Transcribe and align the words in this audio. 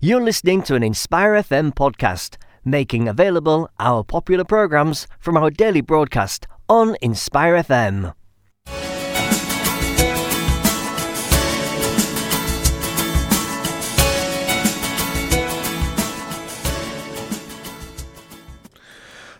You're 0.00 0.22
listening 0.22 0.62
to 0.62 0.76
an 0.76 0.84
Inspire 0.84 1.32
FM 1.32 1.74
podcast, 1.74 2.36
making 2.64 3.08
available 3.08 3.68
our 3.80 4.04
popular 4.04 4.44
programs 4.44 5.08
from 5.18 5.36
our 5.36 5.50
daily 5.50 5.80
broadcast 5.80 6.46
on 6.68 6.96
Inspire 7.02 7.56
FM. 7.56 8.14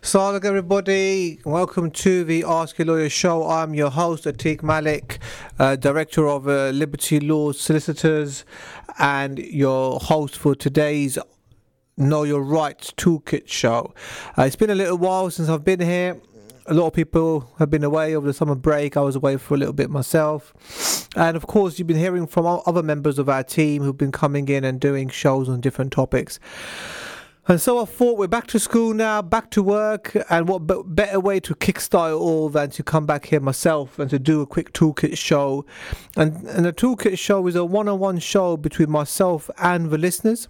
Salam 0.09 0.41
everybody, 0.43 1.39
welcome 1.45 1.91
to 1.91 2.25
the 2.25 2.43
Ask 2.43 2.81
a 2.81 2.85
Lawyer 2.87 3.11
show. 3.11 3.47
I'm 3.47 3.75
your 3.75 3.91
host 3.91 4.25
Atik 4.25 4.63
Malik, 4.63 5.19
uh, 5.59 5.77
Director 5.77 6.27
of 6.27 6.49
uh, 6.49 6.71
Liberty 6.71 7.21
Law 7.21 7.53
Solicitors 7.53 8.47
and 8.99 9.39
your 9.39 10.01
host 10.01 10.39
for 10.39 10.55
today's 10.55 11.19
Know 11.99 12.23
Your 12.23 12.43
Rights 12.43 12.91
Toolkit 12.93 13.49
show. 13.49 13.93
Uh, 14.39 14.45
it's 14.45 14.57
been 14.57 14.71
a 14.71 14.75
little 14.75 14.97
while 14.97 15.29
since 15.29 15.51
I've 15.51 15.63
been 15.63 15.81
here. 15.81 16.19
A 16.65 16.73
lot 16.73 16.87
of 16.87 16.95
people 16.95 17.53
have 17.59 17.69
been 17.69 17.85
away 17.85 18.17
over 18.17 18.27
the 18.27 18.33
summer 18.33 18.55
break. 18.55 18.97
I 18.97 19.03
was 19.03 19.15
away 19.15 19.37
for 19.37 19.57
a 19.57 19.59
little 19.59 19.75
bit 19.75 19.91
myself. 19.91 20.55
And 21.17 21.37
of 21.37 21.47
course, 21.47 21.79
you've 21.79 21.87
been 21.87 21.99
hearing 21.99 22.27
from 22.27 22.47
other 22.47 22.83
members 22.83 23.19
of 23.19 23.29
our 23.29 23.45
team 23.45 23.83
who've 23.83 23.99
been 23.99 24.13
coming 24.13 24.49
in 24.49 24.65
and 24.65 24.81
doing 24.81 25.11
shows 25.11 25.51
on 25.51 25.61
different 25.61 25.93
topics. 25.93 26.41
And 27.51 27.59
so 27.59 27.81
I 27.81 27.87
thought 27.87 28.19
we're 28.19 28.27
back 28.27 28.47
to 28.49 28.59
school 28.59 28.93
now, 28.93 29.23
back 29.23 29.51
to 29.53 29.63
work, 29.63 30.15
and 30.29 30.47
what 30.47 30.67
better 30.95 31.19
way 31.19 31.41
to 31.41 31.55
kickstart 31.55 32.11
it 32.11 32.21
all 32.21 32.51
than 32.51 32.69
to 32.69 32.83
come 32.83 33.07
back 33.07 33.25
here 33.25 33.41
myself 33.41 33.99
and 33.99 34.11
to 34.11 34.19
do 34.19 34.43
a 34.43 34.47
quick 34.47 34.75
toolkit 34.75 35.17
show. 35.17 35.65
And, 36.15 36.47
and 36.47 36.67
the 36.67 36.75
toolkit 36.75 37.19
show 37.19 37.47
is 37.47 37.57
a 37.57 37.65
one 37.65 37.89
on 37.89 38.01
one 38.01 38.19
show 38.19 38.59
between 38.59 38.91
myself 38.91 39.49
and 39.57 39.89
the 39.89 39.97
listeners. 39.97 40.49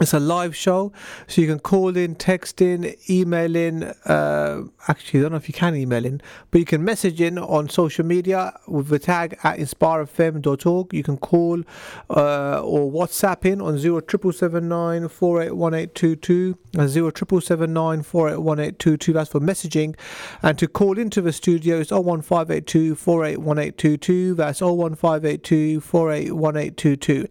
It's 0.00 0.12
a 0.12 0.20
live 0.20 0.54
show, 0.54 0.92
so 1.26 1.40
you 1.40 1.48
can 1.48 1.58
call 1.58 1.96
in, 1.96 2.14
text 2.14 2.62
in, 2.62 2.94
email 3.10 3.56
in. 3.56 3.82
Uh, 3.82 4.62
actually, 4.86 5.18
I 5.18 5.22
don't 5.22 5.32
know 5.32 5.38
if 5.38 5.48
you 5.48 5.54
can 5.54 5.74
email 5.74 6.04
in, 6.04 6.22
but 6.52 6.60
you 6.60 6.64
can 6.64 6.84
message 6.84 7.20
in 7.20 7.36
on 7.36 7.68
social 7.68 8.06
media 8.06 8.56
with 8.68 8.88
the 8.88 9.00
tag 9.00 9.36
at 9.42 9.58
inspirefm.org. 9.58 10.94
You 10.94 11.02
can 11.02 11.16
call 11.16 11.62
uh, 12.10 12.62
or 12.62 12.92
WhatsApp 12.92 13.44
in 13.44 13.60
on 13.60 13.76
07779 13.76 15.08
481822 15.08 16.56
07779 16.74 18.02
481822. 18.04 19.12
That's 19.12 19.30
for 19.30 19.40
messaging. 19.40 19.96
And 20.42 20.56
to 20.60 20.68
call 20.68 20.96
into 20.96 21.20
the 21.20 21.32
studio, 21.32 21.80
it's 21.80 21.90
01582 21.90 22.94
481822. 22.94 24.34
That's 24.34 24.60
01582 24.60 25.80
481822. 25.80 27.26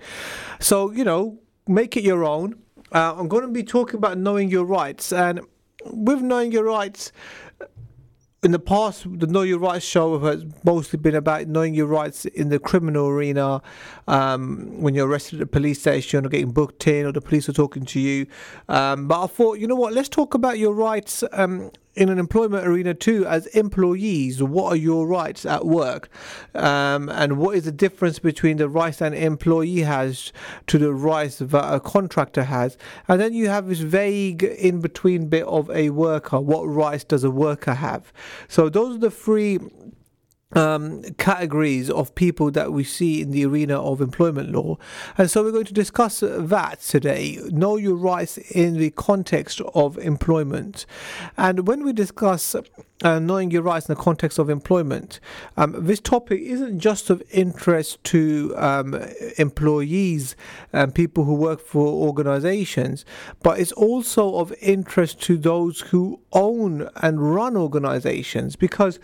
So, 0.59 0.91
you 0.91 1.05
know, 1.05 1.39
make 1.67 1.97
it 1.97 2.03
your 2.03 2.23
own. 2.23 2.61
Uh, 2.91 3.15
I'm 3.17 3.27
going 3.27 3.43
to 3.43 3.49
be 3.49 3.63
talking 3.63 3.97
about 3.97 4.17
knowing 4.17 4.49
your 4.49 4.65
rights, 4.65 5.11
and 5.11 5.41
with 5.85 6.21
knowing 6.21 6.51
your 6.51 6.63
rights, 6.63 7.11
in 8.43 8.51
the 8.51 8.59
past, 8.59 9.05
the 9.19 9.27
Know 9.27 9.41
Your 9.41 9.59
Rights 9.59 9.83
show 9.83 10.19
has 10.19 10.45
mostly 10.63 10.99
been 10.99 11.15
about 11.15 11.47
knowing 11.47 11.73
your 11.73 11.87
rights 11.87 12.25
in 12.25 12.49
the 12.49 12.59
criminal 12.59 13.07
arena. 13.07 13.61
Um, 14.07 14.79
when 14.79 14.93
you're 14.93 15.07
arrested 15.07 15.41
at 15.41 15.43
a 15.43 15.47
police 15.47 15.79
station 15.79 16.25
or 16.25 16.29
getting 16.29 16.51
booked 16.51 16.87
in, 16.87 17.05
or 17.05 17.11
the 17.11 17.21
police 17.21 17.49
are 17.49 17.53
talking 17.53 17.83
to 17.85 17.99
you. 17.99 18.27
Um, 18.69 19.07
but 19.07 19.23
I 19.23 19.27
thought, 19.27 19.59
you 19.59 19.67
know 19.67 19.75
what? 19.75 19.93
Let's 19.93 20.09
talk 20.09 20.33
about 20.33 20.59
your 20.59 20.73
rights 20.73 21.23
um, 21.33 21.71
in 21.97 22.09
an 22.09 22.19
employment 22.19 22.65
arena 22.65 22.93
too 22.93 23.25
as 23.25 23.47
employees 23.47 24.41
what 24.41 24.73
are 24.73 24.75
your 24.75 25.07
rights 25.07 25.45
at 25.45 25.65
work? 25.65 26.09
Um, 26.53 27.09
and 27.09 27.37
what 27.37 27.57
is 27.57 27.65
the 27.65 27.71
difference 27.71 28.19
between 28.19 28.57
the 28.57 28.69
rights 28.69 29.01
an 29.01 29.13
employee 29.13 29.81
has 29.81 30.31
to 30.67 30.77
the 30.77 30.93
rights 30.93 31.39
that 31.39 31.73
a 31.73 31.79
contractor 31.79 32.43
has? 32.43 32.77
And 33.07 33.19
then 33.19 33.33
you 33.33 33.49
have 33.49 33.67
this 33.67 33.79
vague 33.79 34.43
in 34.43 34.79
between 34.79 35.27
bit 35.27 35.45
of 35.45 35.69
a 35.71 35.89
worker. 35.89 36.39
What 36.39 36.63
rights 36.63 37.03
does 37.03 37.23
a 37.23 37.31
worker 37.31 37.73
have? 37.73 38.13
So 38.47 38.69
those 38.69 38.95
are 38.95 38.99
the 38.99 39.11
three 39.11 39.59
um, 40.53 41.03
categories 41.17 41.89
of 41.89 42.15
people 42.15 42.51
that 42.51 42.71
we 42.71 42.83
see 42.83 43.21
in 43.21 43.31
the 43.31 43.45
arena 43.45 43.81
of 43.81 44.01
employment 44.01 44.51
law. 44.51 44.77
And 45.17 45.29
so 45.29 45.43
we're 45.43 45.51
going 45.51 45.65
to 45.65 45.73
discuss 45.73 46.21
that 46.21 46.81
today. 46.81 47.39
Know 47.49 47.75
your 47.75 47.95
rights 47.95 48.37
in 48.37 48.77
the 48.77 48.91
context 48.91 49.61
of 49.73 49.97
employment. 49.97 50.85
And 51.35 51.67
when 51.67 51.83
we 51.83 51.93
discuss 51.93 52.55
uh, 53.03 53.19
knowing 53.19 53.51
your 53.51 53.61
rights 53.61 53.87
in 53.87 53.95
the 53.95 54.01
context 54.01 54.39
of 54.39 54.49
employment, 54.49 55.19
um, 55.55 55.75
this 55.85 55.99
topic 55.99 56.41
isn't 56.41 56.79
just 56.79 57.09
of 57.09 57.21
interest 57.31 58.03
to 58.05 58.53
um, 58.57 58.95
employees 59.37 60.35
and 60.73 60.95
people 60.95 61.23
who 61.23 61.35
work 61.35 61.59
for 61.59 61.85
organizations, 61.85 63.05
but 63.43 63.59
it's 63.59 63.71
also 63.73 64.35
of 64.37 64.53
interest 64.61 65.21
to 65.21 65.37
those 65.37 65.81
who 65.81 66.19
own 66.33 66.89
and 66.97 67.33
run 67.33 67.55
organizations 67.55 68.55
because 68.55 68.99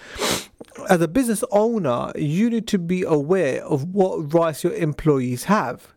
as 0.89 1.01
a 1.01 1.07
business 1.07 1.43
owner, 1.51 2.11
you 2.15 2.49
need 2.49 2.67
to 2.67 2.79
be 2.79 3.03
aware 3.03 3.63
of 3.63 3.93
what 3.93 4.33
rights 4.33 4.63
your 4.63 4.73
employees 4.73 5.45
have. 5.45 5.93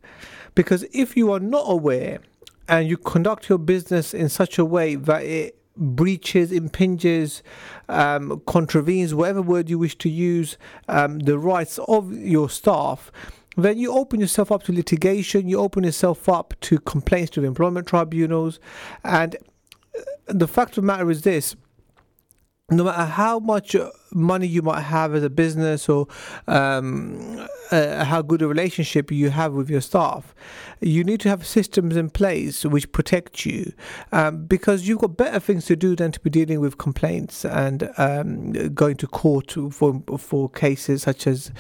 Because 0.55 0.85
if 0.93 1.17
you 1.17 1.33
are 1.33 1.41
not 1.41 1.65
aware 1.67 2.21
and 2.69 2.89
you 2.89 2.97
conduct 2.97 3.49
your 3.49 3.59
business 3.59 4.13
in 4.13 4.29
such 4.29 4.59
a 4.59 4.65
way 4.65 4.95
that 4.95 5.23
it 5.23 5.59
breaches, 5.77 6.53
impinges, 6.53 7.43
um, 7.89 8.43
contravenes, 8.47 9.15
whatever 9.15 9.43
word 9.43 9.69
you 9.69 9.79
wish 9.79 9.97
to 9.99 10.09
use, 10.09 10.57
um, 10.89 11.21
the 11.21 11.39
rights 11.39 11.79
of 11.87 12.13
your 12.13 12.49
staff, 12.49 13.13
then 13.57 13.79
you 13.79 13.93
open 13.93 14.21
yourself 14.21 14.53
up 14.53 14.63
to 14.65 14.73
litigation, 14.73 15.49
you 15.49 15.59
open 15.59 15.85
yourself 15.85 16.29
up 16.29 16.55
to 16.61 16.79
complaints 16.79 17.31
to 17.33 17.41
the 17.41 17.47
employment 17.47 17.87
tribunals. 17.87 18.61
And 19.03 19.37
the 20.27 20.49
fact 20.49 20.71
of 20.77 20.83
the 20.83 20.87
matter 20.87 21.11
is 21.11 21.23
this 21.23 21.57
no 22.71 22.85
matter 22.85 23.05
how 23.05 23.39
much 23.39 23.77
money 24.17 24.47
you 24.47 24.63
might 24.63 24.83
have 24.83 25.15
as 25.15 25.23
a 25.23 25.31
business 25.31 25.89
or 25.89 26.09
um, 26.49 27.47
uh, 27.71 28.05
how 28.05 28.23
good 28.23 28.43
a 28.43 28.49
relationship 28.49 29.13
you 29.13 29.31
have 29.31 29.53
with 29.53 29.71
your 29.71 29.81
staff, 29.81 30.35
you 30.81 31.05
need 31.05 31.21
to 31.21 31.29
have 31.29 31.47
systems 31.47 31.97
in 31.97 32.11
place 32.11 32.65
which 32.65 32.91
protect 32.93 33.45
you 33.47 33.73
um, 34.13 34.47
because 34.47 34.89
you've 34.89 34.99
got 34.99 35.17
better 35.17 35.41
things 35.41 35.67
to 35.67 35.77
do 35.77 35.95
than 35.95 36.13
to 36.13 36.21
be 36.21 36.31
dealing 36.31 36.61
with 36.61 36.79
complaints 36.79 37.45
and 37.45 37.91
um, 37.99 38.53
going 38.75 38.97
to 38.97 39.07
court 39.07 39.55
for, 39.71 40.03
for 40.19 40.49
cases 40.51 41.03
such 41.03 41.27
as 41.27 41.51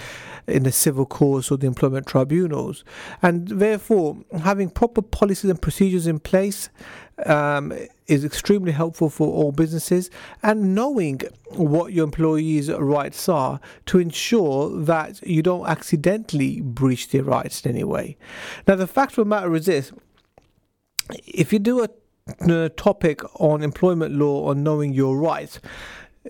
in 0.46 0.62
the 0.62 0.72
civil 0.72 1.06
courts 1.06 1.50
or 1.50 1.58
the 1.58 1.66
employment 1.66 2.06
tribunals. 2.06 2.84
And 3.22 3.48
therefore, 3.48 4.18
having 4.42 4.70
proper 4.70 5.02
policies 5.02 5.50
and 5.50 5.60
procedures 5.60 6.06
in 6.06 6.20
place 6.20 6.68
um, 7.24 7.72
is 8.06 8.24
extremely 8.24 8.72
helpful 8.72 9.08
for 9.08 9.28
all 9.28 9.52
businesses 9.52 10.10
and 10.42 10.74
knowing 10.74 11.20
what 11.50 11.92
your 11.92 12.04
employees' 12.04 12.45
rights 12.78 13.28
are 13.28 13.60
to 13.86 13.98
ensure 13.98 14.70
that 14.82 15.26
you 15.26 15.42
don't 15.42 15.66
accidentally 15.66 16.60
breach 16.60 17.08
their 17.10 17.22
rights 17.22 17.64
in 17.64 17.72
any 17.72 17.84
way. 17.84 18.16
Now, 18.66 18.76
the 18.76 18.86
fact 18.86 19.12
of 19.12 19.16
the 19.16 19.24
matter 19.24 19.54
is 19.54 19.66
this 19.66 19.92
if 21.26 21.52
you 21.52 21.58
do 21.58 21.84
a, 21.84 21.88
a 22.50 22.68
topic 22.70 23.20
on 23.40 23.62
employment 23.62 24.14
law 24.14 24.50
on 24.50 24.62
knowing 24.62 24.92
your 24.92 25.16
rights, 25.16 25.60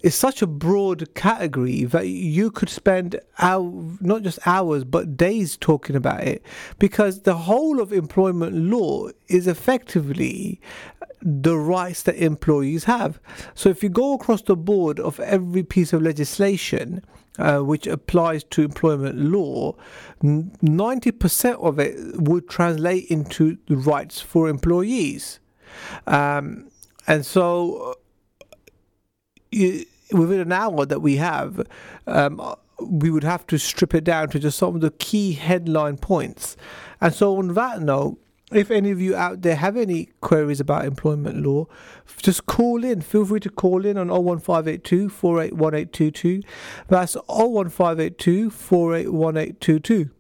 is 0.03 0.15
such 0.15 0.43
a 0.43 0.47
broad 0.47 1.15
category 1.15 1.85
that 1.85 2.09
you 2.09 2.51
could 2.51 2.69
spend 2.69 3.21
hour, 3.39 3.73
not 4.01 4.23
just 4.23 4.39
hours 4.47 4.85
but 4.85 5.17
days 5.17 5.57
talking 5.57 5.97
about 5.97 6.23
it 6.23 6.43
because 6.79 7.23
the 7.23 7.35
whole 7.35 7.81
of 7.81 7.93
employment 7.93 8.55
law 8.55 9.09
is 9.29 9.47
effectively 9.47 10.61
the 11.23 11.57
rights 11.57 12.03
that 12.03 12.17
employees 12.17 12.85
have. 12.85 13.19
So 13.55 13.69
if 13.69 13.83
you 13.83 13.89
go 13.89 14.15
across 14.15 14.43
the 14.43 14.57
board 14.57 15.01
of 15.01 15.19
every 15.21 15.63
piece 15.63 15.93
of 15.93 16.03
legislation 16.03 17.03
uh, 17.39 17.61
which 17.61 17.87
applies 17.87 18.45
to 18.45 18.63
employment 18.63 19.19
law, 19.19 19.75
90% 20.23 21.55
of 21.63 21.79
it 21.79 22.21
would 22.21 22.49
translate 22.49 23.07
into 23.11 23.59
the 23.67 23.77
rights 23.77 24.21
for 24.21 24.49
employees. 24.49 25.41
Um, 26.07 26.71
and 27.07 27.25
so 27.27 27.97
within 29.53 30.41
an 30.41 30.53
hour 30.53 30.87
that 30.87 31.01
we 31.01 31.17
have, 31.17 31.67
um, 32.07 32.55
we 32.81 33.11
would 33.11 33.25
have 33.25 33.47
to 33.49 33.59
strip 33.59 33.95
it 33.95 34.05
down 34.05 34.29
to 34.31 34.39
just 34.39 34.59
some 34.59 34.75
of 34.75 34.81
the 34.81 34.91
key 34.91 35.33
headline 35.33 35.97
points. 35.97 36.57
And 37.01 37.15
so, 37.15 37.37
on 37.39 37.55
that 37.55 37.81
note, 37.81 38.19
if 38.53 38.71
any 38.71 38.91
of 38.93 39.01
you 39.01 39.17
out 39.17 39.43
there 39.43 39.57
have 39.57 39.77
any 39.77 40.11
queries 40.21 40.61
about 40.61 40.85
employment 40.85 41.45
law, 41.45 41.67
just 42.23 42.47
call 42.47 42.85
in. 42.85 43.01
Feel 43.01 43.25
free 43.25 43.41
to 43.41 43.51
call 43.51 43.85
in 43.85 43.99
on 43.99 44.09
01582 44.09 45.09
481822. 45.09 46.43
That's 46.89 47.17
01582 47.29 48.51
481822. 48.51 50.11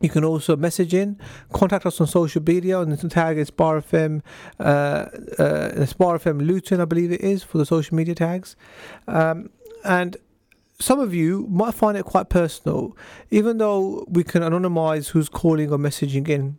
You 0.00 0.10
can 0.10 0.24
also 0.24 0.56
message 0.56 0.92
in, 0.92 1.18
contact 1.54 1.86
us 1.86 2.00
on 2.02 2.06
social 2.06 2.42
media, 2.42 2.80
and 2.80 2.92
the 2.92 3.08
tag 3.08 3.38
is 3.38 3.50
Bar 3.50 3.80
FM, 3.80 4.20
uh, 4.60 4.62
uh, 4.62 5.72
FM 5.72 6.46
Luton, 6.46 6.82
I 6.82 6.84
believe 6.84 7.12
it 7.12 7.22
is, 7.22 7.42
for 7.42 7.56
the 7.56 7.64
social 7.64 7.96
media 7.96 8.14
tags. 8.14 8.56
Um, 9.08 9.48
and 9.84 10.18
some 10.78 11.00
of 11.00 11.14
you 11.14 11.46
might 11.48 11.72
find 11.72 11.96
it 11.96 12.04
quite 12.04 12.28
personal, 12.28 12.94
even 13.30 13.56
though 13.56 14.04
we 14.06 14.22
can 14.22 14.42
anonymize 14.42 15.08
who's 15.08 15.30
calling 15.30 15.72
or 15.72 15.78
messaging 15.78 16.28
in. 16.28 16.58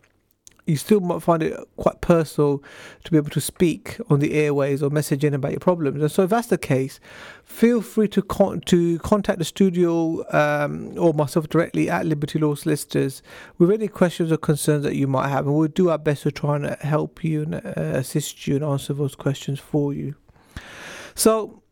You 0.67 0.75
still 0.75 0.99
might 0.99 1.21
find 1.21 1.41
it 1.41 1.57
quite 1.77 2.01
personal 2.01 2.61
to 3.03 3.11
be 3.11 3.17
able 3.17 3.29
to 3.29 3.41
speak 3.41 3.97
on 4.09 4.19
the 4.19 4.33
airways 4.33 4.83
or 4.83 4.89
message 4.89 5.23
in 5.23 5.33
about 5.33 5.51
your 5.51 5.59
problems. 5.59 6.01
And 6.01 6.11
so, 6.11 6.23
if 6.23 6.29
that's 6.29 6.47
the 6.47 6.57
case, 6.57 6.99
feel 7.43 7.81
free 7.81 8.07
to 8.09 8.21
con- 8.21 8.61
to 8.61 8.99
contact 8.99 9.39
the 9.39 9.45
studio 9.45 10.23
um, 10.35 10.97
or 10.97 11.13
myself 11.13 11.47
directly 11.49 11.89
at 11.89 12.05
Liberty 12.05 12.37
Law 12.39 12.55
Solicitors 12.55 13.23
with 13.57 13.71
any 13.71 13.87
questions 13.87 14.31
or 14.31 14.37
concerns 14.37 14.83
that 14.83 14.95
you 14.95 15.07
might 15.07 15.29
have, 15.29 15.45
and 15.47 15.55
we'll 15.55 15.67
do 15.69 15.89
our 15.89 15.97
best 15.97 16.23
to 16.23 16.31
try 16.31 16.57
and 16.57 16.65
help 16.81 17.23
you 17.23 17.43
and 17.43 17.55
uh, 17.55 17.59
assist 17.75 18.45
you 18.45 18.55
and 18.55 18.65
answer 18.65 18.93
those 18.93 19.15
questions 19.15 19.59
for 19.59 19.93
you. 19.93 20.15
So, 21.15 21.63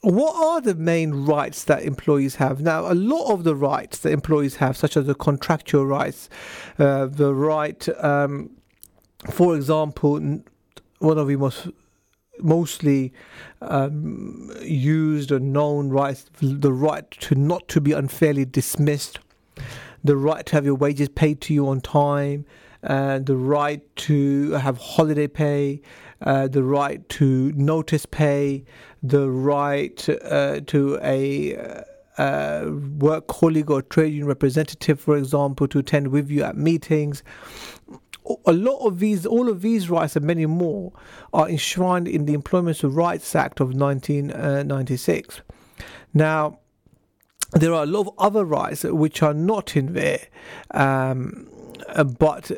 what 0.00 0.34
are 0.36 0.60
the 0.60 0.74
main 0.74 1.26
rights 1.26 1.64
that 1.64 1.82
employees 1.82 2.36
have? 2.36 2.60
Now, 2.60 2.90
a 2.90 2.94
lot 2.94 3.32
of 3.32 3.44
the 3.44 3.54
rights 3.54 3.98
that 4.00 4.12
employees 4.12 4.56
have, 4.56 4.76
such 4.76 4.96
as 4.96 5.06
the 5.06 5.14
contractual 5.14 5.86
rights, 5.86 6.28
uh, 6.78 7.06
the 7.06 7.34
right, 7.34 7.88
um, 8.02 8.50
for 9.30 9.56
example, 9.56 10.20
one 10.98 11.18
of 11.18 11.26
the 11.26 11.36
most 11.36 11.68
mostly 12.40 13.12
um, 13.62 14.52
used 14.62 15.32
or 15.32 15.40
known 15.40 15.88
rights, 15.88 16.26
the 16.40 16.72
right 16.72 17.10
to 17.10 17.34
not 17.34 17.66
to 17.68 17.80
be 17.80 17.92
unfairly 17.92 18.44
dismissed, 18.44 19.18
the 20.04 20.16
right 20.16 20.46
to 20.46 20.54
have 20.54 20.64
your 20.64 20.76
wages 20.76 21.08
paid 21.08 21.40
to 21.40 21.54
you 21.54 21.68
on 21.68 21.80
time, 21.80 22.46
and 22.82 23.26
the 23.26 23.36
right 23.36 23.82
to 23.96 24.52
have 24.52 24.78
holiday 24.78 25.26
pay, 25.26 25.82
uh, 26.22 26.46
the 26.48 26.62
right 26.62 27.08
to 27.08 27.52
notice 27.52 28.06
pay, 28.06 28.64
the 29.02 29.30
right 29.30 30.08
uh, 30.08 30.60
to 30.66 30.98
a 31.02 31.84
uh, 32.18 32.70
work 32.98 33.28
colleague 33.28 33.70
or 33.70 33.82
trade 33.82 34.12
union 34.12 34.26
representative, 34.26 35.00
for 35.00 35.16
example, 35.16 35.68
to 35.68 35.78
attend 35.78 36.08
with 36.08 36.30
you 36.30 36.42
at 36.42 36.56
meetings. 36.56 37.22
A 38.44 38.52
lot 38.52 38.84
of 38.84 38.98
these, 38.98 39.24
all 39.24 39.48
of 39.48 39.62
these 39.62 39.88
rights 39.88 40.16
and 40.16 40.26
many 40.26 40.44
more 40.44 40.92
are 41.32 41.48
enshrined 41.48 42.08
in 42.08 42.26
the 42.26 42.34
Employment 42.34 42.80
Rights 42.82 43.34
Act 43.34 43.60
of 43.60 43.68
1996. 43.68 45.40
Now, 46.12 46.58
there 47.52 47.72
are 47.72 47.84
a 47.84 47.86
lot 47.86 48.00
of 48.00 48.10
other 48.18 48.44
rights 48.44 48.84
which 48.84 49.22
are 49.22 49.32
not 49.32 49.76
in 49.76 49.94
there, 49.94 50.26
um, 50.72 51.48
but 52.18 52.50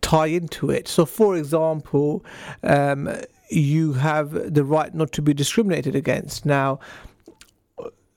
tie 0.00 0.26
into 0.26 0.70
it. 0.70 0.88
So, 0.88 1.04
for 1.04 1.36
example, 1.36 2.24
um, 2.64 3.08
you 3.50 3.94
have 3.94 4.54
the 4.54 4.64
right 4.64 4.94
not 4.94 5.12
to 5.12 5.22
be 5.22 5.34
discriminated 5.34 5.94
against. 5.94 6.44
Now, 6.44 6.80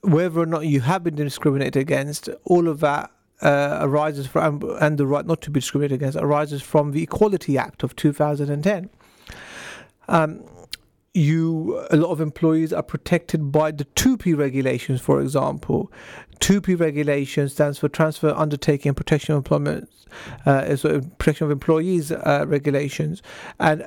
whether 0.02 0.40
or 0.40 0.46
not 0.46 0.66
you 0.66 0.80
have 0.80 1.04
been 1.04 1.14
discriminated 1.14 1.76
against, 1.76 2.28
all 2.44 2.68
of 2.68 2.80
that 2.80 3.10
uh, 3.40 3.78
arises 3.80 4.26
from, 4.26 4.62
and 4.80 4.98
the 4.98 5.06
right 5.06 5.26
not 5.26 5.40
to 5.42 5.50
be 5.50 5.60
discriminated 5.60 6.00
against 6.00 6.18
arises 6.18 6.62
from 6.62 6.92
the 6.92 7.02
Equality 7.02 7.56
Act 7.58 7.82
of 7.82 7.96
2010. 7.96 8.90
Um, 10.08 10.44
you 11.14 11.84
a 11.90 11.96
lot 11.96 12.10
of 12.10 12.20
employees 12.20 12.72
are 12.72 12.82
protected 12.82 13.52
by 13.52 13.70
the 13.70 13.84
TUPE 13.84 14.34
regulations, 14.38 15.00
for 15.00 15.20
example. 15.20 15.92
TUPE 16.40 16.80
regulation 16.80 17.48
stands 17.48 17.78
for 17.78 17.88
Transfer 17.88 18.30
Undertaking 18.30 18.90
and 18.90 18.96
Protection 18.96 19.34
of 19.34 19.38
Employment, 19.38 19.90
uh, 20.46 20.76
Protection 21.18 21.44
of 21.44 21.50
Employees 21.50 22.12
uh, 22.12 22.44
regulations, 22.48 23.22
and 23.60 23.86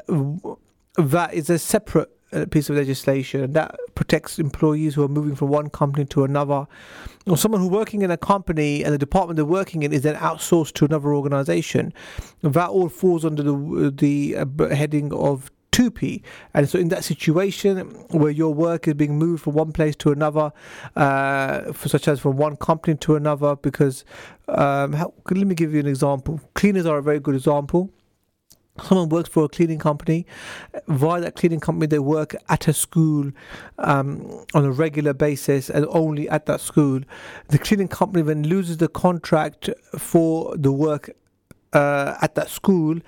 that 0.97 1.33
is 1.33 1.49
a 1.49 1.59
separate 1.59 2.09
uh, 2.33 2.45
piece 2.45 2.69
of 2.69 2.75
legislation 2.75 3.53
that 3.53 3.75
protects 3.95 4.39
employees 4.39 4.95
who 4.95 5.03
are 5.03 5.07
moving 5.07 5.35
from 5.35 5.49
one 5.49 5.69
company 5.69 6.05
to 6.05 6.23
another, 6.23 6.67
or 7.27 7.37
someone 7.37 7.61
who 7.61 7.67
working 7.67 8.01
in 8.01 8.11
a 8.11 8.17
company 8.17 8.83
and 8.83 8.93
the 8.93 8.97
department 8.97 9.37
they're 9.37 9.45
working 9.45 9.83
in 9.83 9.93
is 9.93 10.01
then 10.01 10.15
outsourced 10.15 10.73
to 10.73 10.85
another 10.85 11.13
organization. 11.13 11.93
That 12.41 12.69
all 12.69 12.89
falls 12.89 13.25
under 13.25 13.43
the 13.43 13.93
the 13.95 14.37
uh, 14.37 14.75
heading 14.75 15.13
of 15.13 15.51
TUPE. 15.71 16.23
And 16.53 16.69
so, 16.69 16.79
in 16.79 16.87
that 16.89 17.03
situation 17.03 17.77
where 18.09 18.31
your 18.31 18.53
work 18.53 18.87
is 18.87 18.93
being 18.93 19.19
moved 19.19 19.43
from 19.43 19.53
one 19.53 19.73
place 19.73 19.95
to 19.97 20.11
another, 20.11 20.53
uh, 20.95 21.73
for, 21.73 21.89
such 21.89 22.07
as 22.07 22.19
from 22.19 22.37
one 22.37 22.55
company 22.55 22.95
to 22.97 23.15
another, 23.15 23.57
because 23.57 24.05
um, 24.47 24.93
how, 24.93 25.13
let 25.29 25.45
me 25.45 25.53
give 25.53 25.73
you 25.73 25.81
an 25.81 25.87
example. 25.87 26.39
Cleaners 26.53 26.85
are 26.85 26.97
a 26.97 27.03
very 27.03 27.19
good 27.19 27.35
example 27.35 27.91
someone 28.83 29.09
works 29.09 29.29
for 29.29 29.45
a 29.45 29.49
cleaning 29.49 29.79
company. 29.79 30.25
Via 30.87 31.21
that 31.21 31.35
cleaning 31.35 31.59
company 31.59 31.87
they 31.87 31.99
work 31.99 32.35
at 32.49 32.67
a 32.67 32.73
school 32.73 33.31
um, 33.77 34.45
on 34.53 34.65
a 34.65 34.71
regular 34.71 35.13
basis 35.13 35.69
and 35.69 35.85
only 35.89 36.29
at 36.29 36.45
that 36.45 36.61
school. 36.61 37.01
The 37.49 37.57
cleaning 37.57 37.87
company 37.87 38.23
then 38.23 38.43
loses 38.43 38.77
the 38.77 38.87
contract 38.87 39.69
for 39.97 40.55
the 40.57 40.71
work 40.71 41.09
uh, 41.73 42.17
at 42.21 42.35
that 42.35 42.49
school 42.49 42.99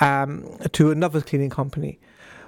um, 0.00 0.58
to 0.72 0.90
another 0.90 1.20
cleaning 1.20 1.50
company. 1.50 1.98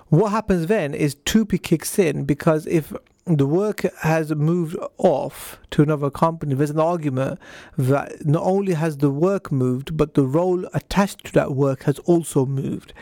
What 0.09 0.31
happens 0.31 0.67
then 0.67 0.93
is 0.93 1.15
TUPE 1.25 1.63
kicks 1.63 1.99
in 1.99 2.25
because 2.25 2.67
if 2.67 2.93
the 3.25 3.47
work 3.47 3.83
has 4.01 4.35
moved 4.35 4.77
off 4.99 5.59
to 5.71 5.83
another 5.83 6.11
company, 6.11 6.55
there's 6.55 6.71
an 6.71 6.81
argument 6.81 7.39
that 7.79 8.27
not 8.27 8.43
only 8.43 8.75
has 8.75 8.97
the 8.97 9.11
work 9.11 9.53
moved, 9.53 9.97
but 9.97 10.15
the 10.15 10.27
role 10.27 10.67
attached 10.75 11.27
to 11.27 11.33
that 11.33 11.55
work 11.55 11.85
has 11.85 12.01
also 12.01 12.45
moved. 12.45 12.93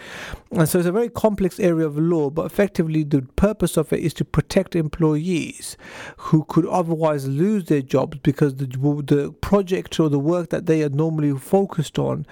And 0.51 0.69
so 0.69 0.79
it's 0.79 0.89
a 0.89 0.93
very 0.93 1.09
complex 1.09 1.59
area 1.59 1.87
of 1.87 1.97
law, 1.97 2.29
but 2.29 2.45
effectively 2.45 3.03
the 3.03 3.23
purpose 3.23 3.79
of 3.79 3.93
it 3.95 4.01
is 4.01 4.13
to 4.15 4.25
protect 4.25 4.77
employees 4.77 5.79
who 6.19 6.45
could 6.45 6.67
otherwise 6.67 7.27
lose 7.27 7.65
their 7.65 7.83
jobs 7.83 8.19
because 8.23 8.57
the, 8.57 8.67
the 8.67 9.33
project 9.41 9.99
or 9.99 10.11
the 10.11 10.19
work 10.19 10.51
that 10.51 10.67
they 10.67 10.83
are 10.83 10.91
normally 10.91 11.37
focused 11.39 11.99
on 11.99 12.27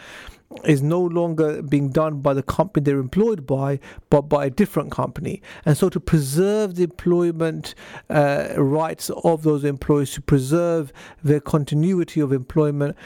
is 0.64 0.82
no 0.82 1.00
longer 1.00 1.62
being 1.62 1.90
done 1.90 2.20
by 2.20 2.32
the 2.32 2.42
company 2.42 2.82
they're 2.84 2.98
employed 2.98 3.46
by, 3.46 3.78
but 4.08 4.22
by 4.22 4.46
a 4.46 4.50
different 4.50 4.90
company. 4.90 5.42
And 5.64 5.76
so, 5.76 5.88
to 5.90 6.00
preserve 6.00 6.76
the 6.76 6.84
employment 6.84 7.74
uh, 8.08 8.54
rights 8.56 9.10
of 9.24 9.42
those 9.42 9.64
employees, 9.64 10.12
to 10.12 10.22
preserve 10.22 10.92
their 11.22 11.40
continuity 11.40 12.20
of 12.20 12.32
employment, 12.32 12.96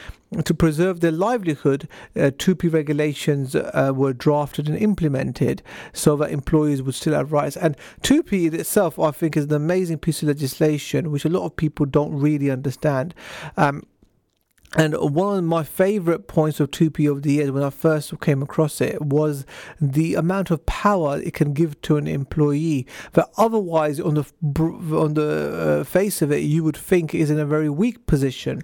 to 0.45 0.53
preserve 0.53 1.01
their 1.01 1.11
livelihood, 1.11 1.87
uh, 2.15 2.31
TUPE 2.37 2.73
regulations 2.73 3.55
uh, 3.55 3.91
were 3.93 4.13
drafted 4.13 4.67
and 4.67 4.77
implemented 4.77 5.61
so 5.91 6.15
that 6.15 6.31
employees 6.31 6.81
would 6.81 6.95
still 6.95 7.13
have 7.13 7.31
rights. 7.31 7.57
And 7.57 7.77
TUPE 8.01 8.53
itself, 8.53 8.97
I 8.97 9.11
think, 9.11 9.37
is 9.37 9.45
an 9.45 9.53
amazing 9.53 9.99
piece 9.99 10.21
of 10.23 10.29
legislation 10.29 11.11
which 11.11 11.25
a 11.25 11.29
lot 11.29 11.45
of 11.45 11.55
people 11.55 11.85
don't 11.85 12.13
really 12.13 12.49
understand. 12.49 13.13
Um, 13.57 13.83
and 14.75 14.95
one 14.95 15.37
of 15.37 15.43
my 15.43 15.63
favorite 15.63 16.27
points 16.27 16.59
of 16.59 16.71
TUPE 16.71 17.07
over 17.07 17.19
the 17.19 17.33
years 17.33 17.51
when 17.51 17.63
I 17.63 17.69
first 17.69 18.19
came 18.21 18.41
across 18.41 18.81
it 18.81 19.01
was 19.01 19.45
the 19.79 20.15
amount 20.15 20.49
of 20.49 20.65
power 20.65 21.19
it 21.19 21.33
can 21.33 21.53
give 21.53 21.79
to 21.83 21.97
an 21.97 22.07
employee 22.07 22.87
that 23.13 23.29
otherwise, 23.37 23.99
on 23.99 24.15
the 24.15 24.25
on 24.95 25.13
the 25.13 25.79
uh, 25.81 25.83
face 25.83 26.21
of 26.21 26.31
it, 26.31 26.39
you 26.39 26.63
would 26.63 26.77
think 26.77 27.13
is 27.13 27.29
in 27.29 27.39
a 27.39 27.45
very 27.45 27.69
weak 27.69 28.05
position. 28.07 28.63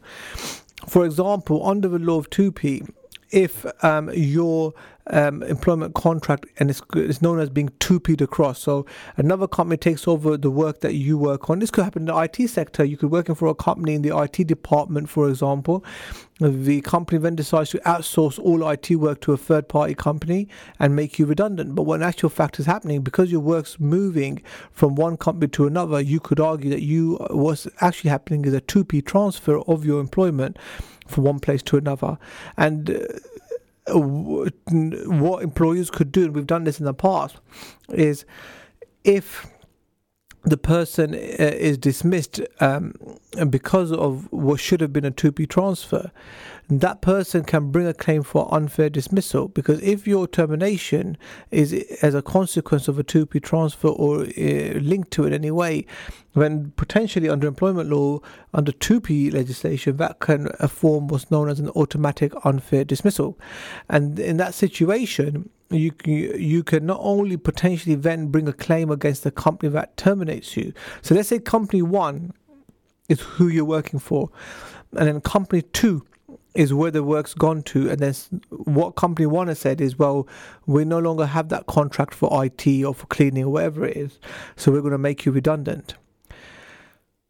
For 0.88 1.06
example, 1.06 1.66
under 1.68 1.88
the 1.88 2.00
law 2.00 2.18
of 2.18 2.30
TUPE, 2.30 2.88
if 3.32 3.66
um, 3.84 4.10
your 4.14 4.74
um, 5.12 5.44
employment 5.44 5.96
contract 5.96 6.46
and 6.58 6.70
it's, 6.70 6.82
it's 6.96 7.22
known 7.22 7.40
as 7.40 7.50
being 7.50 7.70
TUPE 7.80 8.22
across. 8.22 8.60
So 8.60 8.86
another 9.18 9.48
company 9.48 9.78
takes 9.78 10.08
over 10.08 10.38
the 10.38 10.52
work 10.52 10.82
that 10.82 10.96
you 10.96 11.18
work 11.18 11.50
on. 11.50 11.60
This 11.60 11.72
could 11.72 11.84
happen 11.84 12.04
in 12.04 12.06
the 12.08 12.18
IT 12.18 12.48
sector. 12.50 12.84
You 12.84 12.98
could 12.98 13.12
working 13.12 13.36
for 13.36 13.48
a 13.48 13.56
company 13.56 13.96
in 13.96 14.02
the 14.02 14.16
IT 14.18 14.48
department, 14.48 15.10
for 15.10 15.30
example. 15.30 15.84
The 16.40 16.80
company 16.82 17.20
then 17.20 17.36
decides 17.36 17.72
to 17.72 17.80
outsource 17.80 18.40
all 18.40 18.68
IT 18.70 18.90
work 18.92 19.20
to 19.22 19.34
a 19.34 19.38
third 19.38 19.68
party 19.68 19.94
company 19.94 20.48
and 20.80 20.96
make 20.96 21.20
you 21.20 21.26
redundant. 21.26 21.76
But 21.76 21.84
what 21.84 22.02
actual 22.02 22.30
fact 22.30 22.60
is 22.60 22.66
happening, 22.66 23.02
because 23.02 23.30
your 23.32 23.42
work's 23.42 23.80
moving 23.80 24.42
from 24.72 24.96
one 24.96 25.18
company 25.18 25.50
to 25.50 25.68
another, 25.68 26.00
you 26.00 26.20
could 26.22 26.40
argue 26.40 26.70
that 26.70 26.82
you 26.82 27.18
what's 27.30 27.68
actually 27.82 28.10
happening 28.12 28.46
is 28.46 28.54
a 28.54 28.62
TUPE 28.62 29.06
transfer 29.06 29.60
of 29.60 29.86
your 29.86 30.00
employment 30.00 30.58
from 31.10 31.24
one 31.24 31.40
place 31.40 31.62
to 31.64 31.78
another. 31.78 32.18
And 32.56 32.90
uh, 32.92 33.00
what 33.92 35.44
employers 35.44 35.90
could 35.90 36.12
do, 36.12 36.26
and 36.26 36.36
we've 36.36 36.48
done 36.48 36.64
this 36.64 36.80
in 36.80 36.86
the 36.86 36.94
past, 36.94 37.38
is 37.90 38.26
if 39.04 39.48
the 40.44 40.58
person 40.58 41.14
uh, 41.14 41.18
is 41.18 41.78
dismissed 41.78 42.42
um, 42.60 42.94
because 43.50 43.92
of 43.92 44.32
what 44.32 44.60
should 44.60 44.82
have 44.82 44.94
been 44.94 45.06
a 45.06 45.12
TUPE 45.12 45.50
transfer, 45.50 46.12
that 46.70 47.02
person 47.02 47.44
can 47.44 47.72
bring 47.72 47.88
a 47.88 47.94
claim 47.94 48.22
for 48.22 48.54
unfair 48.54 48.90
dismissal 48.92 49.48
because 49.48 49.82
if 49.82 50.06
your 50.06 50.28
termination 50.28 51.18
is 51.50 51.74
as 52.04 52.14
a 52.14 52.22
consequence 52.22 52.88
of 52.88 53.00
a 53.00 53.04
TUPE 53.04 53.42
transfer 53.42 53.88
or 53.88 54.22
uh, 54.22 54.80
linked 54.80 55.10
to 55.12 55.24
it 55.24 55.28
in 55.28 55.34
any 55.34 55.50
way, 55.50 55.88
then 56.36 56.72
potentially 56.76 57.28
under 57.28 57.48
employment 57.48 57.90
law, 57.90 58.20
under 58.54 58.72
TUPE 58.72 59.34
legislation, 59.34 59.98
that 59.98 60.20
can 60.20 60.48
form 60.68 61.08
what's 61.08 61.32
known 61.32 61.50
as 61.50 61.60
an 61.60 61.70
automatic 61.70 62.34
unfair 62.46 62.86
dismissal. 62.86 63.40
And 63.90 64.20
in 64.20 64.38
that 64.38 64.54
situation, 64.54 65.50
you 65.72 65.92
you 66.06 66.64
can 66.64 66.86
not 66.86 67.00
only 67.02 67.38
potentially 67.38 67.96
then 67.96 68.28
bring 68.28 68.48
a 68.48 68.54
claim 68.54 68.92
against 68.92 69.24
the 69.24 69.32
company 69.32 69.72
that 69.72 69.98
terminates 69.98 70.56
you. 70.56 70.74
So 71.02 71.16
let's 71.16 71.30
say 71.30 71.40
company 71.40 71.82
one 71.82 72.34
is 73.08 73.22
who 73.22 73.48
you're 73.48 73.66
working 73.66 74.00
for, 74.00 74.30
and 74.96 75.08
then 75.08 75.22
company 75.22 75.62
two 75.62 76.06
is 76.60 76.74
where 76.74 76.92
the 76.92 77.04
work's 77.04 77.34
gone 77.34 77.64
to, 77.64 77.90
and 77.90 78.00
then 78.00 78.14
what 78.50 78.98
company 78.98 79.26
one 79.26 79.48
has 79.48 79.60
said 79.60 79.80
is, 79.80 79.98
well, 79.98 80.28
we 80.66 80.84
no 80.84 81.00
longer 81.00 81.26
have 81.26 81.48
that 81.48 81.68
contract 81.68 82.14
for 82.14 82.44
IT 82.44 82.84
or 82.84 82.94
for 82.94 83.08
cleaning 83.08 83.46
or 83.46 83.50
whatever 83.50 83.86
it 83.86 83.96
is, 83.96 84.20
so 84.58 84.70
we're 84.70 84.82
going 84.82 84.92
to 84.92 84.98
make 84.98 85.26
you 85.26 85.32
redundant. 85.32 85.96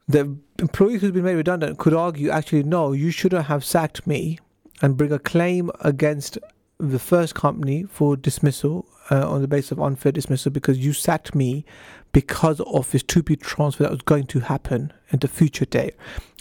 The 0.08 0.36
employee 0.58 0.98
who's 0.98 1.12
been 1.12 1.26
made 1.26 1.36
redundant 1.36 1.78
could 1.78 1.94
argue, 1.94 2.32
actually, 2.32 2.64
no, 2.64 2.92
you 2.92 3.12
shouldn't 3.12 3.46
have 3.46 3.64
sacked 3.64 4.08
me, 4.08 4.40
and 4.82 4.98
bring 4.98 5.12
a 5.12 5.20
claim 5.20 5.70
against 5.82 6.40
the 6.80 6.98
first 6.98 7.36
company 7.36 7.84
for 7.84 8.18
dismissal 8.18 8.88
uh, 9.12 9.30
on 9.30 9.42
the 9.42 9.48
basis 9.48 9.72
of 9.72 9.80
unfair 9.80 10.12
dismissal 10.12 10.52
because 10.52 10.78
you 10.80 10.94
sacked 10.94 11.36
me 11.36 11.66
because 12.12 12.60
of 12.62 12.92
this 12.92 13.04
TUPE 13.04 13.40
transfer 13.42 13.84
that 13.84 13.92
was 13.92 14.02
going 14.02 14.26
to 14.28 14.40
happen 14.40 14.92
in 15.10 15.20
the 15.20 15.28
future 15.28 15.66
date. 15.66 15.96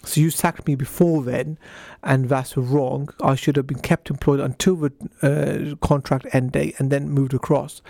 So 0.05 0.21
you 0.21 0.31
sacked 0.31 0.67
me 0.67 0.77
before 0.77 1.23
then, 1.25 1.59
and 2.05 2.29
that's 2.29 2.57
wrong. 2.57 3.09
I 3.21 3.35
should 3.35 3.57
have 3.57 3.67
been 3.67 3.81
kept 3.81 4.11
employed 4.11 4.39
until 4.39 4.77
the 4.77 4.93
uh, 5.23 5.87
contract 5.87 6.27
end 6.33 6.53
date 6.53 6.77
and 6.79 6.91
then 6.91 7.11
moved 7.11 7.35
across. 7.35 7.83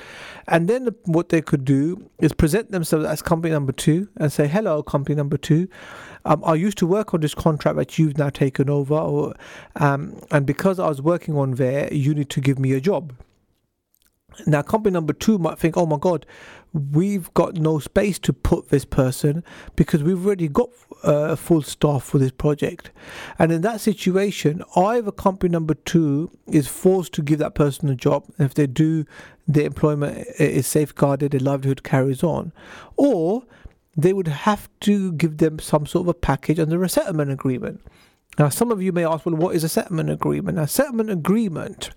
And 0.47 0.69
then 0.69 0.89
what 1.05 1.29
they 1.29 1.43
could 1.43 1.65
do 1.67 2.11
is 2.19 2.33
present 2.33 2.71
themselves 2.71 3.05
as 3.05 3.21
company 3.21 3.53
number 3.53 3.73
two 3.73 4.09
and 4.17 4.33
say, 4.33 4.49
"Hello, 4.49 4.83
company 4.83 5.15
number 5.15 5.37
two. 5.37 5.69
Um, 6.25 6.43
I 6.45 6.55
used 6.55 6.79
to 6.79 6.87
work 6.87 7.13
on 7.13 7.21
this 7.21 7.35
contract 7.35 7.77
that 7.77 7.99
you've 7.99 8.17
now 8.17 8.31
taken 8.31 8.71
over, 8.71 8.95
or, 8.95 9.35
um, 9.77 10.19
and 10.31 10.47
because 10.47 10.79
I 10.79 10.89
was 10.89 11.03
working 11.03 11.37
on 11.37 11.53
there, 11.53 11.93
you 11.93 12.15
need 12.15 12.31
to 12.31 12.41
give 12.41 12.59
me 12.59 12.73
a 12.73 12.81
job." 12.81 13.13
Now, 14.47 14.63
company 14.63 14.95
number 14.95 15.13
two 15.13 15.39
might 15.39 15.59
think, 15.59 15.77
oh 15.77 15.87
my 15.87 15.97
God, 15.99 16.27
we've 16.73 17.33
got 17.35 17.57
no 17.57 17.79
space 17.79 18.19
to 18.21 18.33
put 18.33 18.69
this 18.69 18.85
person 18.85 19.43
because 19.77 20.03
we've 20.03 20.25
already 20.25 20.49
got 20.49 20.69
uh, 21.03 21.35
full 21.37 21.63
staff 21.63 22.05
for 22.05 22.19
this 22.19 22.31
project. 22.31 22.91
And 23.39 23.51
in 23.53 23.63
that 23.63 23.81
situation, 23.81 24.63
either 24.77 25.11
company 25.11 25.51
number 25.51 25.75
two 25.75 26.31
is 26.47 26.69
forced 26.69 27.13
to 27.15 27.23
give 27.23 27.39
that 27.39 27.55
person 27.55 27.89
a 27.89 27.95
job. 27.95 28.25
And 28.39 28.47
If 28.47 28.55
they 28.55 28.67
do, 28.67 29.05
their 29.47 29.67
employment 29.67 30.27
is 30.39 30.67
safeguarded, 30.67 31.33
their 31.33 31.41
livelihood 31.41 31.83
carries 31.83 32.23
on. 32.23 32.53
Or 32.97 33.45
they 33.97 34.13
would 34.13 34.29
have 34.29 34.69
to 34.81 35.13
give 35.13 35.39
them 35.39 35.59
some 35.59 35.87
sort 35.87 36.05
of 36.05 36.09
a 36.09 36.15
package 36.15 36.61
under 36.61 36.83
a 36.85 36.89
settlement 36.89 37.31
agreement. 37.31 37.81
Now, 38.39 38.49
some 38.49 38.71
of 38.71 38.81
you 38.81 38.93
may 38.93 39.05
ask, 39.05 39.27
well, 39.27 39.35
what 39.35 39.57
is 39.57 39.65
a 39.65 39.69
settlement 39.69 40.11
agreement? 40.11 40.59
A 40.59 40.69
settlement 40.69 41.11
agreement 41.11 41.91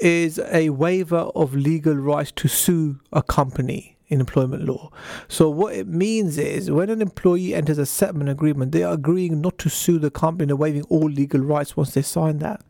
is 0.00 0.38
a 0.38 0.70
waiver 0.70 1.30
of 1.34 1.54
legal 1.54 1.94
rights 1.94 2.32
to 2.32 2.48
sue 2.48 3.00
a 3.12 3.22
company 3.22 3.97
in 4.08 4.20
employment 4.20 4.64
law. 4.64 4.90
So 5.28 5.50
what 5.50 5.74
it 5.74 5.86
means 5.86 6.38
is 6.38 6.70
when 6.70 6.88
an 6.88 7.02
employee 7.02 7.54
enters 7.54 7.78
a 7.78 7.84
settlement 7.84 8.30
agreement, 8.30 8.72
they 8.72 8.82
are 8.82 8.94
agreeing 8.94 9.40
not 9.40 9.58
to 9.58 9.68
sue 9.68 9.98
the 9.98 10.10
company, 10.10 10.46
they're 10.46 10.56
waiving 10.56 10.84
all 10.84 11.10
legal 11.10 11.40
rights 11.40 11.76
once 11.76 11.92
they 11.92 12.02
sign 12.02 12.38
that. 12.38 12.62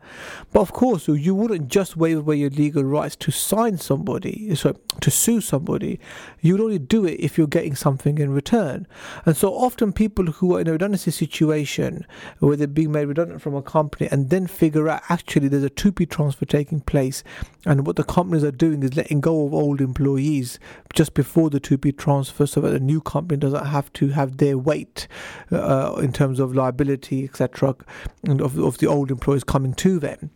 But 0.51 0.61
of 0.61 0.73
course, 0.73 1.07
you 1.07 1.33
wouldn't 1.33 1.69
just 1.69 1.95
waive 1.95 2.19
away 2.19 2.37
your 2.37 2.49
legal 2.49 2.83
rights 2.83 3.15
to 3.17 3.31
sign 3.31 3.77
somebody, 3.77 4.53
so 4.55 4.75
to 4.99 5.11
sue 5.11 5.39
somebody. 5.39 5.99
You'd 6.41 6.59
only 6.59 6.79
do 6.79 7.05
it 7.05 7.19
if 7.19 7.37
you're 7.37 7.47
getting 7.47 7.75
something 7.75 8.17
in 8.17 8.31
return. 8.31 8.85
And 9.25 9.37
so 9.37 9.53
often 9.53 9.93
people 9.93 10.25
who 10.25 10.55
are 10.55 10.61
in 10.61 10.67
a 10.67 10.73
redundancy 10.73 11.11
situation 11.11 12.05
where 12.39 12.57
they're 12.57 12.67
being 12.67 12.91
made 12.91 13.05
redundant 13.05 13.41
from 13.41 13.55
a 13.55 13.61
company 13.61 14.09
and 14.11 14.29
then 14.29 14.47
figure 14.47 14.89
out 14.89 15.03
actually 15.09 15.47
there's 15.47 15.63
a 15.63 15.69
TUPE 15.69 16.09
transfer 16.09 16.45
taking 16.45 16.81
place 16.81 17.23
and 17.65 17.85
what 17.85 17.95
the 17.95 18.03
companies 18.03 18.43
are 18.43 18.51
doing 18.51 18.83
is 18.83 18.95
letting 18.95 19.21
go 19.21 19.45
of 19.45 19.53
old 19.53 19.79
employees 19.79 20.59
just 20.93 21.13
before 21.13 21.28
before 21.29 21.51
the 21.51 21.59
TUPE 21.59 21.95
transfer 21.95 22.47
so 22.47 22.59
that 22.59 22.71
the 22.71 22.79
new 22.79 22.99
company 22.99 23.37
doesn't 23.37 23.67
have 23.67 23.93
to 23.93 24.07
have 24.09 24.37
their 24.37 24.57
weight 24.57 25.07
uh, 25.51 25.93
in 26.01 26.11
terms 26.11 26.39
of 26.39 26.55
liability, 26.55 27.23
etc., 27.23 27.75
and 28.23 28.41
of, 28.41 28.57
of 28.57 28.79
the 28.79 28.87
old 28.87 29.11
employees 29.11 29.43
coming 29.43 29.75
to 29.75 29.99
them. 29.99 30.31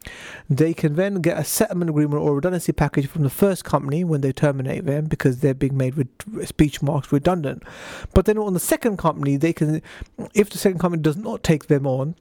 They 0.48 0.72
can 0.72 0.96
then 0.96 1.16
get 1.16 1.40
a 1.40 1.44
settlement 1.44 1.90
agreement 1.90 2.22
or 2.22 2.36
redundancy 2.36 2.74
package 2.74 3.08
from 3.08 3.24
the 3.24 3.32
first 3.32 3.66
company 3.66 4.04
when 4.04 4.22
they 4.22 4.32
terminate 4.32 4.86
them 4.86 5.06
because 5.06 5.40
they're 5.40 5.56
being 5.56 5.76
made 5.76 5.96
with 5.96 6.10
speech 6.48 6.84
marks 6.84 7.12
redundant. 7.12 7.64
But 8.14 8.26
then 8.26 8.38
on 8.38 8.54
the 8.54 8.60
second 8.60 8.98
company, 8.98 9.36
they 9.36 9.52
can, 9.52 9.82
if 10.36 10.52
the 10.52 10.60
second 10.60 10.78
company 10.78 11.02
does 11.02 11.18
not 11.18 11.42
take 11.42 11.70
them 11.70 11.88
on, 11.88 12.14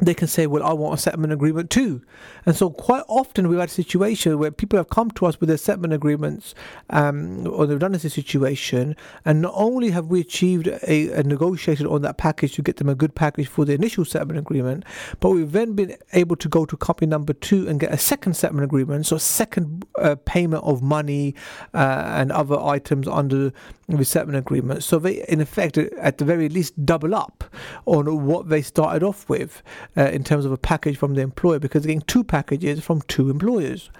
they 0.00 0.14
can 0.14 0.28
say, 0.28 0.46
Well, 0.46 0.62
I 0.62 0.72
want 0.72 0.98
a 0.98 1.02
settlement 1.02 1.32
agreement 1.32 1.70
too. 1.70 2.02
And 2.46 2.54
so, 2.54 2.70
quite 2.70 3.02
often, 3.08 3.48
we've 3.48 3.58
had 3.58 3.68
a 3.68 3.72
situation 3.72 4.38
where 4.38 4.50
people 4.50 4.78
have 4.78 4.90
come 4.90 5.10
to 5.12 5.26
us 5.26 5.40
with 5.40 5.48
their 5.48 5.56
settlement 5.56 5.92
agreements 5.92 6.54
um, 6.90 7.46
or 7.48 7.66
the 7.66 7.74
redundancy 7.74 8.08
situation. 8.08 8.96
And 9.24 9.42
not 9.42 9.54
only 9.56 9.90
have 9.90 10.06
we 10.06 10.20
achieved 10.20 10.68
a, 10.68 11.10
a, 11.10 11.22
negotiated 11.22 11.86
on 11.86 12.02
that 12.02 12.16
package 12.16 12.54
to 12.54 12.62
get 12.62 12.76
them 12.76 12.88
a 12.88 12.94
good 12.94 13.14
package 13.14 13.48
for 13.48 13.64
the 13.64 13.72
initial 13.74 14.04
settlement 14.04 14.38
agreement, 14.38 14.84
but 15.20 15.30
we've 15.30 15.52
then 15.52 15.74
been 15.74 15.96
able 16.12 16.36
to 16.36 16.48
go 16.48 16.64
to 16.64 16.76
company 16.76 17.08
number 17.08 17.32
two 17.32 17.68
and 17.68 17.80
get 17.80 17.92
a 17.92 17.98
second 17.98 18.34
settlement 18.34 18.64
agreement, 18.64 19.06
so 19.06 19.18
second 19.18 19.84
uh, 19.98 20.14
payment 20.24 20.62
of 20.64 20.82
money 20.82 21.34
uh, 21.74 22.04
and 22.06 22.30
other 22.30 22.58
items 22.58 23.08
under 23.08 23.52
the 23.88 24.04
settlement 24.04 24.38
agreement. 24.38 24.84
So, 24.84 24.98
they, 24.98 25.24
in 25.28 25.40
effect, 25.40 25.78
at 25.78 26.18
the 26.18 26.24
very 26.24 26.48
least, 26.48 26.84
double 26.84 27.14
up 27.14 27.44
on 27.86 28.26
what 28.26 28.48
they 28.48 28.62
started 28.62 29.02
off 29.02 29.28
with 29.28 29.62
uh, 29.96 30.04
in 30.04 30.24
terms 30.24 30.44
of 30.44 30.52
a 30.52 30.58
package 30.58 30.96
from 30.96 31.14
the 31.14 31.22
employer 31.22 31.58
because 31.58 31.82
they're 31.82 31.88
getting 31.88 32.02
two 32.02 32.24
packages 32.24 32.84
from 32.84 33.02
two 33.02 33.30
employers. 33.30 33.90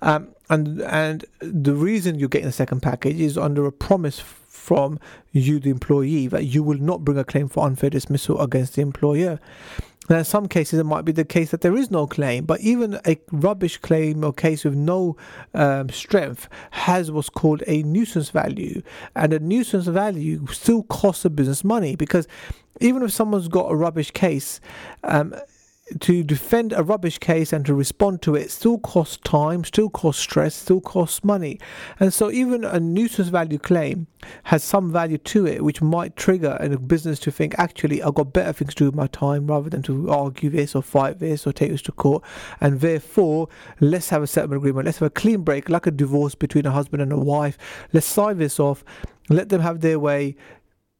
Um, 0.00 0.28
and 0.48 0.80
and 0.82 1.24
the 1.40 1.74
reason 1.74 2.18
you're 2.18 2.28
getting 2.28 2.48
a 2.48 2.52
second 2.52 2.80
package 2.80 3.20
is 3.20 3.38
under 3.38 3.66
a 3.66 3.72
promise 3.72 4.20
from 4.62 5.00
you, 5.32 5.58
the 5.58 5.70
employee, 5.70 6.28
that 6.28 6.44
you 6.44 6.62
will 6.62 6.78
not 6.78 7.04
bring 7.04 7.18
a 7.18 7.24
claim 7.24 7.48
for 7.48 7.66
unfair 7.66 7.90
dismissal 7.90 8.40
against 8.40 8.76
the 8.76 8.82
employer. 8.82 9.40
Now, 10.10 10.18
in 10.18 10.24
some 10.24 10.48
cases, 10.48 10.80
it 10.80 10.84
might 10.84 11.04
be 11.04 11.12
the 11.12 11.24
case 11.24 11.52
that 11.52 11.60
there 11.60 11.76
is 11.76 11.90
no 11.90 12.06
claim, 12.06 12.44
but 12.44 12.60
even 12.60 12.98
a 13.06 13.18
rubbish 13.30 13.78
claim 13.78 14.24
or 14.24 14.32
case 14.32 14.64
with 14.64 14.74
no 14.74 15.16
um, 15.54 15.90
strength 15.90 16.48
has 16.72 17.10
what's 17.10 17.30
called 17.30 17.62
a 17.66 17.82
nuisance 17.84 18.30
value. 18.30 18.82
And 19.14 19.32
a 19.32 19.38
nuisance 19.38 19.86
value 19.86 20.46
still 20.48 20.82
costs 20.84 21.24
a 21.24 21.30
business 21.30 21.62
money 21.62 21.94
because 21.94 22.26
even 22.80 23.02
if 23.02 23.12
someone's 23.12 23.48
got 23.48 23.70
a 23.70 23.76
rubbish 23.76 24.10
case, 24.10 24.60
um, 25.04 25.34
to 26.00 26.22
defend 26.22 26.72
a 26.72 26.82
rubbish 26.82 27.18
case 27.18 27.52
and 27.52 27.66
to 27.66 27.74
respond 27.74 28.22
to 28.22 28.34
it 28.34 28.50
still 28.50 28.78
costs 28.78 29.18
time, 29.24 29.64
still 29.64 29.90
costs 29.90 30.22
stress, 30.22 30.54
still 30.54 30.80
costs 30.80 31.24
money. 31.24 31.58
And 31.98 32.14
so 32.14 32.30
even 32.30 32.64
a 32.64 32.78
nuisance 32.78 33.28
value 33.28 33.58
claim 33.58 34.06
has 34.44 34.62
some 34.62 34.92
value 34.92 35.18
to 35.18 35.46
it, 35.46 35.64
which 35.64 35.82
might 35.82 36.16
trigger 36.16 36.56
a 36.60 36.68
business 36.78 37.18
to 37.20 37.32
think, 37.32 37.56
actually, 37.58 38.02
I've 38.02 38.14
got 38.14 38.32
better 38.32 38.52
things 38.52 38.74
to 38.74 38.84
do 38.84 38.84
with 38.86 38.94
my 38.94 39.08
time 39.08 39.48
rather 39.48 39.68
than 39.68 39.82
to 39.82 40.08
argue 40.08 40.50
this 40.50 40.74
or 40.74 40.82
fight 40.82 41.18
this 41.18 41.46
or 41.46 41.52
take 41.52 41.72
this 41.72 41.82
to 41.82 41.92
court. 41.92 42.22
And 42.60 42.80
therefore, 42.80 43.48
let's 43.80 44.08
have 44.10 44.22
a 44.22 44.26
settlement 44.26 44.60
agreement. 44.60 44.86
Let's 44.86 44.98
have 44.98 45.08
a 45.08 45.10
clean 45.10 45.42
break, 45.42 45.68
like 45.68 45.86
a 45.86 45.90
divorce 45.90 46.34
between 46.34 46.64
a 46.64 46.70
husband 46.70 47.02
and 47.02 47.12
a 47.12 47.18
wife. 47.18 47.58
Let's 47.92 48.06
sign 48.06 48.38
this 48.38 48.60
off. 48.60 48.84
Let 49.28 49.48
them 49.48 49.60
have 49.60 49.80
their 49.80 49.98
way 49.98 50.36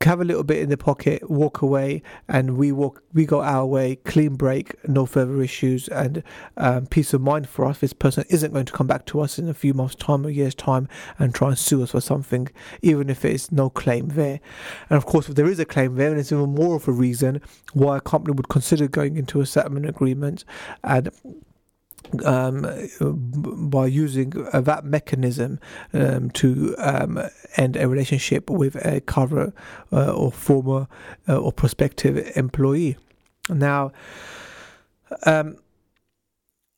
have 0.04 0.20
a 0.20 0.24
little 0.24 0.44
bit 0.44 0.58
in 0.58 0.68
the 0.68 0.76
pocket, 0.76 1.28
walk 1.30 1.62
away, 1.62 2.02
and 2.28 2.56
we 2.56 2.72
walk, 2.72 3.02
we 3.12 3.26
go 3.26 3.42
our 3.42 3.66
way, 3.66 3.96
clean 3.96 4.36
break, 4.36 4.76
no 4.88 5.06
further 5.06 5.42
issues, 5.42 5.88
and 5.88 6.22
um, 6.56 6.86
peace 6.86 7.12
of 7.14 7.20
mind 7.20 7.48
for 7.48 7.64
us. 7.64 7.78
This 7.78 7.92
person 7.92 8.24
isn't 8.30 8.52
going 8.52 8.66
to 8.66 8.72
come 8.72 8.86
back 8.86 9.06
to 9.06 9.20
us 9.20 9.38
in 9.38 9.48
a 9.48 9.54
few 9.54 9.74
months' 9.74 9.94
time, 9.94 10.26
or 10.26 10.30
year's 10.30 10.54
time, 10.54 10.88
and 11.18 11.34
try 11.34 11.48
and 11.48 11.58
sue 11.58 11.82
us 11.82 11.92
for 11.92 12.00
something, 12.00 12.48
even 12.82 13.10
if 13.10 13.24
it's 13.24 13.52
no 13.52 13.70
claim 13.70 14.08
there. 14.08 14.40
And 14.90 14.96
of 14.96 15.06
course, 15.06 15.28
if 15.28 15.34
there 15.34 15.46
is 15.46 15.58
a 15.58 15.64
claim 15.64 15.96
there, 15.96 16.10
then 16.10 16.18
it's 16.18 16.32
even 16.32 16.54
more 16.54 16.76
of 16.76 16.88
a 16.88 16.92
reason 16.92 17.40
why 17.72 17.96
a 17.96 18.00
company 18.00 18.34
would 18.34 18.48
consider 18.48 18.88
going 18.88 19.16
into 19.16 19.40
a 19.40 19.46
settlement 19.46 19.88
agreement 19.88 20.44
and 20.84 21.10
um, 22.24 22.66
by 23.70 23.86
using 23.86 24.32
uh, 24.52 24.60
that 24.60 24.84
mechanism 24.84 25.58
um, 25.92 26.30
to 26.30 26.74
um, 26.78 27.20
end 27.56 27.76
a 27.76 27.88
relationship 27.88 28.50
with 28.50 28.76
a 28.84 29.00
current 29.00 29.54
uh, 29.92 30.12
or 30.12 30.32
former 30.32 30.88
uh, 31.28 31.36
or 31.36 31.52
prospective 31.52 32.36
employee. 32.36 32.96
Now, 33.48 33.92
um, 35.26 35.56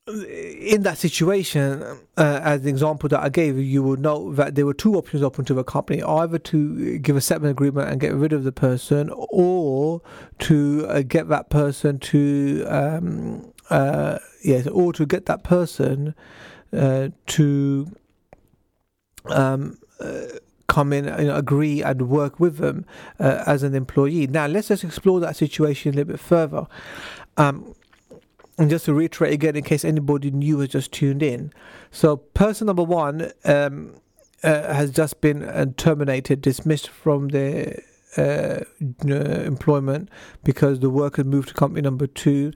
in 0.07 0.83
that 0.83 0.99
situation, 0.99 1.83
uh, 2.19 2.41
as 2.43 2.61
the 2.61 2.69
example 2.69 3.09
that 3.09 3.21
I 3.21 3.31
gave, 3.31 3.59
you 3.59 3.83
would 3.83 4.01
know 4.01 4.35
that 4.35 4.55
there 4.55 4.67
were 4.67 4.75
two 4.75 4.97
options 4.97 5.23
open 5.23 5.47
to 5.47 5.55
the 5.55 5.65
company 5.65 6.03
either 6.03 6.39
to 6.39 6.99
give 6.99 7.17
a 7.17 7.23
settlement 7.23 7.53
agreement 7.53 7.89
and 7.89 7.99
get 8.01 8.13
rid 8.13 8.35
of 8.35 8.45
the 8.45 8.53
person, 8.53 9.11
or 9.15 10.03
to 10.41 10.87
uh, 10.89 11.03
get 11.03 11.29
that 11.29 11.49
person 11.49 11.99
to 12.01 12.67
um, 12.69 13.54
uh, 13.71 14.19
yes, 14.43 14.67
or 14.67 14.93
to 14.93 15.07
get 15.07 15.27
that 15.27 15.43
person 15.43 16.15
uh, 16.73 17.09
to 17.27 17.91
um, 19.27 19.79
uh, 20.01 20.23
come 20.67 20.93
in 20.93 21.07
and 21.07 21.31
agree 21.31 21.83
and 21.83 22.09
work 22.09 22.41
with 22.41 22.59
them 22.59 22.85
uh, 23.21 23.45
as 23.47 23.63
an 23.63 23.75
employee. 23.75 24.27
Now, 24.27 24.47
let's 24.47 24.69
just 24.69 24.85
explore 24.85 25.21
that 25.21 25.37
situation 25.37 25.93
a 25.93 25.97
little 25.97 26.13
bit 26.13 26.21
further. 26.21 26.67
Um, 27.37 27.75
and 28.57 28.71
just 28.71 28.85
to 28.85 28.95
reiterate 28.95 29.33
again, 29.33 29.57
in 29.57 29.65
case 29.65 29.85
anybody 29.85 30.31
new 30.31 30.61
has 30.61 30.69
just 30.69 30.93
tuned 30.93 31.23
in. 31.23 31.53
So, 31.91 32.17
person 32.17 32.69
number 32.69 32.85
one 32.85 33.33
um, 33.45 33.97
uh, 34.45 34.73
has 34.73 34.91
just 34.91 35.21
been 35.21 35.43
uh, 35.43 35.67
terminated, 35.77 36.41
dismissed 36.41 36.89
from 36.89 37.29
their 37.29 37.83
uh, 38.17 38.61
employment 39.05 40.09
because 40.45 40.81
the 40.81 40.91
worker 40.91 41.25
moved 41.25 41.49
to 41.49 41.55
company 41.55 41.83
number 41.83 42.07
two 42.07 42.53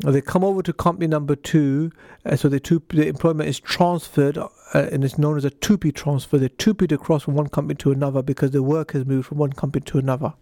they 0.00 0.20
come 0.20 0.44
over 0.44 0.62
to 0.62 0.72
company 0.72 1.06
number 1.06 1.36
two, 1.36 1.92
uh, 2.26 2.36
so 2.36 2.48
the 2.48 2.58
two 2.58 2.82
the 2.88 3.06
employment 3.06 3.48
is 3.48 3.60
transferred, 3.60 4.36
uh, 4.36 4.48
and 4.72 5.04
it's 5.04 5.18
known 5.18 5.36
as 5.36 5.44
a 5.44 5.50
TUPE 5.50 5.94
transfer. 5.94 6.36
They're 6.36 6.48
TUPE 6.48 6.90
across 6.92 7.22
from 7.22 7.34
one 7.34 7.48
company 7.48 7.76
to 7.76 7.92
another 7.92 8.22
because 8.22 8.50
the 8.50 8.62
work 8.62 8.92
has 8.92 9.06
moved 9.06 9.28
from 9.28 9.38
one 9.38 9.52
company 9.52 9.84
to 9.86 9.98
another. 9.98 10.34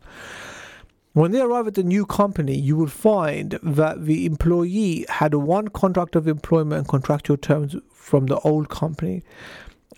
When 1.12 1.32
they 1.32 1.40
arrive 1.40 1.66
at 1.66 1.74
the 1.74 1.82
new 1.82 2.06
company, 2.06 2.56
you 2.56 2.74
will 2.74 2.86
find 2.86 3.58
that 3.62 4.06
the 4.06 4.24
employee 4.24 5.04
had 5.10 5.34
one 5.34 5.68
contract 5.68 6.16
of 6.16 6.26
employment 6.26 6.78
and 6.78 6.88
contractual 6.88 7.36
terms 7.36 7.76
from 7.92 8.26
the 8.26 8.38
old 8.38 8.70
company, 8.70 9.22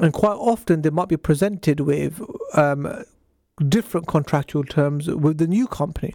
and 0.00 0.12
quite 0.12 0.34
often 0.34 0.82
they 0.82 0.90
might 0.90 1.08
be 1.08 1.16
presented 1.16 1.78
with 1.78 2.20
um, 2.54 3.04
different 3.68 4.08
contractual 4.08 4.64
terms 4.64 5.06
with 5.06 5.38
the 5.38 5.46
new 5.46 5.68
company. 5.68 6.14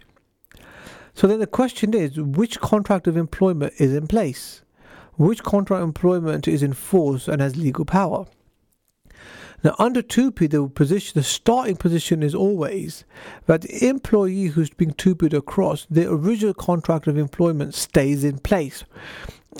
So 1.14 1.26
then 1.26 1.40
the 1.40 1.46
question 1.46 1.94
is 1.94 2.20
which 2.20 2.60
contract 2.60 3.06
of 3.06 3.16
employment 3.16 3.74
is 3.78 3.94
in 3.94 4.06
place? 4.06 4.62
Which 5.16 5.42
contract 5.42 5.82
of 5.82 5.88
employment 5.88 6.48
is 6.48 6.62
in 6.62 6.72
force 6.72 7.28
and 7.28 7.42
has 7.42 7.56
legal 7.56 7.84
power? 7.84 8.26
Now, 9.62 9.74
under 9.78 10.00
TUPE, 10.00 10.48
the 10.48 10.68
position, 10.68 11.18
the 11.18 11.22
starting 11.22 11.76
position 11.76 12.22
is 12.22 12.34
always 12.34 13.04
that 13.44 13.60
the 13.60 13.88
employee 13.88 14.46
who's 14.46 14.70
being 14.70 14.94
TUPE'd 14.94 15.34
across, 15.34 15.86
the 15.90 16.10
original 16.10 16.54
contract 16.54 17.06
of 17.06 17.18
employment 17.18 17.74
stays 17.74 18.24
in 18.24 18.38
place, 18.38 18.84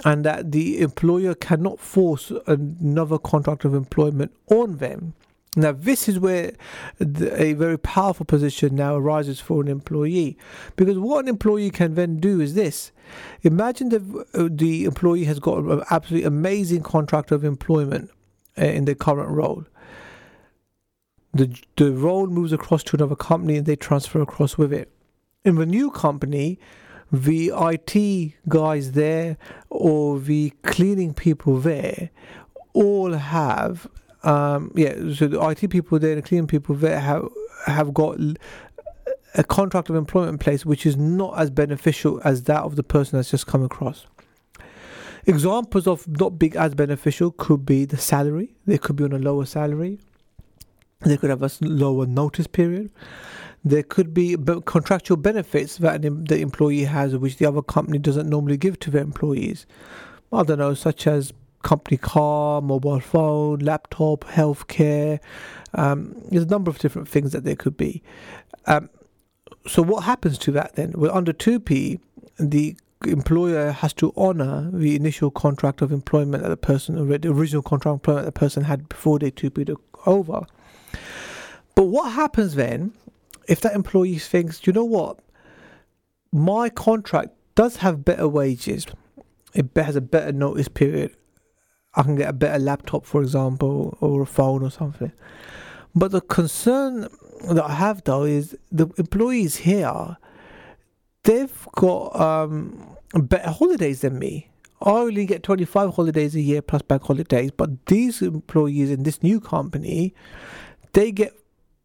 and 0.04 0.24
that 0.24 0.52
the 0.52 0.80
employer 0.80 1.34
cannot 1.34 1.78
force 1.78 2.32
another 2.46 3.18
contract 3.18 3.66
of 3.66 3.74
employment 3.74 4.32
on 4.48 4.78
them. 4.78 5.12
Now, 5.56 5.72
this 5.72 6.08
is 6.08 6.18
where 6.18 6.52
the, 6.98 7.42
a 7.42 7.54
very 7.54 7.78
powerful 7.78 8.24
position 8.24 8.76
now 8.76 8.94
arises 8.94 9.40
for 9.40 9.60
an 9.60 9.68
employee. 9.68 10.38
Because 10.76 10.96
what 10.96 11.24
an 11.24 11.28
employee 11.28 11.70
can 11.70 11.94
then 11.94 12.18
do 12.18 12.40
is 12.40 12.54
this 12.54 12.92
imagine 13.42 13.88
the, 13.88 14.26
uh, 14.34 14.48
the 14.50 14.84
employee 14.84 15.24
has 15.24 15.40
got 15.40 15.58
an 15.58 15.82
absolutely 15.90 16.26
amazing 16.26 16.82
contract 16.82 17.32
of 17.32 17.42
employment 17.42 18.10
uh, 18.58 18.64
in 18.64 18.84
their 18.84 18.94
current 18.94 19.28
role. 19.28 19.64
The, 21.32 21.56
the 21.76 21.92
role 21.92 22.28
moves 22.28 22.52
across 22.52 22.84
to 22.84 22.96
another 22.96 23.16
company 23.16 23.56
and 23.56 23.66
they 23.66 23.76
transfer 23.76 24.22
across 24.22 24.56
with 24.56 24.72
it. 24.72 24.92
In 25.44 25.56
the 25.56 25.66
new 25.66 25.90
company, 25.90 26.60
the 27.10 27.52
IT 27.54 28.34
guys 28.48 28.92
there 28.92 29.36
or 29.68 30.20
the 30.20 30.50
cleaning 30.62 31.12
people 31.12 31.58
there 31.58 32.10
all 32.72 33.14
have 33.14 33.88
um, 34.22 34.70
yeah, 34.74 34.94
so 35.14 35.26
the 35.26 35.40
IT 35.48 35.70
people 35.70 35.98
there, 35.98 36.12
and 36.12 36.22
the 36.22 36.26
cleaning 36.26 36.46
people 36.46 36.74
there 36.74 37.00
have 37.00 37.28
have 37.66 37.92
got 37.94 38.18
a 39.34 39.44
contract 39.44 39.90
of 39.90 39.96
employment 39.96 40.32
in 40.32 40.38
place 40.38 40.64
which 40.64 40.86
is 40.86 40.96
not 40.96 41.38
as 41.38 41.50
beneficial 41.50 42.20
as 42.24 42.44
that 42.44 42.62
of 42.62 42.76
the 42.76 42.82
person 42.82 43.18
that's 43.18 43.30
just 43.30 43.46
come 43.46 43.62
across. 43.62 44.06
Examples 45.26 45.86
of 45.86 46.08
not 46.08 46.38
being 46.38 46.56
as 46.56 46.74
beneficial 46.74 47.30
could 47.30 47.66
be 47.66 47.84
the 47.84 47.96
salary. 47.96 48.54
They 48.66 48.78
could 48.78 48.96
be 48.96 49.04
on 49.04 49.12
a 49.12 49.18
lower 49.18 49.44
salary. 49.44 49.98
They 51.00 51.16
could 51.16 51.30
have 51.30 51.42
a 51.42 51.50
lower 51.60 52.06
notice 52.06 52.46
period. 52.46 52.90
There 53.62 53.82
could 53.82 54.14
be 54.14 54.36
contractual 54.64 55.18
benefits 55.18 55.76
that 55.78 56.00
the 56.02 56.40
employee 56.40 56.84
has, 56.84 57.16
which 57.16 57.36
the 57.36 57.46
other 57.46 57.62
company 57.62 57.98
doesn't 57.98 58.28
normally 58.28 58.56
give 58.56 58.78
to 58.80 58.90
their 58.90 59.02
employees. 59.02 59.66
I 60.32 60.42
don't 60.42 60.58
know, 60.58 60.74
such 60.74 61.06
as 61.06 61.32
company 61.62 61.96
car, 61.96 62.60
mobile 62.60 63.00
phone, 63.00 63.58
laptop, 63.60 64.24
healthcare. 64.24 65.20
Um, 65.74 66.14
there's 66.30 66.44
a 66.44 66.48
number 66.48 66.70
of 66.70 66.78
different 66.78 67.08
things 67.08 67.32
that 67.32 67.44
there 67.44 67.56
could 67.56 67.76
be. 67.76 68.02
Um, 68.66 68.90
so 69.66 69.82
what 69.82 70.04
happens 70.04 70.38
to 70.38 70.52
that 70.52 70.76
then? 70.76 70.92
Well, 70.96 71.14
under 71.14 71.32
TUPE, 71.32 72.00
the 72.38 72.76
employer 73.06 73.72
has 73.72 73.92
to 73.94 74.12
honour 74.16 74.70
the 74.72 74.94
initial 74.94 75.30
contract 75.30 75.82
of 75.82 75.92
employment 75.92 76.42
that 76.42 76.48
the 76.48 76.56
person, 76.56 76.96
the 77.08 77.28
original 77.28 77.62
contract 77.62 77.94
of 77.94 78.00
employment 78.00 78.24
that 78.26 78.34
the 78.34 78.38
person 78.38 78.64
had 78.64 78.88
before 78.88 79.18
they 79.18 79.30
TUPE'd 79.30 79.70
over. 80.06 80.46
But 81.74 81.84
what 81.84 82.12
happens 82.12 82.54
then 82.54 82.92
if 83.50 83.60
that 83.62 83.74
employee 83.74 84.18
thinks, 84.18 84.64
you 84.64 84.72
know 84.72 84.84
what, 84.84 85.18
my 86.32 86.68
contract 86.68 87.30
does 87.56 87.78
have 87.78 88.04
better 88.04 88.28
wages, 88.28 88.86
it 89.52 89.68
has 89.74 89.96
a 89.96 90.00
better 90.00 90.30
notice 90.30 90.68
period, 90.68 91.16
I 91.94 92.02
can 92.02 92.16
get 92.16 92.28
a 92.28 92.32
better 92.32 92.58
laptop, 92.58 93.04
for 93.04 93.22
example, 93.22 93.96
or 94.00 94.22
a 94.22 94.26
phone 94.26 94.62
or 94.62 94.70
something. 94.70 95.12
But 95.94 96.12
the 96.12 96.20
concern 96.20 97.08
that 97.50 97.64
I 97.64 97.74
have 97.74 98.04
though 98.04 98.24
is 98.24 98.56
the 98.70 98.88
employees 98.96 99.56
here, 99.56 100.16
they've 101.24 101.68
got 101.72 102.20
um, 102.20 102.96
better 103.14 103.50
holidays 103.50 104.02
than 104.02 104.18
me. 104.18 104.48
I 104.82 104.90
only 104.92 105.26
get 105.26 105.42
25 105.42 105.94
holidays 105.94 106.34
a 106.34 106.40
year 106.40 106.62
plus 106.62 106.82
bank 106.82 107.02
holidays, 107.02 107.50
but 107.50 107.86
these 107.86 108.22
employees 108.22 108.90
in 108.90 109.02
this 109.02 109.22
new 109.22 109.40
company, 109.40 110.14
they 110.92 111.12
get 111.12 111.34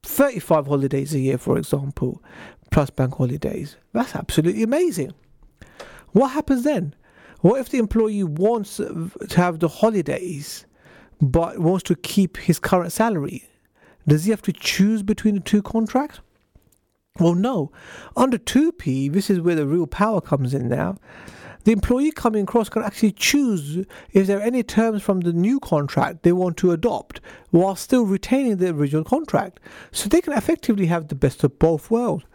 35 0.03 0.67
holidays 0.67 1.13
a 1.13 1.19
year, 1.19 1.37
for 1.37 1.57
example, 1.57 2.23
plus 2.71 2.89
bank 2.89 3.15
holidays. 3.15 3.75
That's 3.91 4.15
absolutely 4.15 4.63
amazing. 4.63 5.13
What 6.11 6.29
happens 6.29 6.63
then? 6.63 6.95
What 7.45 7.59
if 7.59 7.69
the 7.69 7.77
employee 7.77 8.23
wants 8.23 8.77
to 8.77 9.11
have 9.35 9.59
the 9.59 9.67
holidays 9.67 10.65
but 11.21 11.59
wants 11.59 11.83
to 11.83 11.95
keep 11.95 12.37
his 12.37 12.57
current 12.57 12.91
salary? 12.91 13.47
Does 14.07 14.25
he 14.25 14.31
have 14.31 14.41
to 14.41 14.51
choose 14.51 15.03
between 15.03 15.35
the 15.35 15.41
two 15.41 15.61
contracts? 15.61 16.21
Well, 17.19 17.35
no. 17.35 17.71
Under 18.17 18.39
TUPE, 18.39 19.11
this 19.11 19.29
is 19.29 19.41
where 19.41 19.53
the 19.53 19.67
real 19.67 19.85
power 19.85 20.21
comes 20.21 20.55
in 20.55 20.69
now. 20.69 20.97
The 21.65 21.71
employee 21.71 22.09
coming 22.09 22.45
across 22.45 22.67
can 22.67 22.81
actually 22.81 23.11
choose 23.11 23.85
if 24.11 24.25
there 24.25 24.39
are 24.39 24.41
any 24.41 24.63
terms 24.63 25.03
from 25.03 25.19
the 25.19 25.31
new 25.31 25.59
contract 25.59 26.23
they 26.23 26.31
want 26.31 26.57
to 26.57 26.71
adopt 26.71 27.21
while 27.51 27.75
still 27.75 28.07
retaining 28.07 28.57
the 28.57 28.69
original 28.69 29.03
contract. 29.03 29.59
So 29.91 30.09
they 30.09 30.21
can 30.21 30.33
effectively 30.33 30.87
have 30.87 31.09
the 31.09 31.15
best 31.15 31.43
of 31.43 31.59
both 31.59 31.91
worlds 31.91 32.25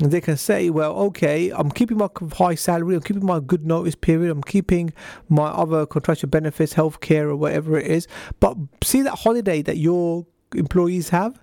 they 0.00 0.20
can 0.20 0.36
say, 0.36 0.70
well, 0.70 0.96
okay, 0.96 1.50
I'm 1.50 1.70
keeping 1.70 1.98
my 1.98 2.08
high 2.32 2.54
salary, 2.54 2.94
I'm 2.94 3.02
keeping 3.02 3.24
my 3.24 3.40
good 3.40 3.66
notice 3.66 3.94
period, 3.94 4.30
I'm 4.30 4.42
keeping 4.42 4.92
my 5.28 5.48
other 5.48 5.84
contractual 5.86 6.30
benefits, 6.30 6.74
healthcare, 6.74 7.24
or 7.24 7.36
whatever 7.36 7.78
it 7.78 7.86
is. 7.86 8.08
But 8.40 8.56
see 8.82 9.02
that 9.02 9.18
holiday 9.18 9.62
that 9.62 9.76
your 9.76 10.26
employees 10.54 11.10
have, 11.10 11.38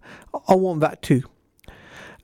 I 0.48 0.56
want 0.56 0.80
that 0.82 1.02
too. 1.02 1.24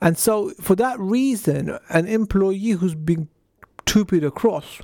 And 0.02 0.18
so, 0.18 0.50
for 0.60 0.76
that 0.76 1.00
reason, 1.00 1.78
an 1.90 2.08
employee 2.08 2.72
who's 2.72 2.96
been 2.96 3.30
TUPE'd 3.86 4.24
across 4.24 4.82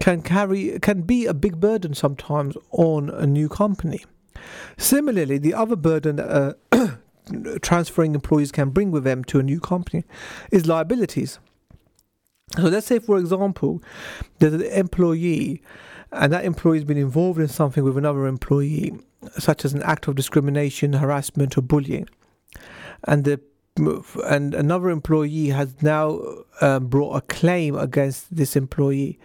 can 0.00 0.22
carry 0.22 0.78
can 0.80 1.02
be 1.02 1.26
a 1.26 1.34
big 1.34 1.60
burden 1.60 1.94
sometimes 1.94 2.56
on 2.70 3.10
a 3.10 3.26
new 3.26 3.48
company. 3.48 4.04
Similarly, 4.78 5.38
the 5.38 5.54
other 5.54 5.76
burden 5.76 6.16
that 6.16 6.56
uh, 6.72 6.96
transferring 7.62 8.14
employees 8.14 8.52
can 8.52 8.70
bring 8.70 8.90
with 8.90 9.04
them 9.04 9.24
to 9.24 9.38
a 9.38 9.42
new 9.42 9.60
company 9.60 10.04
is 10.50 10.66
liabilities. 10.66 11.38
So 12.56 12.62
let's 12.62 12.86
say, 12.86 12.98
for 12.98 13.18
example, 13.18 13.82
there's 14.38 14.54
an 14.54 14.62
employee 14.62 15.62
and 16.12 16.32
that 16.32 16.44
employee 16.44 16.78
has 16.78 16.84
been 16.84 16.96
involved 16.96 17.38
in 17.38 17.48
something 17.48 17.84
with 17.84 17.96
another 17.96 18.26
employee, 18.26 18.98
such 19.38 19.64
as 19.64 19.72
an 19.72 19.82
act 19.82 20.08
of 20.08 20.16
discrimination, 20.16 20.94
harassment, 20.94 21.56
or 21.56 21.62
bullying, 21.62 22.08
and 23.04 23.24
the 23.24 23.40
and 24.26 24.54
another 24.54 24.90
employee 24.90 25.48
has 25.48 25.80
now 25.80 26.20
um, 26.60 26.88
brought 26.88 27.16
a 27.16 27.20
claim 27.22 27.76
against 27.76 28.34
this 28.34 28.56
employee 28.56 29.18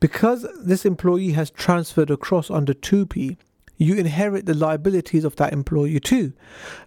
because 0.00 0.44
this 0.60 0.84
employee 0.84 1.32
has 1.32 1.50
transferred 1.50 2.10
across 2.10 2.50
under 2.50 2.74
TUPE 2.74 3.38
you 3.76 3.94
inherit 3.94 4.46
the 4.46 4.54
liabilities 4.54 5.24
of 5.24 5.36
that 5.36 5.52
employee 5.52 6.00
too. 6.00 6.32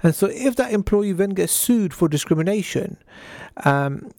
And 0.03 0.15
so, 0.15 0.27
if 0.27 0.55
that 0.55 0.71
employee 0.71 1.13
then 1.13 1.31
gets 1.31 1.53
sued 1.53 1.93
for 1.93 2.07
discrimination, 2.07 2.97
um, 3.63 4.11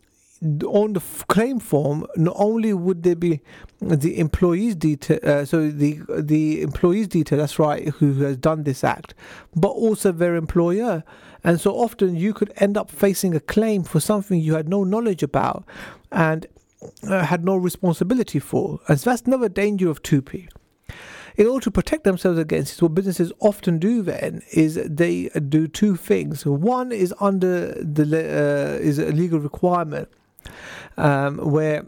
on 0.67 0.93
the 0.93 1.01
claim 1.29 1.59
form, 1.59 2.07
not 2.17 2.37
only 2.39 2.73
would 2.75 3.03
there 3.03 3.17
be 3.17 3.41
the 3.81 4.19
employee's 4.19 4.75
detail, 4.75 5.19
uh, 5.23 5.45
so 5.45 5.71
the 5.71 6.01
the 6.09 6.61
employee's 6.61 7.09
detail, 7.09 7.39
that's 7.39 7.59
right, 7.59 7.89
who 7.89 8.15
has 8.23 8.37
done 8.37 8.65
this 8.65 8.85
act, 8.85 9.15
but 9.55 9.69
also 9.69 10.13
their 10.13 10.37
employer. 10.37 11.05
And 11.43 11.61
so 11.61 11.75
often 11.75 12.17
you 12.17 12.35
could 12.35 12.53
end 12.57 12.77
up 12.77 12.91
facing 12.91 13.35
a 13.35 13.41
claim 13.41 13.85
for 13.85 14.01
something 14.01 14.41
you 14.41 14.55
had 14.55 14.69
no 14.69 14.85
knowledge 14.85 15.23
about 15.23 15.65
and 16.11 16.47
uh, 17.09 17.25
had 17.25 17.45
no 17.45 17.57
responsibility 17.57 18.41
for. 18.41 18.81
And 18.89 18.99
so 18.99 19.11
that's 19.11 19.23
another 19.23 19.49
danger 19.49 19.89
of 19.89 20.03
TUPE 20.03 20.49
in 21.37 21.47
order 21.47 21.65
to 21.65 21.71
protect 21.71 22.05
themselves 22.05 22.39
against 22.39 22.73
this, 22.73 22.83
what 22.83 22.95
businesses 22.95 23.33
often 23.41 23.79
do 23.79 24.03
then 24.03 24.43
is 24.53 24.81
they 24.85 25.29
do 25.49 25.69
two 25.69 25.97
things. 25.97 26.47
One 26.47 26.93
is 26.93 27.15
under 27.21 27.73
the 27.83 28.05
uh, 28.05 28.83
is 28.83 28.99
a 28.99 29.13
legal 29.13 29.39
requirement 29.39 30.09
um, 30.97 31.39
where 31.39 31.87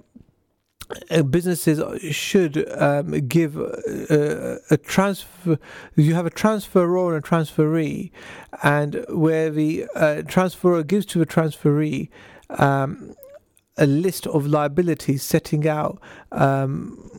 uh, 1.10 1.22
businesses 1.22 1.80
should 2.14 2.70
um, 2.80 3.10
give 3.26 3.58
uh, 3.58 4.56
a 4.70 4.76
transfer. 4.76 5.58
You 5.96 6.14
have 6.14 6.26
a 6.26 6.30
transferor 6.30 7.14
and 7.14 7.24
a 7.24 7.26
transferee, 7.26 8.10
and 8.62 9.04
where 9.08 9.50
the 9.50 9.86
uh, 9.94 10.22
transferor 10.24 10.86
gives 10.86 11.06
to 11.06 11.18
the 11.18 11.26
transferee 11.26 12.08
um, 12.50 13.14
a 13.76 13.86
list 13.86 14.26
of 14.26 14.46
liabilities 14.46 15.22
setting 15.22 15.68
out 15.68 16.00
um, 16.32 17.10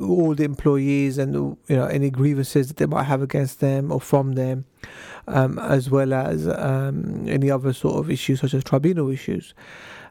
all 0.00 0.34
the 0.34 0.44
employees 0.44 1.18
and 1.18 1.34
you 1.68 1.76
know 1.76 1.86
any 1.86 2.10
grievances 2.10 2.68
that 2.68 2.76
they 2.78 2.86
might 2.86 3.04
have 3.04 3.22
against 3.22 3.60
them 3.60 3.92
or 3.92 4.00
from 4.00 4.32
them, 4.32 4.64
um, 5.28 5.58
as 5.58 5.90
well 5.90 6.12
as 6.12 6.48
um, 6.48 7.28
any 7.28 7.50
other 7.50 7.72
sort 7.72 7.96
of 7.96 8.10
issues 8.10 8.40
such 8.40 8.54
as 8.54 8.64
tribunal 8.64 9.10
issues. 9.10 9.54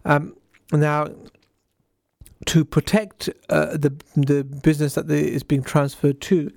Um, 0.05 0.35
now, 0.71 1.07
to 2.45 2.65
protect 2.65 3.29
uh, 3.49 3.77
the 3.77 3.93
the 4.15 4.43
business 4.43 4.95
that 4.95 5.09
is 5.09 5.43
being 5.43 5.63
transferred 5.63 6.19
to, 6.21 6.51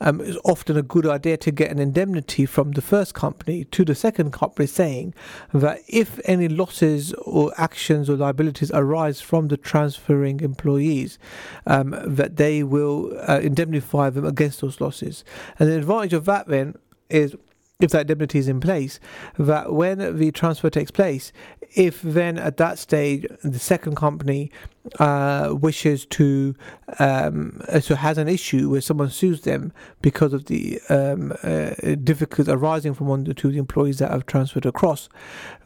um, 0.00 0.20
it's 0.20 0.38
often 0.44 0.76
a 0.76 0.82
good 0.82 1.06
idea 1.06 1.36
to 1.36 1.50
get 1.50 1.70
an 1.70 1.78
indemnity 1.78 2.44
from 2.44 2.72
the 2.72 2.82
first 2.82 3.14
company 3.14 3.64
to 3.64 3.84
the 3.84 3.94
second 3.94 4.32
company, 4.32 4.66
saying 4.66 5.14
that 5.52 5.80
if 5.86 6.18
any 6.24 6.48
losses 6.48 7.12
or 7.14 7.52
actions 7.56 8.10
or 8.10 8.16
liabilities 8.16 8.70
arise 8.72 9.20
from 9.20 9.48
the 9.48 9.56
transferring 9.56 10.40
employees, 10.40 11.18
um, 11.66 11.94
that 12.04 12.36
they 12.36 12.62
will 12.62 13.16
uh, 13.28 13.38
indemnify 13.40 14.10
them 14.10 14.24
against 14.24 14.60
those 14.60 14.80
losses. 14.80 15.24
And 15.58 15.68
the 15.68 15.78
advantage 15.78 16.12
of 16.12 16.24
that 16.24 16.48
then 16.48 16.74
is 17.08 17.36
if 17.80 17.92
that 17.92 18.02
indemnity 18.02 18.40
is 18.40 18.48
in 18.48 18.58
place, 18.58 18.98
that 19.38 19.72
when 19.72 20.18
the 20.18 20.32
transfer 20.32 20.68
takes 20.68 20.90
place, 20.90 21.32
if 21.76 22.02
then 22.02 22.38
at 22.38 22.56
that 22.56 22.78
stage 22.78 23.26
the 23.44 23.58
second 23.58 23.94
company 23.94 24.50
uh, 24.98 25.54
wishes 25.60 26.06
to 26.06 26.54
um, 26.98 27.60
so 27.80 27.94
has 27.94 28.18
an 28.18 28.28
issue 28.28 28.70
where 28.70 28.80
someone 28.80 29.10
sues 29.10 29.42
them 29.42 29.72
because 30.00 30.32
of 30.32 30.46
the 30.46 30.80
um, 30.88 31.32
uh, 31.42 31.70
difficulties 32.02 32.48
arising 32.48 32.94
from 32.94 33.06
one 33.06 33.28
or 33.28 33.34
two 33.34 33.50
employees 33.50 33.98
that 33.98 34.10
have 34.10 34.26
transferred 34.26 34.66
across, 34.66 35.08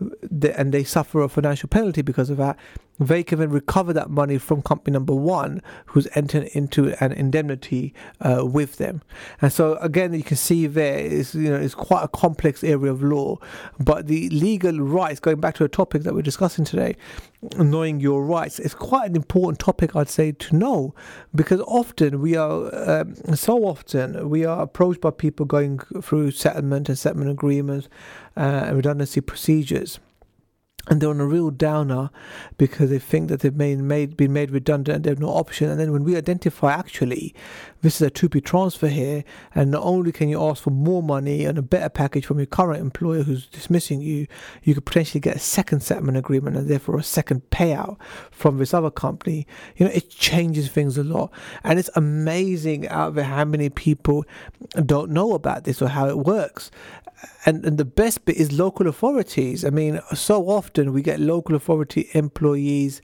and 0.00 0.72
they 0.72 0.84
suffer 0.84 1.22
a 1.22 1.28
financial 1.28 1.68
penalty 1.68 2.02
because 2.02 2.30
of 2.30 2.36
that, 2.36 2.58
they 2.98 3.22
can 3.22 3.38
then 3.38 3.50
recover 3.50 3.92
that 3.92 4.10
money 4.10 4.38
from 4.38 4.62
company 4.62 4.92
number 4.92 5.14
one 5.14 5.62
who's 5.86 6.08
entered 6.14 6.44
into 6.52 6.94
an 7.02 7.12
indemnity 7.12 7.94
uh, 8.20 8.44
with 8.44 8.76
them. 8.76 9.02
And 9.40 9.52
so 9.52 9.76
again, 9.76 10.12
you 10.12 10.22
can 10.22 10.36
see 10.36 10.66
there 10.66 10.98
is 10.98 11.34
you 11.34 11.50
know 11.50 11.56
it's 11.56 11.74
quite 11.74 12.02
a 12.02 12.08
complex 12.08 12.62
area 12.62 12.90
of 12.90 13.02
law, 13.02 13.38
but 13.78 14.06
the 14.06 14.28
legal 14.30 14.78
rights, 14.78 15.20
going 15.20 15.40
back 15.40 15.54
to 15.56 15.64
a 15.64 15.68
topic 15.68 16.02
that 16.02 16.14
we're 16.14 16.22
discussing 16.22 16.64
today, 16.64 16.96
knowing 17.58 18.00
your 18.00 18.24
rights 18.24 18.58
is 18.58 18.74
quite 18.74 19.10
an 19.10 19.16
important 19.16 19.58
topic, 19.58 19.96
I'd 19.96 20.08
say, 20.08 20.32
to 20.32 20.56
know. 20.56 20.94
Because 21.34 21.60
often 21.62 22.20
we 22.20 22.36
are, 22.36 23.00
um, 23.00 23.14
so 23.34 23.64
often, 23.64 24.28
we 24.30 24.44
are 24.44 24.62
approached 24.62 25.00
by 25.00 25.10
people 25.10 25.46
going 25.46 25.78
through 26.00 26.30
settlement 26.32 26.88
and 26.88 26.98
settlement 26.98 27.30
agreements 27.30 27.88
uh, 28.36 28.40
and 28.40 28.76
redundancy 28.76 29.20
procedures 29.20 29.98
and 30.88 31.00
they're 31.00 31.10
on 31.10 31.20
a 31.20 31.26
real 31.26 31.50
downer 31.50 32.10
because 32.58 32.90
they 32.90 32.98
think 32.98 33.28
that 33.28 33.40
they've 33.40 33.54
made, 33.54 33.78
made 33.78 34.16
been 34.16 34.32
made 34.32 34.50
redundant 34.50 34.96
and 34.96 35.04
they 35.04 35.10
have 35.10 35.20
no 35.20 35.28
option. 35.28 35.70
And 35.70 35.78
then 35.78 35.92
when 35.92 36.04
we 36.04 36.16
identify 36.16 36.72
actually 36.72 37.34
this 37.82 38.00
is 38.00 38.06
a 38.06 38.10
TUPE 38.10 38.44
transfer 38.44 38.86
here, 38.86 39.24
and 39.56 39.72
not 39.72 39.82
only 39.82 40.12
can 40.12 40.28
you 40.28 40.40
ask 40.40 40.62
for 40.62 40.70
more 40.70 41.02
money 41.02 41.44
and 41.44 41.58
a 41.58 41.62
better 41.62 41.88
package 41.88 42.24
from 42.24 42.38
your 42.38 42.46
current 42.46 42.80
employer 42.80 43.24
who's 43.24 43.48
dismissing 43.48 44.00
you, 44.00 44.28
you 44.62 44.74
could 44.74 44.86
potentially 44.86 45.20
get 45.20 45.36
a 45.36 45.40
second 45.40 45.80
settlement 45.80 46.16
agreement 46.16 46.56
and 46.56 46.68
therefore 46.68 46.96
a 46.96 47.02
second 47.02 47.42
payout 47.50 48.00
from 48.30 48.58
this 48.58 48.72
other 48.72 48.90
company. 48.90 49.48
You 49.76 49.86
know, 49.86 49.92
it 49.92 50.10
changes 50.10 50.70
things 50.70 50.96
a 50.96 51.02
lot. 51.02 51.32
And 51.64 51.78
it's 51.80 51.90
amazing 51.96 52.86
out 52.88 53.16
there 53.16 53.24
how 53.24 53.44
many 53.44 53.68
people 53.68 54.24
don't 54.86 55.10
know 55.10 55.32
about 55.32 55.64
this 55.64 55.82
or 55.82 55.88
how 55.88 56.08
it 56.08 56.18
works 56.18 56.70
and, 57.44 57.64
and 57.64 57.78
the 57.78 57.84
best 57.84 58.24
bit 58.24 58.36
is 58.36 58.52
local 58.52 58.86
authorities. 58.88 59.64
I 59.64 59.70
mean, 59.70 60.00
so 60.14 60.48
often 60.48 60.92
we 60.92 61.02
get 61.02 61.20
local 61.20 61.54
authority 61.54 62.08
employees, 62.14 63.02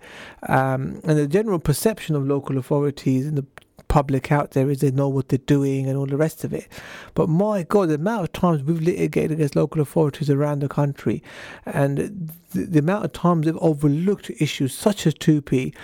um, 0.48 1.00
and 1.04 1.18
the 1.18 1.26
general 1.26 1.58
perception 1.58 2.14
of 2.16 2.26
local 2.26 2.58
authorities 2.58 3.26
in 3.26 3.34
the 3.34 3.46
public 3.88 4.30
out 4.30 4.52
there 4.52 4.70
is 4.70 4.80
they 4.80 4.90
know 4.90 5.08
what 5.08 5.28
they're 5.28 5.38
doing 5.38 5.88
and 5.88 5.98
all 5.98 6.06
the 6.06 6.16
rest 6.16 6.44
of 6.44 6.52
it. 6.52 6.68
But 7.14 7.28
my 7.28 7.62
God, 7.62 7.88
the 7.88 7.94
amount 7.94 8.24
of 8.24 8.32
times 8.32 8.62
we've 8.62 8.80
litigated 8.80 9.32
against 9.32 9.56
local 9.56 9.80
authorities 9.80 10.30
around 10.30 10.60
the 10.60 10.68
country 10.68 11.22
and 11.64 12.32
the, 12.52 12.64
the 12.64 12.78
amount 12.78 13.06
of 13.06 13.12
times 13.12 13.46
they've 13.46 13.56
overlooked 13.56 14.30
issues 14.38 14.74
such 14.74 15.06
as 15.06 15.14
TUPE 15.14 15.74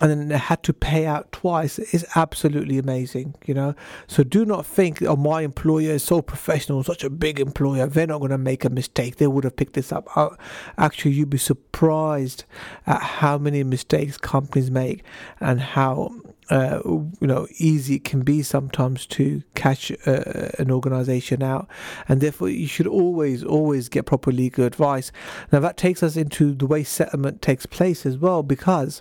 and 0.00 0.10
then 0.10 0.28
they 0.28 0.38
had 0.38 0.62
to 0.64 0.72
pay 0.72 1.06
out 1.06 1.30
twice 1.30 1.78
is 1.78 2.04
absolutely 2.16 2.78
amazing, 2.78 3.34
you 3.46 3.54
know. 3.54 3.74
So 4.08 4.24
do 4.24 4.44
not 4.44 4.66
think, 4.66 5.02
oh, 5.02 5.16
my 5.16 5.42
employer 5.42 5.92
is 5.92 6.02
so 6.02 6.20
professional, 6.20 6.82
such 6.82 7.04
a 7.04 7.10
big 7.10 7.38
employer, 7.38 7.86
they're 7.86 8.06
not 8.06 8.18
going 8.18 8.32
to 8.32 8.38
make 8.38 8.64
a 8.64 8.70
mistake. 8.70 9.16
They 9.16 9.28
would 9.28 9.44
have 9.44 9.56
picked 9.56 9.74
this 9.74 9.92
up. 9.92 10.08
Uh, 10.16 10.30
actually, 10.78 11.12
you'd 11.12 11.30
be 11.30 11.38
surprised 11.38 12.44
at 12.86 13.00
how 13.00 13.38
many 13.38 13.62
mistakes 13.62 14.18
companies 14.18 14.70
make 14.70 15.04
and 15.40 15.60
how 15.60 16.10
uh, 16.50 16.80
you 16.84 17.12
know 17.26 17.46
easy 17.56 17.94
it 17.94 18.04
can 18.04 18.20
be 18.20 18.42
sometimes 18.42 19.06
to 19.06 19.42
catch 19.54 19.90
uh, 20.06 20.50
an 20.58 20.70
organization 20.70 21.42
out 21.42 21.66
and 22.06 22.20
therefore 22.20 22.50
you 22.50 22.66
should 22.66 22.86
always 22.86 23.42
always 23.42 23.88
get 23.88 24.04
proper 24.04 24.30
legal 24.30 24.66
advice 24.66 25.10
now 25.52 25.58
that 25.58 25.78
takes 25.78 26.02
us 26.02 26.16
into 26.18 26.52
the 26.54 26.66
way 26.66 26.84
settlement 26.84 27.40
takes 27.40 27.64
place 27.64 28.04
as 28.04 28.18
well 28.18 28.42
because 28.42 29.00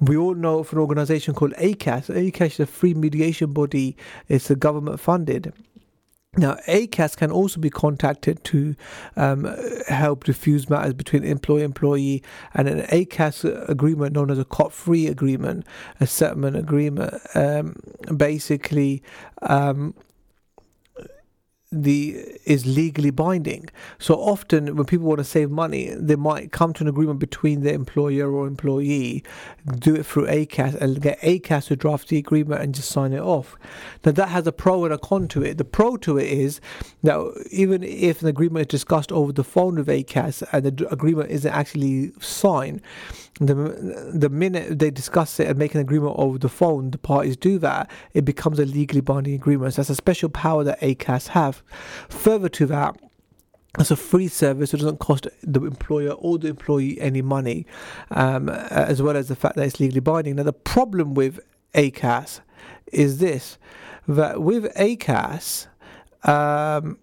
we 0.00 0.16
all 0.16 0.34
know 0.34 0.60
of 0.60 0.72
an 0.72 0.78
organization 0.78 1.34
called 1.34 1.52
ACAS. 1.54 2.08
ACAS 2.08 2.52
is 2.52 2.60
a 2.60 2.66
free 2.66 2.94
mediation 2.94 3.52
body. 3.52 3.96
It's 4.28 4.50
a 4.50 4.56
government 4.56 5.00
funded. 5.00 5.52
Now, 6.36 6.56
ACAS 6.68 7.16
can 7.16 7.32
also 7.32 7.58
be 7.58 7.70
contacted 7.70 8.44
to 8.44 8.76
um, 9.16 9.52
help 9.88 10.24
diffuse 10.24 10.70
matters 10.70 10.94
between 10.94 11.24
employer 11.24 11.64
employee 11.64 12.22
and 12.54 12.68
an 12.68 12.80
ACAS 12.92 13.44
agreement 13.68 14.14
known 14.14 14.30
as 14.30 14.38
a 14.38 14.44
COT3 14.44 15.10
agreement, 15.10 15.66
a 16.00 16.06
settlement 16.06 16.56
agreement. 16.56 17.14
Um, 17.34 17.76
basically, 18.16 19.02
um, 19.42 19.94
the 21.70 22.16
is 22.46 22.64
legally 22.64 23.10
binding. 23.10 23.68
So 23.98 24.14
often 24.14 24.74
when 24.74 24.86
people 24.86 25.06
want 25.06 25.18
to 25.18 25.24
save 25.24 25.50
money, 25.50 25.92
they 25.94 26.16
might 26.16 26.50
come 26.50 26.72
to 26.74 26.84
an 26.84 26.88
agreement 26.88 27.18
between 27.18 27.60
the 27.60 27.74
employer 27.74 28.32
or 28.32 28.46
employee, 28.46 29.22
do 29.78 29.94
it 29.94 30.06
through 30.06 30.26
ACAS 30.28 30.74
and 30.80 31.02
get 31.02 31.20
ACAS 31.20 31.66
to 31.66 31.76
draft 31.76 32.08
the 32.08 32.16
agreement 32.16 32.62
and 32.62 32.74
just 32.74 32.90
sign 32.90 33.12
it 33.12 33.20
off. 33.20 33.56
Now 34.02 34.12
that 34.12 34.30
has 34.30 34.46
a 34.46 34.52
pro 34.52 34.84
and 34.86 34.94
a 34.94 34.98
con 34.98 35.28
to 35.28 35.42
it. 35.42 35.58
The 35.58 35.64
pro 35.64 35.98
to 35.98 36.16
it 36.16 36.28
is 36.28 36.62
that 37.02 37.18
even 37.50 37.82
if 37.82 38.22
an 38.22 38.28
agreement 38.28 38.62
is 38.62 38.80
discussed 38.80 39.12
over 39.12 39.32
the 39.32 39.44
phone 39.44 39.76
with 39.76 39.88
ACAS 39.88 40.42
and 40.52 40.64
the 40.64 40.88
agreement 40.90 41.30
isn't 41.30 41.52
actually 41.52 42.12
signed, 42.18 42.80
the 43.40 43.54
the 44.14 44.28
minute 44.28 44.78
they 44.78 44.90
discuss 44.90 45.38
it 45.38 45.46
and 45.46 45.58
make 45.58 45.74
an 45.74 45.80
agreement 45.80 46.14
over 46.18 46.38
the 46.38 46.48
phone, 46.48 46.90
the 46.90 46.98
parties 46.98 47.36
do 47.36 47.58
that, 47.58 47.90
it 48.14 48.24
becomes 48.24 48.58
a 48.58 48.64
legally 48.64 49.00
binding 49.00 49.34
agreement. 49.34 49.74
So 49.74 49.82
that's 49.82 49.90
a 49.90 49.94
special 49.94 50.28
power 50.28 50.64
that 50.64 50.80
ACAS 50.80 51.28
have. 51.28 51.57
Further 52.08 52.48
to 52.50 52.66
that, 52.66 52.96
it's 53.78 53.90
a 53.90 53.96
free 53.96 54.28
service. 54.28 54.74
It 54.74 54.78
doesn't 54.78 54.98
cost 54.98 55.26
the 55.42 55.64
employer 55.64 56.12
or 56.12 56.38
the 56.38 56.48
employee 56.48 57.00
any 57.00 57.22
money, 57.22 57.66
um, 58.10 58.48
as 58.48 59.02
well 59.02 59.16
as 59.16 59.28
the 59.28 59.36
fact 59.36 59.56
that 59.56 59.66
it's 59.66 59.78
legally 59.78 60.00
binding. 60.00 60.36
Now, 60.36 60.42
the 60.44 60.52
problem 60.52 61.14
with 61.14 61.40
ACAS 61.74 62.40
is 62.92 63.18
this 63.18 63.58
that 64.06 64.42
with 64.42 64.72
ACAS, 64.74 65.66
um, 66.24 66.98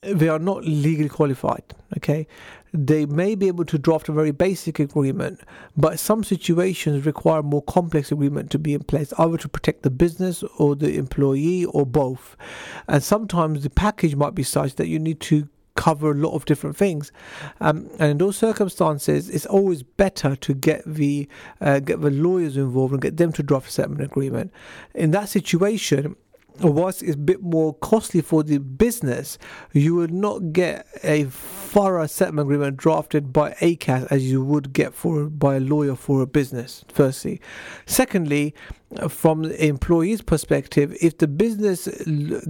they 0.00 0.28
are 0.28 0.38
not 0.38 0.64
legally 0.64 1.08
qualified. 1.08 1.74
Okay, 1.96 2.26
they 2.72 3.06
may 3.06 3.34
be 3.34 3.48
able 3.48 3.64
to 3.66 3.78
draft 3.78 4.08
a 4.08 4.12
very 4.12 4.30
basic 4.30 4.78
agreement, 4.78 5.40
but 5.76 5.98
some 5.98 6.24
situations 6.24 7.06
require 7.06 7.42
more 7.42 7.62
complex 7.62 8.12
agreement 8.12 8.50
to 8.50 8.58
be 8.58 8.74
in 8.74 8.82
place, 8.82 9.12
either 9.18 9.38
to 9.38 9.48
protect 9.48 9.82
the 9.82 9.90
business 9.90 10.42
or 10.58 10.76
the 10.76 10.96
employee 10.96 11.64
or 11.66 11.86
both. 11.86 12.36
And 12.86 13.02
sometimes 13.02 13.62
the 13.62 13.70
package 13.70 14.16
might 14.16 14.34
be 14.34 14.42
such 14.42 14.74
that 14.76 14.88
you 14.88 14.98
need 14.98 15.20
to 15.20 15.48
cover 15.78 16.10
a 16.10 16.14
lot 16.14 16.34
of 16.34 16.44
different 16.44 16.76
things. 16.76 17.12
Um, 17.60 17.88
and 18.00 18.10
in 18.10 18.18
those 18.18 18.36
circumstances, 18.36 19.30
it's 19.30 19.46
always 19.46 19.84
better 19.84 20.34
to 20.34 20.54
get 20.54 20.82
the 20.84 21.28
uh, 21.60 21.78
get 21.78 22.00
the 22.00 22.10
lawyers 22.10 22.56
involved 22.56 22.92
and 22.92 23.00
get 23.00 23.16
them 23.16 23.32
to 23.34 23.44
draft 23.44 23.68
a 23.68 23.70
settlement 23.70 24.02
agreement. 24.02 24.52
In 24.94 25.12
that 25.12 25.28
situation, 25.28 26.16
whilst 26.60 27.02
it's 27.02 27.14
a 27.14 27.18
bit 27.18 27.42
more 27.42 27.74
costly 27.74 28.20
for 28.20 28.42
the 28.42 28.58
business, 28.58 29.38
you 29.72 29.94
would 29.94 30.12
not 30.12 30.52
get 30.52 30.86
a 31.02 31.24
thorough 31.24 32.06
settlement 32.06 32.46
agreement 32.46 32.76
drafted 32.76 33.32
by 33.32 33.52
ACAS 33.60 34.06
as 34.10 34.30
you 34.30 34.44
would 34.44 34.72
get 34.72 34.94
for 34.94 35.28
by 35.28 35.56
a 35.56 35.60
lawyer 35.60 35.94
for 35.94 36.22
a 36.22 36.26
business. 36.26 36.84
Firstly, 36.88 37.40
secondly, 37.86 38.54
from 39.08 39.42
the 39.42 39.66
employee's 39.66 40.22
perspective, 40.22 40.96
if 41.00 41.18
the 41.18 41.28
business 41.28 41.86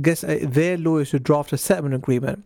gets 0.00 0.24
a, 0.24 0.44
their 0.44 0.78
lawyers 0.78 1.10
to 1.10 1.18
draft 1.18 1.52
a 1.52 1.58
settlement 1.58 1.94
agreement, 1.94 2.44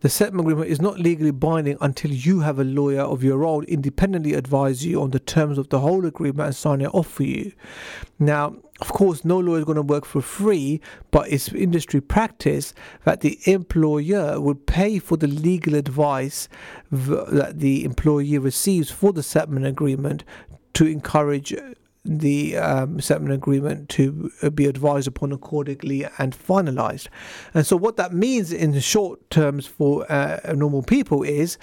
The 0.00 0.08
settlement 0.08 0.48
agreement 0.48 0.70
is 0.70 0.80
not 0.80 0.98
legally 0.98 1.30
binding 1.30 1.76
until 1.80 2.10
you 2.10 2.40
have 2.40 2.58
a 2.58 2.64
lawyer 2.64 3.02
of 3.02 3.22
your 3.22 3.44
own 3.44 3.64
independently 3.64 4.32
advise 4.32 4.84
you 4.84 5.00
on 5.02 5.10
the 5.10 5.20
terms 5.20 5.58
of 5.58 5.68
the 5.68 5.80
whole 5.80 6.06
agreement 6.06 6.46
and 6.46 6.56
sign 6.56 6.80
it 6.80 6.94
off 6.94 7.06
for 7.06 7.24
you. 7.24 7.52
Now, 8.18 8.56
of 8.80 8.88
course, 8.88 9.26
no 9.26 9.38
lawyer 9.38 9.58
is 9.58 9.64
going 9.66 9.76
to 9.76 9.82
work 9.82 10.06
for 10.06 10.22
free, 10.22 10.80
but 11.10 11.30
it's 11.30 11.52
industry 11.52 12.00
practice 12.00 12.72
that 13.04 13.20
the 13.20 13.38
employer 13.44 14.40
would 14.40 14.66
pay 14.66 14.98
for 14.98 15.18
the 15.18 15.26
legal 15.26 15.74
advice 15.74 16.48
that 16.90 17.58
the 17.58 17.84
employee 17.84 18.38
receives 18.38 18.90
for 18.90 19.12
the 19.12 19.22
settlement 19.22 19.66
agreement 19.66 20.24
to 20.72 20.86
encourage 20.86 21.54
the 22.04 22.56
um, 22.56 23.00
settlement 23.00 23.34
agreement 23.34 23.88
to 23.90 24.30
uh, 24.42 24.50
be 24.50 24.66
advised 24.66 25.06
upon 25.06 25.32
accordingly 25.32 26.06
and 26.18 26.36
finalized. 26.36 27.08
And 27.52 27.66
so, 27.66 27.76
what 27.76 27.96
that 27.96 28.14
means 28.14 28.52
in 28.52 28.72
the 28.72 28.80
short 28.80 29.28
terms 29.30 29.66
for 29.66 30.10
uh, 30.10 30.40
normal 30.54 30.82
people 30.82 31.22
is 31.22 31.58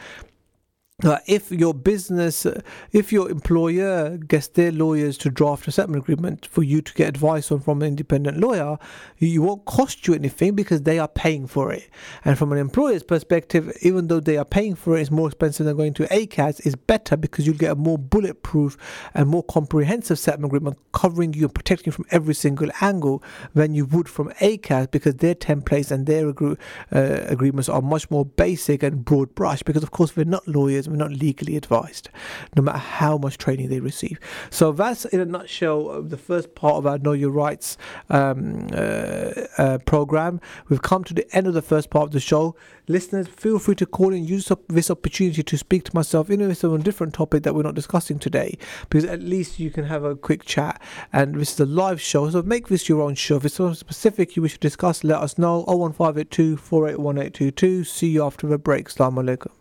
uh, 1.05 1.19
if 1.27 1.51
your 1.51 1.75
business, 1.75 2.43
uh, 2.43 2.59
if 2.91 3.13
your 3.13 3.29
employer 3.29 4.17
gets 4.17 4.47
their 4.47 4.71
lawyers 4.71 5.15
to 5.15 5.29
draft 5.29 5.67
a 5.67 5.71
settlement 5.71 6.03
agreement 6.03 6.47
for 6.47 6.63
you 6.63 6.81
to 6.81 6.91
get 6.95 7.07
advice 7.07 7.51
on 7.51 7.59
from 7.59 7.83
an 7.83 7.89
independent 7.89 8.39
lawyer, 8.39 8.79
you 9.19 9.43
won't 9.43 9.63
cost 9.65 10.07
you 10.07 10.15
anything 10.15 10.55
because 10.55 10.81
they 10.81 10.97
are 10.97 11.07
paying 11.07 11.45
for 11.45 11.71
it. 11.71 11.87
And 12.25 12.35
from 12.35 12.51
an 12.51 12.57
employer's 12.57 13.03
perspective, 13.03 13.77
even 13.83 14.07
though 14.07 14.19
they 14.19 14.37
are 14.37 14.45
paying 14.45 14.73
for 14.73 14.97
it, 14.97 15.01
it's 15.01 15.11
more 15.11 15.27
expensive 15.27 15.67
than 15.67 15.77
going 15.77 15.93
to 15.93 16.07
ACAS, 16.07 16.65
it's 16.65 16.75
better 16.75 17.15
because 17.15 17.45
you'll 17.45 17.57
get 17.57 17.73
a 17.73 17.75
more 17.75 17.99
bulletproof 17.99 18.75
and 19.13 19.29
more 19.29 19.43
comprehensive 19.43 20.17
settlement 20.17 20.51
agreement 20.51 20.79
covering 20.93 21.31
you 21.35 21.43
and 21.43 21.53
protecting 21.53 21.85
you 21.85 21.91
from 21.91 22.05
every 22.09 22.33
single 22.33 22.71
angle 22.81 23.21
than 23.53 23.75
you 23.75 23.85
would 23.85 24.09
from 24.09 24.31
ACAS 24.41 24.89
because 24.89 25.13
their 25.15 25.35
templates 25.35 25.91
and 25.91 26.07
their 26.07 26.27
agree- 26.27 26.57
uh, 26.91 27.19
agreements 27.27 27.69
are 27.69 27.83
much 27.83 28.09
more 28.09 28.25
basic 28.25 28.81
and 28.81 29.05
broad 29.05 29.35
brush 29.35 29.61
because, 29.61 29.83
of 29.83 29.91
course, 29.91 30.15
we're 30.15 30.23
not 30.23 30.47
lawyers 30.47 30.86
we're 30.89 30.97
not 30.97 31.11
legally 31.11 31.57
advised, 31.57 32.09
no 32.55 32.61
matter 32.61 32.77
how 32.77 33.17
much 33.17 33.37
training 33.37 33.69
they 33.69 33.79
receive. 33.79 34.19
So 34.49 34.71
that's 34.71 35.05
in 35.05 35.19
a 35.19 35.25
nutshell 35.25 35.89
uh, 35.89 36.01
the 36.01 36.17
first 36.17 36.55
part 36.55 36.75
of 36.75 36.87
our 36.87 36.97
Know 36.97 37.13
Your 37.13 37.31
Rights 37.31 37.77
um, 38.09 38.67
uh, 38.71 39.31
uh, 39.57 39.77
program. 39.85 40.39
We've 40.69 40.81
come 40.81 41.03
to 41.05 41.13
the 41.13 41.27
end 41.35 41.47
of 41.47 41.53
the 41.53 41.61
first 41.61 41.89
part 41.89 42.05
of 42.05 42.11
the 42.11 42.19
show. 42.19 42.55
Listeners, 42.87 43.27
feel 43.27 43.59
free 43.59 43.75
to 43.75 43.85
call 43.85 44.13
and 44.13 44.27
use 44.27 44.49
this 44.69 44.89
opportunity 44.89 45.43
to 45.43 45.57
speak 45.57 45.83
to 45.85 45.95
myself, 45.95 46.29
even 46.29 46.45
if 46.45 46.51
it's 46.51 46.63
on 46.63 46.79
a 46.79 46.83
different 46.83 47.13
topic 47.13 47.43
that 47.43 47.53
we're 47.53 47.63
not 47.63 47.75
discussing 47.75 48.17
today, 48.17 48.57
because 48.89 49.03
at 49.03 49.21
least 49.21 49.59
you 49.59 49.69
can 49.69 49.83
have 49.83 50.03
a 50.03 50.15
quick 50.15 50.45
chat. 50.45 50.81
And 51.11 51.35
this 51.35 51.53
is 51.53 51.59
a 51.59 51.65
live 51.65 51.99
show, 51.99 52.29
so 52.29 52.41
make 52.41 52.69
this 52.69 52.87
your 52.87 53.01
own 53.01 53.15
show. 53.15 53.37
If 53.37 53.45
it's 53.45 53.55
something 53.55 53.75
specific 53.75 54.35
you 54.35 54.41
wish 54.41 54.53
to 54.53 54.59
discuss, 54.59 55.03
let 55.03 55.21
us 55.21 55.37
know. 55.37 55.63
01582 55.67 56.57
481822. 56.57 57.83
See 57.83 58.09
you 58.09 58.23
after 58.23 58.47
the 58.47 58.57
break. 58.57 58.87
Assalamu 58.89 59.23
alaikum. 59.23 59.56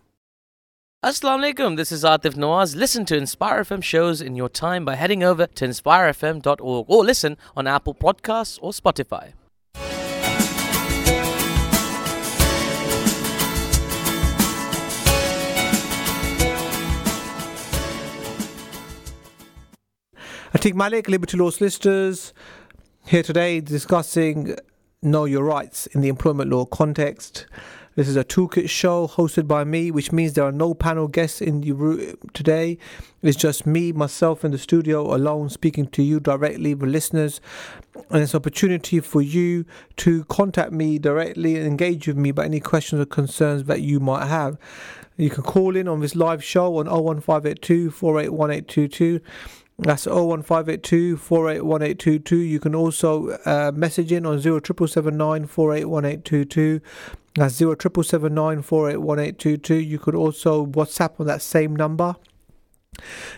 Assalamu 1.06 1.54
alaikum, 1.54 1.76
this 1.76 1.92
is 1.92 2.02
Atif 2.02 2.34
Nawaz. 2.34 2.74
Listen 2.74 3.04
to 3.04 3.16
Inspire 3.16 3.62
FM 3.62 3.80
shows 3.80 4.20
in 4.20 4.34
your 4.34 4.48
time 4.48 4.84
by 4.84 4.96
heading 4.96 5.22
over 5.22 5.46
to 5.46 5.64
inspirefm.org 5.64 6.86
or 6.88 7.04
listen 7.04 7.36
on 7.56 7.68
Apple 7.68 7.94
Podcasts 7.94 8.58
or 8.60 8.72
Spotify. 8.72 9.32
Atik 20.52 20.74
Malik, 20.74 21.08
Liberty 21.08 21.36
Law 21.36 21.50
Solicitors, 21.50 22.34
here 23.06 23.22
today 23.22 23.60
discussing 23.60 24.56
Know 25.02 25.24
Your 25.24 25.44
Rights 25.44 25.86
in 25.86 26.00
the 26.00 26.08
employment 26.08 26.50
law 26.50 26.64
context. 26.64 27.46
This 27.96 28.08
is 28.08 28.16
a 28.16 28.24
toolkit 28.24 28.68
show 28.68 29.08
hosted 29.08 29.48
by 29.48 29.64
me, 29.64 29.90
which 29.90 30.12
means 30.12 30.34
there 30.34 30.44
are 30.44 30.52
no 30.52 30.74
panel 30.74 31.08
guests 31.08 31.40
in 31.40 31.62
the 31.62 31.72
room 31.72 32.18
today. 32.34 32.76
It's 33.22 33.38
just 33.38 33.66
me, 33.66 33.90
myself 33.90 34.44
in 34.44 34.50
the 34.50 34.58
studio 34.58 35.14
alone 35.16 35.48
speaking 35.48 35.86
to 35.86 36.02
you 36.02 36.20
directly, 36.20 36.74
the 36.74 36.84
listeners. 36.84 37.40
And 38.10 38.22
it's 38.22 38.34
an 38.34 38.36
opportunity 38.36 39.00
for 39.00 39.22
you 39.22 39.64
to 39.96 40.24
contact 40.26 40.72
me 40.72 40.98
directly 40.98 41.56
and 41.56 41.66
engage 41.66 42.06
with 42.06 42.18
me 42.18 42.28
about 42.28 42.44
any 42.44 42.60
questions 42.60 43.00
or 43.00 43.06
concerns 43.06 43.64
that 43.64 43.80
you 43.80 43.98
might 43.98 44.26
have. 44.26 44.58
You 45.16 45.30
can 45.30 45.42
call 45.42 45.74
in 45.74 45.88
on 45.88 46.00
this 46.00 46.14
live 46.14 46.44
show 46.44 46.76
on 46.76 46.88
01582 46.88 47.90
481822. 47.92 49.20
That's 49.78 50.06
01582 50.06 51.18
481822. 51.18 52.36
You 52.36 52.60
can 52.60 52.74
also 52.74 53.30
uh, 53.44 53.72
message 53.74 54.10
in 54.10 54.24
on 54.24 54.40
07779 54.40 55.46
481822. 55.46 56.80
That's 57.34 57.56
07779 57.56 58.62
481822. 58.62 59.74
You 59.74 59.98
could 59.98 60.14
also 60.14 60.64
WhatsApp 60.64 61.20
on 61.20 61.26
that 61.26 61.42
same 61.42 61.76
number. 61.76 62.16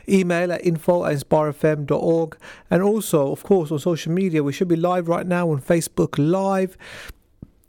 Email 0.09 0.53
at 0.53 0.64
info 0.64 1.05
at 1.05 1.16
inspirefm.org. 1.16 2.38
And 2.70 2.83
also, 2.85 3.33
of 3.33 3.42
course, 3.42 3.72
on 3.72 3.81
social 3.81 4.12
media, 4.12 4.44
we 4.44 4.53
should 4.53 4.68
be 4.68 4.77
live 4.77 5.09
right 5.09 5.27
now 5.27 5.51
on 5.51 5.61
Facebook 5.61 6.14
Live. 6.18 6.79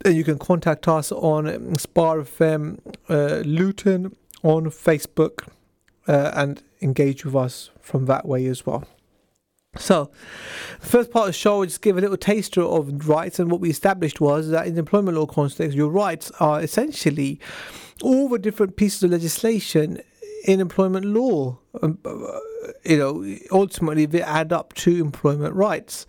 And 0.04 0.14
you 0.14 0.22
can 0.22 0.38
contact 0.38 0.86
us 0.86 1.10
on 1.10 1.48
Inspire 1.48 2.22
FM 2.22 2.78
uh, 3.08 3.42
Luton 3.44 4.14
on 4.44 4.66
Facebook 4.66 5.48
uh, 6.06 6.30
and 6.34 6.62
engage 6.80 7.24
with 7.24 7.34
us 7.34 7.70
from 7.90 8.06
that 8.06 8.26
way 8.26 8.46
as 8.46 8.64
well. 8.64 8.84
So, 9.76 10.10
the 10.80 10.86
first 10.86 11.12
part 11.12 11.28
of 11.28 11.28
the 11.28 11.38
show, 11.38 11.62
I 11.62 11.66
just 11.66 11.80
give 11.80 11.96
a 11.96 12.00
little 12.00 12.16
taster 12.16 12.62
of 12.62 13.08
rights, 13.08 13.38
and 13.38 13.50
what 13.50 13.60
we 13.60 13.70
established 13.70 14.20
was 14.20 14.48
that 14.50 14.66
in 14.66 14.74
the 14.74 14.80
employment 14.80 15.16
law 15.16 15.26
context, 15.26 15.76
your 15.76 15.88
rights 15.88 16.32
are 16.40 16.60
essentially 16.60 17.38
all 18.02 18.28
the 18.28 18.38
different 18.38 18.76
pieces 18.76 19.04
of 19.04 19.12
legislation 19.12 20.00
in 20.44 20.60
employment 20.60 21.06
law. 21.06 21.58
Um, 21.82 21.98
uh, 22.04 22.40
you 22.84 22.96
know, 22.96 23.36
ultimately 23.52 24.06
they 24.06 24.22
add 24.22 24.52
up 24.52 24.72
to 24.74 25.00
employment 25.00 25.54
rights, 25.54 26.04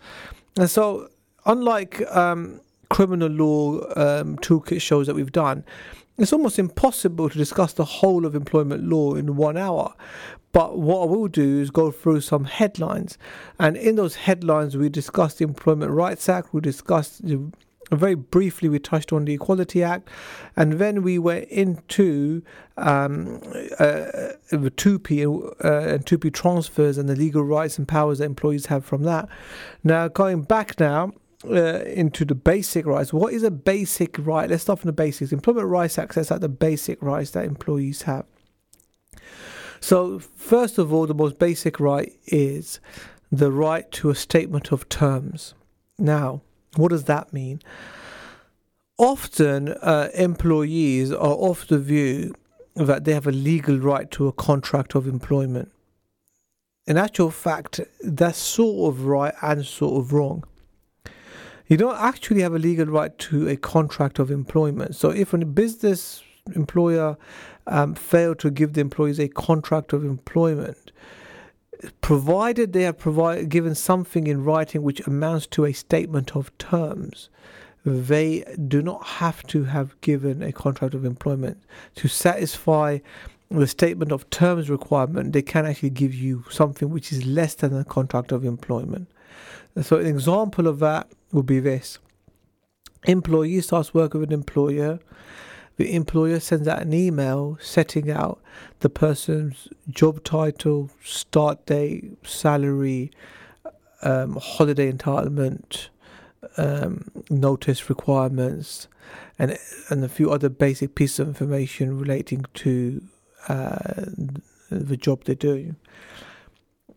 and 0.58 0.68
so 0.68 1.08
unlike 1.46 2.02
um, 2.14 2.60
criminal 2.90 3.28
law 3.28 3.78
um, 3.94 4.36
toolkit 4.38 4.80
shows 4.80 5.06
that 5.06 5.14
we've 5.14 5.32
done, 5.32 5.64
it's 6.18 6.32
almost 6.32 6.58
impossible 6.58 7.30
to 7.30 7.38
discuss 7.38 7.72
the 7.72 7.84
whole 7.84 8.26
of 8.26 8.34
employment 8.34 8.84
law 8.84 9.14
in 9.14 9.36
one 9.36 9.56
hour. 9.56 9.94
But 10.52 10.78
what 10.78 11.02
I 11.02 11.06
will 11.06 11.28
do 11.28 11.60
is 11.60 11.70
go 11.70 11.90
through 11.90 12.20
some 12.20 12.44
headlines. 12.44 13.16
And 13.58 13.76
in 13.76 13.96
those 13.96 14.16
headlines, 14.16 14.76
we 14.76 14.90
discussed 14.90 15.38
the 15.38 15.44
Employment 15.44 15.90
Rights 15.90 16.28
Act, 16.28 16.52
we 16.52 16.60
discussed 16.60 17.26
the 17.26 17.50
very 17.90 18.14
briefly 18.14 18.68
we 18.68 18.78
touched 18.78 19.12
on 19.12 19.24
the 19.24 19.34
equality 19.34 19.82
act 19.82 20.08
and 20.56 20.74
then 20.74 21.02
we 21.02 21.18
went 21.18 21.46
into 21.48 22.42
um, 22.78 23.40
uh, 23.78 24.32
the 24.50 24.72
TUPE 24.74 25.10
uh, 25.62 25.68
and 25.68 26.06
TUPE 26.06 26.32
transfers 26.32 26.96
and 26.96 27.08
the 27.08 27.16
legal 27.16 27.44
rights 27.44 27.78
and 27.78 27.86
powers 27.86 28.18
that 28.18 28.24
employees 28.24 28.66
have 28.66 28.84
from 28.84 29.02
that 29.02 29.28
now 29.84 30.08
going 30.08 30.42
back 30.42 30.78
now 30.80 31.12
uh, 31.44 31.82
into 31.86 32.24
the 32.24 32.34
basic 32.34 32.86
rights. 32.86 33.12
What 33.12 33.32
is 33.32 33.42
a 33.42 33.50
basic 33.50 34.16
right? 34.18 34.48
Let's 34.48 34.62
start 34.62 34.80
from 34.80 34.88
the 34.88 34.92
basics. 34.92 35.32
Employment 35.32 35.68
Rights 35.68 35.98
access 35.98 36.30
out 36.30 36.40
the 36.40 36.48
basic 36.48 37.02
rights 37.02 37.30
that 37.30 37.44
employees 37.44 38.02
have. 38.02 38.24
So, 39.80 40.20
first 40.20 40.78
of 40.78 40.92
all, 40.92 41.06
the 41.06 41.14
most 41.14 41.38
basic 41.38 41.80
right 41.80 42.12
is 42.26 42.78
the 43.32 43.50
right 43.50 43.90
to 43.92 44.10
a 44.10 44.14
statement 44.14 44.70
of 44.70 44.88
terms. 44.88 45.54
Now, 45.98 46.42
what 46.76 46.90
does 46.90 47.04
that 47.04 47.32
mean? 47.32 47.60
Often, 48.98 49.68
uh, 49.68 50.10
employees 50.14 51.10
are 51.10 51.34
of 51.34 51.66
the 51.66 51.78
view 51.78 52.34
that 52.76 53.04
they 53.04 53.12
have 53.12 53.26
a 53.26 53.32
legal 53.32 53.78
right 53.78 54.10
to 54.12 54.28
a 54.28 54.32
contract 54.32 54.94
of 54.94 55.06
employment. 55.06 55.72
In 56.86 56.96
actual 56.96 57.30
fact, 57.30 57.80
that's 58.02 58.38
sort 58.38 58.92
of 58.92 59.04
right 59.04 59.34
and 59.42 59.64
sort 59.64 60.00
of 60.00 60.12
wrong. 60.12 60.44
You 61.72 61.78
don't 61.78 61.96
actually 61.96 62.42
have 62.42 62.54
a 62.54 62.58
legal 62.58 62.84
right 62.84 63.18
to 63.20 63.48
a 63.48 63.56
contract 63.56 64.18
of 64.18 64.30
employment. 64.30 64.94
So, 64.94 65.08
if 65.08 65.32
a 65.32 65.38
business 65.38 66.22
employer 66.54 67.16
um, 67.66 67.94
fail 67.94 68.34
to 68.34 68.50
give 68.50 68.74
the 68.74 68.82
employees 68.82 69.18
a 69.18 69.28
contract 69.28 69.94
of 69.94 70.04
employment, 70.04 70.92
provided 72.02 72.74
they 72.74 72.82
have 72.82 72.98
provided 72.98 73.48
given 73.48 73.74
something 73.74 74.26
in 74.26 74.44
writing 74.44 74.82
which 74.82 75.00
amounts 75.06 75.46
to 75.46 75.64
a 75.64 75.72
statement 75.72 76.36
of 76.36 76.52
terms, 76.58 77.30
they 77.86 78.44
do 78.68 78.82
not 78.82 79.06
have 79.06 79.42
to 79.44 79.64
have 79.64 79.98
given 80.02 80.42
a 80.42 80.52
contract 80.52 80.92
of 80.92 81.06
employment 81.06 81.56
to 81.94 82.06
satisfy 82.06 82.98
the 83.50 83.66
statement 83.66 84.12
of 84.12 84.28
terms 84.28 84.68
requirement. 84.68 85.32
They 85.32 85.40
can 85.40 85.64
actually 85.64 85.88
give 85.88 86.12
you 86.12 86.44
something 86.50 86.90
which 86.90 87.12
is 87.12 87.24
less 87.24 87.54
than 87.54 87.74
a 87.74 87.82
contract 87.82 88.30
of 88.30 88.44
employment. 88.44 89.08
So, 89.80 89.96
an 89.96 90.06
example 90.06 90.66
of 90.66 90.78
that 90.80 91.08
would 91.32 91.46
be 91.46 91.60
this: 91.60 91.98
employee 93.06 93.60
starts 93.60 93.92
working 93.92 94.20
with 94.20 94.30
an 94.30 94.34
employer 94.34 95.00
the 95.76 95.94
employer 95.94 96.38
sends 96.40 96.68
out 96.68 96.82
an 96.82 96.92
email 96.92 97.58
setting 97.60 98.10
out 98.10 98.40
the 98.80 98.90
person's 98.90 99.68
job 99.88 100.22
title, 100.22 100.90
start 101.02 101.64
date, 101.66 102.12
salary, 102.26 103.10
um, 104.02 104.36
holiday 104.40 104.92
entitlement, 104.92 105.88
um, 106.56 107.10
notice 107.30 107.88
requirements, 107.88 108.88
and 109.38 109.58
and 109.88 110.04
a 110.04 110.08
few 110.08 110.30
other 110.30 110.48
basic 110.48 110.94
pieces 110.94 111.20
of 111.20 111.28
information 111.28 111.98
relating 111.98 112.44
to 112.54 113.02
uh, 113.48 114.04
the 114.70 114.96
job 114.96 115.24
they're 115.24 115.34
doing. 115.34 115.76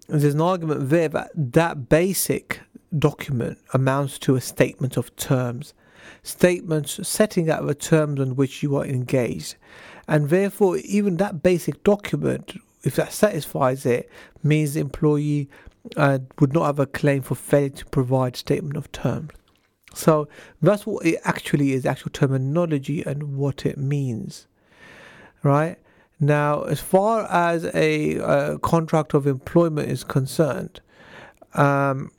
There's 0.08 0.36
an 0.36 0.42
argument 0.42 0.90
there 0.90 1.08
that 1.10 1.32
that 1.34 1.88
basic 1.88 2.62
document 3.00 3.58
amounts 3.74 4.20
to 4.20 4.36
a 4.36 4.42
statement 4.42 4.98
of 4.98 5.16
terms, 5.16 5.74
statements 6.24 7.00
setting 7.08 7.50
out 7.50 7.66
the 7.66 7.76
terms 7.76 8.20
on 8.20 8.36
which 8.36 8.64
you 8.64 8.76
are 8.76 8.86
engaged, 8.86 9.56
and 10.08 10.30
therefore 10.30 10.78
even 10.78 11.18
that 11.18 11.44
basic 11.44 11.84
document, 11.84 12.56
if 12.84 12.96
that 12.96 13.12
satisfies 13.12 13.86
it, 13.86 14.10
means 14.44 14.74
the 14.74 14.80
employee 14.80 15.50
uh, 15.98 16.20
would 16.40 16.54
not 16.54 16.66
have 16.66 16.80
a 16.80 16.86
claim 16.86 17.22
for 17.22 17.36
failure 17.36 17.70
to 17.70 17.86
provide 17.86 18.36
statement 18.36 18.78
of 18.78 18.92
terms. 18.92 19.32
So 19.94 20.28
that's 20.62 20.86
what 20.86 21.06
it 21.06 21.20
actually 21.24 21.72
is, 21.72 21.86
actual 21.86 22.12
terminology 22.12 23.02
and 23.04 23.38
what 23.38 23.66
it 23.66 23.78
means, 23.78 24.46
right? 25.42 25.78
Now, 26.20 26.64
as 26.64 26.82
far 26.82 27.24
as 27.32 27.66
a, 27.74 28.16
a 28.18 28.60
contract 28.60 29.14
of 29.14 29.26
employment 29.26 29.90
is 29.90 30.04
concerned, 30.04 30.82
um, 31.54 32.12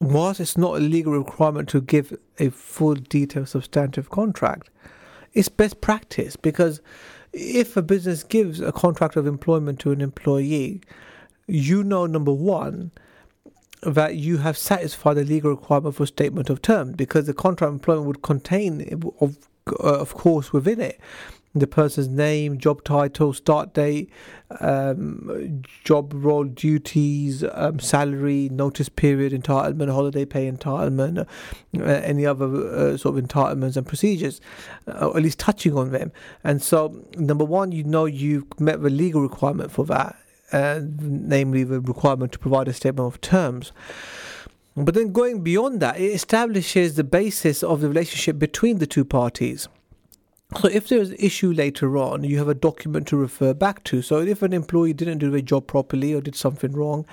whilst 0.00 0.40
it's 0.40 0.56
not 0.56 0.76
a 0.76 0.80
legal 0.80 1.12
requirement 1.12 1.68
to 1.70 1.80
give 1.80 2.16
a 2.38 2.50
full, 2.50 2.94
detailed, 2.94 3.48
substantive 3.48 4.10
contract, 4.10 4.70
it's 5.34 5.48
best 5.48 5.80
practice 5.80 6.36
because 6.36 6.80
if 7.32 7.76
a 7.76 7.82
business 7.82 8.24
gives 8.24 8.60
a 8.60 8.72
contract 8.72 9.16
of 9.16 9.26
employment 9.26 9.78
to 9.80 9.92
an 9.92 10.00
employee, 10.00 10.80
you 11.46 11.84
know, 11.84 12.06
number 12.06 12.32
one, 12.32 12.90
that 13.82 14.16
you 14.16 14.38
have 14.38 14.58
satisfied 14.58 15.14
the 15.14 15.24
legal 15.24 15.50
requirement 15.50 15.94
for 15.94 16.06
statement 16.06 16.50
of 16.50 16.60
terms 16.60 16.94
because 16.96 17.26
the 17.26 17.34
contract 17.34 17.68
of 17.68 17.74
employment 17.74 18.06
would 18.06 18.22
contain, 18.22 19.02
of, 19.20 19.38
of 19.78 20.14
course, 20.14 20.52
within 20.52 20.80
it 20.80 21.00
the 21.54 21.66
person's 21.66 22.08
name, 22.08 22.58
job 22.58 22.84
title, 22.84 23.32
start 23.32 23.74
date, 23.74 24.10
um, 24.60 25.62
job 25.84 26.12
role, 26.14 26.44
duties, 26.44 27.44
um, 27.52 27.80
salary, 27.80 28.48
notice 28.50 28.88
period, 28.88 29.32
entitlement, 29.32 29.92
holiday 29.92 30.24
pay 30.24 30.50
entitlement, 30.50 31.26
uh, 31.78 31.82
any 31.82 32.24
other 32.24 32.46
uh, 32.46 32.96
sort 32.96 33.18
of 33.18 33.24
entitlements 33.24 33.76
and 33.76 33.86
procedures, 33.86 34.40
uh, 34.86 35.08
or 35.08 35.16
at 35.16 35.22
least 35.22 35.38
touching 35.38 35.76
on 35.76 35.90
them. 35.90 36.12
And 36.44 36.62
so, 36.62 37.04
number 37.16 37.44
one, 37.44 37.72
you 37.72 37.84
know 37.84 38.04
you've 38.04 38.60
met 38.60 38.80
the 38.82 38.90
legal 38.90 39.20
requirement 39.20 39.72
for 39.72 39.84
that 39.86 40.16
namely 40.52 41.64
the 41.64 41.80
requirement 41.80 42.32
to 42.32 42.38
provide 42.38 42.68
a 42.68 42.72
statement 42.72 43.06
of 43.06 43.20
terms. 43.20 43.72
But 44.76 44.94
then 44.94 45.12
going 45.12 45.42
beyond 45.42 45.80
that, 45.80 46.00
it 46.00 46.12
establishes 46.12 46.94
the 46.94 47.04
basis 47.04 47.62
of 47.62 47.80
the 47.80 47.88
relationship 47.88 48.38
between 48.38 48.78
the 48.78 48.86
two 48.86 49.04
parties. 49.04 49.68
So 50.58 50.68
if 50.68 50.88
there's 50.88 51.10
an 51.10 51.16
issue 51.18 51.52
later 51.52 51.96
on, 51.96 52.24
you 52.24 52.38
have 52.38 52.48
a 52.48 52.54
document 52.54 53.06
to 53.08 53.16
refer 53.16 53.54
back 53.54 53.84
to. 53.84 54.02
So 54.02 54.18
if 54.18 54.42
an 54.42 54.52
employee 54.52 54.92
didn't 54.92 55.18
do 55.18 55.30
their 55.30 55.40
job 55.40 55.68
properly 55.68 56.12
or 56.12 56.20
did 56.20 56.34
something 56.34 56.72
wrong, 56.72 57.06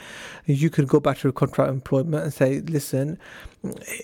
you 0.46 0.72
can 0.72 0.86
go 0.86 1.00
back 1.00 1.20
to 1.20 1.28
a 1.28 1.32
contract 1.32 1.72
employment 1.72 2.24
and 2.24 2.34
say, 2.34 2.62
listen, 2.62 3.20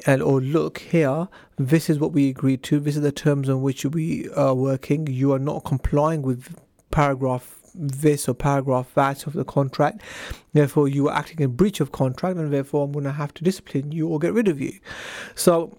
and 0.06 0.22
or 0.22 0.40
look 0.40 0.80
here, 0.80 1.28
this 1.58 1.90
is 1.90 1.98
what 1.98 2.12
we 2.12 2.30
agreed 2.30 2.62
to. 2.64 2.80
This 2.80 2.96
is 2.96 3.02
the 3.02 3.12
terms 3.12 3.50
on 3.50 3.64
which 3.64 3.86
we 3.86 4.30
are 4.36 4.54
working. 4.54 5.08
You 5.08 5.34
are 5.34 5.40
not 5.40 5.64
complying 5.64 6.22
with 6.22 6.56
paragraph 6.92 7.60
this 7.76 8.30
or 8.30 8.36
paragraph 8.36 8.94
that 8.94 9.26
of 9.26 9.34
the 9.34 9.44
contract. 9.44 10.02
Therefore, 10.54 10.88
you 10.88 11.10
are 11.10 11.18
acting 11.18 11.40
in 11.40 11.56
breach 11.56 11.80
of 11.80 11.92
contract, 11.92 12.38
and 12.38 12.54
therefore, 12.54 12.86
I'm 12.86 12.92
going 12.92 13.06
to 13.06 13.12
have 13.12 13.34
to 13.34 13.44
discipline 13.44 13.92
you 13.92 14.08
or 14.08 14.20
get 14.20 14.34
rid 14.34 14.48
of 14.48 14.62
you. 14.62 14.78
So, 15.34 15.76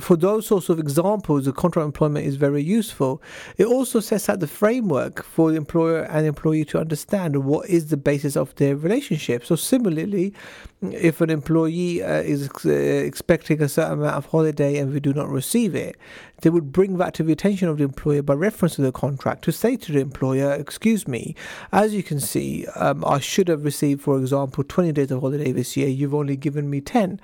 for 0.00 0.16
those 0.16 0.46
sorts 0.46 0.68
of 0.68 0.78
examples, 0.78 1.44
the 1.44 1.52
contract 1.52 1.84
employment 1.84 2.26
is 2.26 2.36
very 2.36 2.62
useful. 2.62 3.22
It 3.58 3.66
also 3.66 4.00
sets 4.00 4.28
out 4.28 4.40
the 4.40 4.46
framework 4.46 5.24
for 5.24 5.50
the 5.50 5.56
employer 5.56 6.02
and 6.02 6.26
employee 6.26 6.64
to 6.66 6.78
understand 6.78 7.44
what 7.44 7.68
is 7.68 7.88
the 7.88 7.96
basis 7.96 8.36
of 8.36 8.54
their 8.56 8.76
relationship. 8.76 9.44
So, 9.44 9.56
similarly, 9.56 10.32
if 10.80 11.20
an 11.20 11.30
employee 11.30 12.02
uh, 12.02 12.22
is 12.22 12.48
uh, 12.64 12.70
expecting 12.70 13.62
a 13.62 13.68
certain 13.68 14.00
amount 14.00 14.16
of 14.16 14.26
holiday 14.26 14.78
and 14.78 14.92
we 14.92 15.00
do 15.00 15.12
not 15.12 15.28
receive 15.28 15.74
it, 15.74 15.96
they 16.42 16.50
would 16.50 16.72
bring 16.72 16.98
that 16.98 17.14
to 17.14 17.22
the 17.22 17.32
attention 17.32 17.68
of 17.68 17.78
the 17.78 17.84
employer 17.84 18.22
by 18.22 18.34
reference 18.34 18.76
to 18.76 18.82
the 18.82 18.92
contract 18.92 19.42
to 19.44 19.52
say 19.52 19.76
to 19.76 19.92
the 19.92 20.00
employer, 20.00 20.52
Excuse 20.52 21.06
me, 21.06 21.34
as 21.72 21.94
you 21.94 22.02
can 22.02 22.20
see, 22.20 22.66
um, 22.76 23.04
I 23.04 23.20
should 23.20 23.48
have 23.48 23.64
received, 23.64 24.02
for 24.02 24.18
example, 24.18 24.64
20 24.64 24.92
days 24.92 25.10
of 25.10 25.20
holiday 25.20 25.52
this 25.52 25.76
year, 25.76 25.88
you've 25.88 26.14
only 26.14 26.36
given 26.36 26.68
me 26.68 26.80
10. 26.80 27.20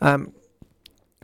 Um, 0.00 0.32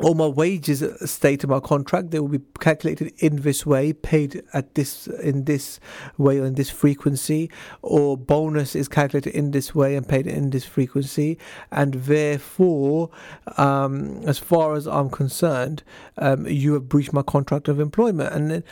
all 0.00 0.14
my 0.14 0.26
wages 0.26 0.82
state 1.08 1.44
in 1.44 1.50
my 1.50 1.60
contract. 1.60 2.10
They 2.10 2.18
will 2.18 2.28
be 2.28 2.40
calculated 2.58 3.12
in 3.18 3.42
this 3.42 3.64
way 3.64 3.92
paid 3.92 4.42
at 4.52 4.74
this 4.74 5.06
in 5.06 5.44
this 5.44 5.78
way 6.18 6.40
or 6.40 6.46
in 6.46 6.54
this 6.54 6.70
frequency 6.70 7.50
or 7.82 8.16
bonus 8.16 8.74
is 8.74 8.88
calculated 8.88 9.32
in 9.34 9.52
this 9.52 9.74
way 9.74 9.94
and 9.94 10.08
paid 10.08 10.26
in 10.26 10.50
this 10.50 10.64
frequency. 10.64 11.38
And 11.70 11.94
therefore 11.94 13.10
um, 13.56 14.22
as 14.24 14.38
far 14.38 14.74
as 14.74 14.88
i'm 14.88 15.10
concerned 15.10 15.84
um, 16.18 16.46
you 16.46 16.74
have 16.74 16.88
breached 16.88 17.12
my 17.12 17.22
contract 17.22 17.68
of 17.68 17.78
employment. 17.78 18.34
And 18.34 18.50
then 18.50 18.64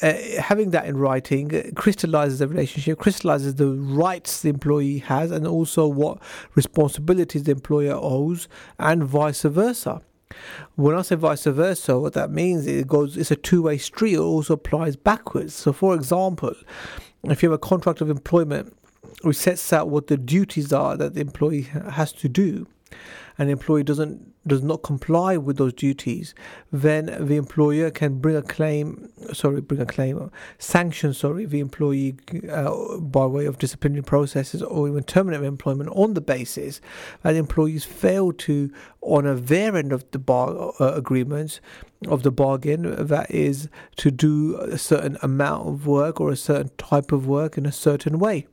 uh, 0.00 0.12
having 0.40 0.70
that 0.70 0.86
in 0.86 0.96
writing 0.96 1.72
crystallizes 1.74 2.38
the 2.38 2.46
relationship, 2.46 2.98
crystallizes 2.98 3.56
the 3.56 3.66
rights 3.66 4.42
the 4.42 4.48
employee 4.48 4.98
has, 4.98 5.32
and 5.32 5.44
also 5.44 5.88
what 5.88 6.18
responsibilities 6.54 7.42
the 7.42 7.50
employer 7.50 7.98
owes, 8.00 8.48
and 8.78 9.02
vice 9.02 9.42
versa. 9.42 10.00
When 10.76 10.94
I 10.94 11.02
say 11.02 11.16
vice 11.16 11.44
versa, 11.44 11.98
what 11.98 12.12
that 12.14 12.30
means 12.30 12.66
is 12.66 12.82
it 12.82 12.88
goes 12.88 13.16
it's 13.16 13.30
a 13.30 13.36
two 13.36 13.62
way 13.62 13.78
street, 13.78 14.14
it 14.14 14.18
also 14.18 14.54
applies 14.54 14.96
backwards. 14.96 15.54
So 15.54 15.72
for 15.72 15.94
example, 15.94 16.54
if 17.24 17.42
you 17.42 17.50
have 17.50 17.56
a 17.56 17.58
contract 17.58 18.00
of 18.00 18.10
employment 18.10 18.74
which 19.22 19.36
sets 19.36 19.72
out 19.72 19.88
what 19.88 20.06
the 20.06 20.16
duties 20.16 20.72
are 20.72 20.96
that 20.96 21.14
the 21.14 21.20
employee 21.20 21.62
has 21.62 22.12
to 22.12 22.28
do, 22.28 22.66
the 23.38 23.48
employee 23.48 23.84
doesn't 23.84 24.34
does 24.48 24.62
not 24.62 24.82
comply 24.82 25.36
with 25.36 25.56
those 25.58 25.72
duties, 25.72 26.34
then 26.72 27.06
the 27.20 27.36
employer 27.36 27.90
can 27.90 28.18
bring 28.18 28.36
a 28.36 28.42
claim, 28.42 29.10
sorry, 29.32 29.60
bring 29.60 29.80
a 29.80 29.86
claim, 29.86 30.30
sanction, 30.58 31.14
sorry, 31.14 31.44
the 31.44 31.60
employee 31.60 32.16
uh, 32.50 32.98
by 32.98 33.26
way 33.26 33.46
of 33.46 33.58
disciplinary 33.58 34.02
processes 34.02 34.62
or 34.62 34.88
even 34.88 35.04
terminate 35.04 35.42
employment 35.42 35.90
on 35.94 36.14
the 36.14 36.20
basis 36.20 36.80
that 37.22 37.36
employees 37.36 37.84
fail 37.84 38.32
to 38.32 38.70
honour 39.02 39.34
their 39.34 39.76
end 39.76 39.92
of 39.92 40.10
the 40.10 40.18
bar 40.18 40.72
uh, 40.80 40.92
agreements 40.94 41.60
of 42.06 42.22
the 42.22 42.30
bargain, 42.30 43.06
that 43.06 43.30
is 43.30 43.68
to 43.96 44.10
do 44.10 44.56
a 44.56 44.78
certain 44.78 45.18
amount 45.22 45.68
of 45.68 45.86
work 45.86 46.20
or 46.20 46.30
a 46.30 46.36
certain 46.36 46.70
type 46.78 47.12
of 47.12 47.26
work 47.26 47.58
in 47.58 47.66
a 47.66 47.72
certain 47.72 48.18
way. 48.18 48.46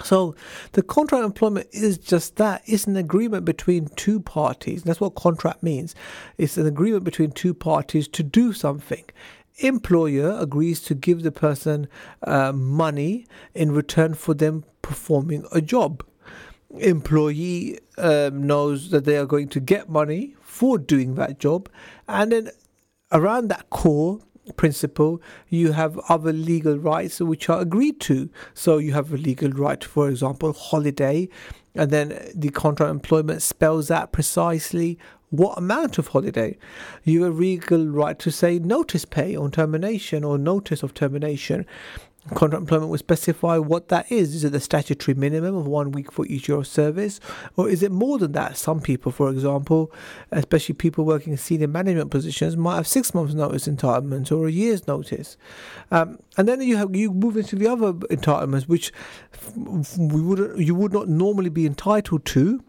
So 0.00 0.34
the 0.72 0.82
contract 0.82 1.24
employment 1.24 1.68
is 1.70 1.98
just 1.98 2.36
that. 2.36 2.62
It's 2.64 2.86
an 2.86 2.96
agreement 2.96 3.44
between 3.44 3.88
two 3.88 4.20
parties. 4.20 4.82
That's 4.82 5.00
what 5.00 5.14
contract 5.14 5.62
means. 5.62 5.94
It's 6.38 6.56
an 6.56 6.66
agreement 6.66 7.04
between 7.04 7.30
two 7.32 7.52
parties 7.52 8.08
to 8.08 8.22
do 8.22 8.54
something. 8.54 9.04
Employer 9.58 10.38
agrees 10.40 10.80
to 10.82 10.94
give 10.94 11.22
the 11.22 11.30
person 11.30 11.88
uh, 12.22 12.52
money 12.52 13.26
in 13.54 13.72
return 13.72 14.14
for 14.14 14.32
them 14.32 14.64
performing 14.80 15.44
a 15.52 15.60
job. 15.60 16.02
Employee 16.78 17.78
um, 17.98 18.46
knows 18.46 18.88
that 18.90 19.04
they 19.04 19.18
are 19.18 19.26
going 19.26 19.48
to 19.48 19.60
get 19.60 19.90
money 19.90 20.34
for 20.40 20.78
doing 20.78 21.16
that 21.16 21.38
job, 21.38 21.68
and 22.08 22.32
then 22.32 22.50
around 23.12 23.48
that 23.48 23.68
core 23.68 24.20
principle, 24.56 25.22
you 25.48 25.72
have 25.72 25.98
other 26.08 26.32
legal 26.32 26.78
rights 26.78 27.20
which 27.20 27.48
are 27.48 27.60
agreed 27.60 28.00
to. 28.00 28.30
So 28.54 28.78
you 28.78 28.92
have 28.92 29.12
a 29.12 29.16
legal 29.16 29.50
right, 29.50 29.82
for 29.82 30.08
example, 30.08 30.52
holiday, 30.52 31.28
and 31.74 31.90
then 31.90 32.30
the 32.34 32.50
contract 32.50 32.90
employment 32.90 33.42
spells 33.42 33.90
out 33.90 34.12
precisely 34.12 34.98
what 35.30 35.56
amount 35.56 35.96
of 35.96 36.08
holiday. 36.08 36.58
You 37.04 37.22
have 37.22 37.34
a 37.34 37.38
legal 37.38 37.86
right 37.86 38.18
to 38.18 38.30
say 38.30 38.58
notice 38.58 39.06
pay 39.06 39.34
on 39.34 39.50
termination 39.50 40.24
or 40.24 40.36
notice 40.36 40.82
of 40.82 40.92
termination. 40.92 41.64
Contract 42.34 42.60
employment 42.60 42.88
will 42.88 42.98
specify 42.98 43.58
what 43.58 43.88
that 43.88 44.10
is. 44.10 44.32
Is 44.32 44.44
it 44.44 44.52
the 44.52 44.60
statutory 44.60 45.14
minimum 45.16 45.56
of 45.56 45.66
one 45.66 45.90
week 45.90 46.12
for 46.12 46.24
each 46.26 46.48
year 46.48 46.58
of 46.58 46.68
service, 46.68 47.18
or 47.56 47.68
is 47.68 47.82
it 47.82 47.90
more 47.90 48.16
than 48.16 48.30
that? 48.32 48.56
Some 48.56 48.80
people, 48.80 49.10
for 49.10 49.28
example, 49.28 49.92
especially 50.30 50.76
people 50.76 51.04
working 51.04 51.32
in 51.32 51.36
senior 51.36 51.66
management 51.66 52.12
positions, 52.12 52.56
might 52.56 52.76
have 52.76 52.86
six 52.86 53.12
months' 53.12 53.34
notice 53.34 53.66
entitlement 53.66 54.30
or 54.30 54.46
a 54.46 54.52
year's 54.52 54.86
notice. 54.86 55.36
Um, 55.90 56.20
and 56.36 56.46
then 56.46 56.60
you 56.62 56.76
have 56.76 56.94
you 56.94 57.12
move 57.12 57.36
into 57.36 57.56
the 57.56 57.66
other 57.66 57.92
entitlements, 57.92 58.68
which 58.68 58.92
we 59.56 60.20
would 60.20 60.60
you 60.60 60.76
would 60.76 60.92
not 60.92 61.08
normally 61.08 61.50
be 61.50 61.66
entitled 61.66 62.24
to 62.26 62.62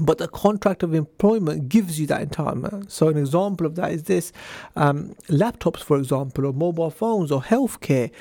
but 0.00 0.18
the 0.18 0.28
contract 0.28 0.84
of 0.84 0.94
employment 0.94 1.68
gives 1.68 1.98
you 1.98 2.06
that 2.06 2.28
entitlement. 2.28 2.90
So, 2.90 3.08
an 3.08 3.16
example 3.16 3.66
of 3.66 3.74
that 3.74 3.90
is 3.90 4.04
this 4.04 4.32
um, 4.76 5.16
laptops, 5.28 5.82
for 5.82 5.98
example, 5.98 6.46
or 6.46 6.52
mobile 6.52 6.90
phones 6.90 7.32
or 7.32 7.42
healthcare 7.42 8.12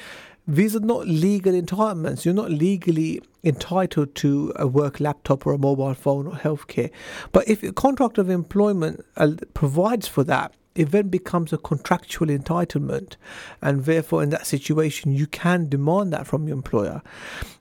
these 0.49 0.75
are 0.75 0.79
not 0.79 1.07
legal 1.07 1.53
entitlements. 1.53 2.25
You're 2.25 2.33
not 2.33 2.49
legally 2.49 3.21
entitled 3.43 4.15
to 4.15 4.51
a 4.55 4.65
work 4.65 4.99
laptop 4.99 5.45
or 5.45 5.53
a 5.53 5.59
mobile 5.59 5.93
phone 5.93 6.25
or 6.25 6.33
healthcare. 6.33 6.89
But 7.31 7.47
if 7.47 7.61
a 7.61 7.71
contract 7.71 8.17
of 8.17 8.31
employment 8.31 9.05
uh, 9.15 9.33
provides 9.53 10.07
for 10.07 10.23
that, 10.23 10.53
it 10.73 10.91
then 10.91 11.09
becomes 11.09 11.51
a 11.53 11.57
contractual 11.57 12.29
entitlement, 12.29 13.15
and 13.61 13.85
therefore, 13.85 14.23
in 14.23 14.29
that 14.29 14.47
situation, 14.47 15.11
you 15.11 15.27
can 15.27 15.67
demand 15.67 16.13
that 16.13 16.25
from 16.25 16.47
your 16.47 16.55
employer. 16.55 17.01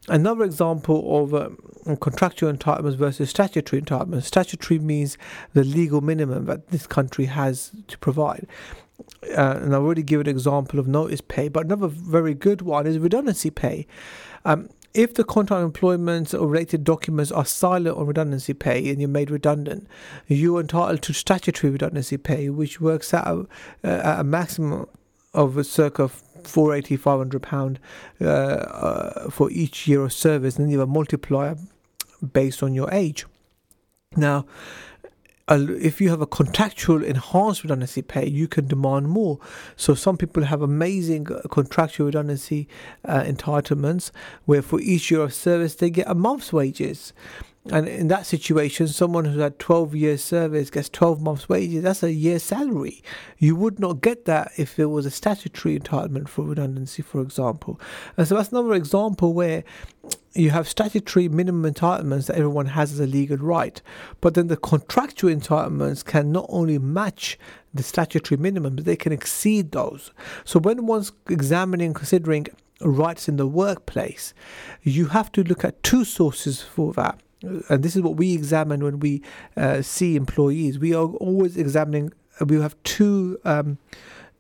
Another 0.08 0.44
example 0.44 1.22
of 1.22 1.34
um, 1.34 1.96
contractual 1.96 2.52
entitlements 2.52 2.96
versus 2.96 3.28
statutory 3.28 3.82
entitlements 3.82 4.24
statutory 4.24 4.78
means 4.78 5.18
the 5.52 5.64
legal 5.64 6.00
minimum 6.00 6.46
that 6.46 6.68
this 6.68 6.86
country 6.86 7.24
has 7.26 7.72
to 7.88 7.98
provide. 7.98 8.46
Uh, 9.36 9.58
and 9.62 9.74
I've 9.74 9.82
already 9.82 10.02
given 10.02 10.26
an 10.26 10.34
example 10.34 10.78
of 10.78 10.88
notice 10.88 11.20
pay, 11.20 11.48
but 11.48 11.66
another 11.66 11.88
very 11.88 12.34
good 12.34 12.62
one 12.62 12.86
is 12.86 12.98
redundancy 12.98 13.50
pay. 13.50 13.86
Um, 14.44 14.68
if 14.94 15.14
the 15.14 15.24
contract 15.24 15.62
employment 15.62 16.34
or 16.34 16.48
related 16.48 16.82
documents 16.82 17.30
are 17.30 17.44
silent 17.44 17.96
on 17.96 18.06
redundancy 18.06 18.54
pay 18.54 18.88
and 18.90 19.00
you're 19.00 19.08
made 19.08 19.30
redundant, 19.30 19.86
you're 20.26 20.60
entitled 20.60 21.02
to 21.02 21.12
statutory 21.12 21.70
redundancy 21.70 22.16
pay, 22.16 22.48
which 22.48 22.80
works 22.80 23.12
out 23.12 23.48
uh, 23.84 23.88
at 23.88 24.20
a 24.20 24.24
maximum 24.24 24.86
of 25.34 25.56
a 25.56 25.64
circa 25.64 26.08
480 26.08 26.96
500 26.96 27.42
pound 27.42 27.78
uh, 28.20 28.24
uh, 28.24 29.30
for 29.30 29.50
each 29.50 29.86
year 29.86 30.04
of 30.04 30.12
service, 30.12 30.58
and 30.58 30.70
you 30.70 30.78
have 30.78 30.88
a 30.88 30.92
multiplier 30.92 31.56
based 32.32 32.62
on 32.62 32.74
your 32.74 32.92
age. 32.92 33.26
Now, 34.16 34.46
if 35.48 36.00
you 36.00 36.10
have 36.10 36.20
a 36.20 36.26
contractual 36.26 37.02
enhanced 37.02 37.62
redundancy 37.62 38.02
pay, 38.02 38.28
you 38.28 38.48
can 38.48 38.66
demand 38.66 39.08
more. 39.08 39.38
So 39.76 39.94
some 39.94 40.16
people 40.16 40.44
have 40.44 40.62
amazing 40.62 41.26
contractual 41.50 42.06
redundancy 42.06 42.68
uh, 43.04 43.22
entitlements, 43.22 44.10
where 44.44 44.62
for 44.62 44.80
each 44.80 45.10
year 45.10 45.20
of 45.20 45.32
service 45.34 45.74
they 45.74 45.90
get 45.90 46.08
a 46.08 46.14
month's 46.14 46.52
wages. 46.52 47.12
And 47.70 47.86
in 47.86 48.08
that 48.08 48.24
situation, 48.24 48.88
someone 48.88 49.26
who 49.26 49.40
had 49.40 49.58
12 49.58 49.94
years 49.94 50.24
service 50.24 50.70
gets 50.70 50.88
12 50.88 51.20
months 51.20 51.48
wages. 51.48 51.82
That's 51.82 52.02
a 52.02 52.12
year's 52.12 52.42
salary. 52.42 53.02
You 53.36 53.56
would 53.56 53.78
not 53.78 54.00
get 54.00 54.24
that 54.24 54.52
if 54.56 54.76
there 54.76 54.88
was 54.88 55.04
a 55.04 55.10
statutory 55.10 55.78
entitlement 55.78 56.28
for 56.28 56.44
redundancy, 56.46 57.02
for 57.02 57.20
example. 57.20 57.78
And 58.16 58.26
so 58.26 58.36
that's 58.36 58.52
another 58.52 58.72
example 58.72 59.34
where 59.34 59.64
you 60.38 60.50
have 60.50 60.68
statutory 60.68 61.28
minimum 61.28 61.72
entitlements 61.72 62.26
that 62.26 62.36
everyone 62.36 62.66
has 62.66 62.92
as 62.92 63.00
a 63.00 63.06
legal 63.06 63.36
right, 63.36 63.80
but 64.20 64.34
then 64.34 64.46
the 64.46 64.56
contractual 64.56 65.34
entitlements 65.34 66.04
can 66.04 66.30
not 66.32 66.46
only 66.48 66.78
match 66.78 67.38
the 67.74 67.82
statutory 67.82 68.38
minimum, 68.38 68.76
but 68.76 68.84
they 68.84 68.96
can 68.96 69.12
exceed 69.12 69.72
those. 69.72 70.12
So 70.44 70.58
when 70.58 70.86
one's 70.86 71.12
examining, 71.28 71.94
considering 71.94 72.46
rights 72.80 73.28
in 73.28 73.36
the 73.36 73.46
workplace, 73.46 74.32
you 74.82 75.06
have 75.06 75.32
to 75.32 75.42
look 75.42 75.64
at 75.64 75.82
two 75.82 76.04
sources 76.04 76.62
for 76.62 76.92
that 76.94 77.20
and 77.42 77.82
this 77.82 77.94
is 77.94 78.02
what 78.02 78.16
we 78.16 78.34
examine 78.34 78.82
when 78.82 78.98
we 79.00 79.22
uh, 79.56 79.82
see 79.82 80.16
employees. 80.16 80.78
We 80.78 80.94
are 80.94 81.06
always 81.06 81.56
examining. 81.56 82.12
We 82.44 82.60
have 82.60 82.76
two 82.82 83.38
um, 83.44 83.78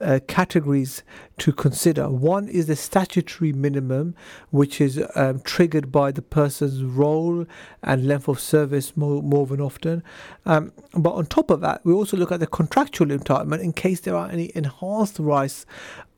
uh, 0.00 0.20
categories 0.28 1.02
to 1.38 1.52
consider. 1.52 2.08
One 2.08 2.48
is 2.48 2.66
the 2.66 2.76
statutory 2.76 3.52
minimum, 3.52 4.14
which 4.50 4.80
is 4.80 5.02
um, 5.14 5.40
triggered 5.40 5.90
by 5.90 6.12
the 6.12 6.22
person's 6.22 6.82
role 6.82 7.46
and 7.82 8.06
length 8.06 8.28
of 8.28 8.40
service 8.40 8.96
more, 8.96 9.22
more 9.22 9.46
than 9.46 9.60
often. 9.60 10.02
Um, 10.46 10.72
but 10.94 11.10
on 11.10 11.26
top 11.26 11.50
of 11.50 11.60
that, 11.60 11.84
we 11.84 11.92
also 11.92 12.16
look 12.16 12.32
at 12.32 12.40
the 12.40 12.46
contractual 12.46 13.08
entitlement 13.08 13.60
in 13.60 13.72
case 13.72 14.00
there 14.00 14.16
are 14.16 14.30
any 14.30 14.52
enhanced 14.54 15.18
rights 15.18 15.66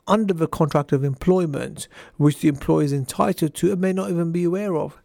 under 0.07 0.35
the 0.35 0.49
contract 0.49 0.93
of 0.93 1.05
employment, 1.05 1.87
which 2.17 2.41
the 2.41 2.49
employee 2.49 2.85
is 2.85 2.93
entitled 2.93 3.55
to 3.55 3.73
and 3.73 3.81
may 3.81 3.93
not 3.93 4.11
even 4.11 4.33
be 4.33 4.45
aware 4.45 4.77
of. 4.77 5.01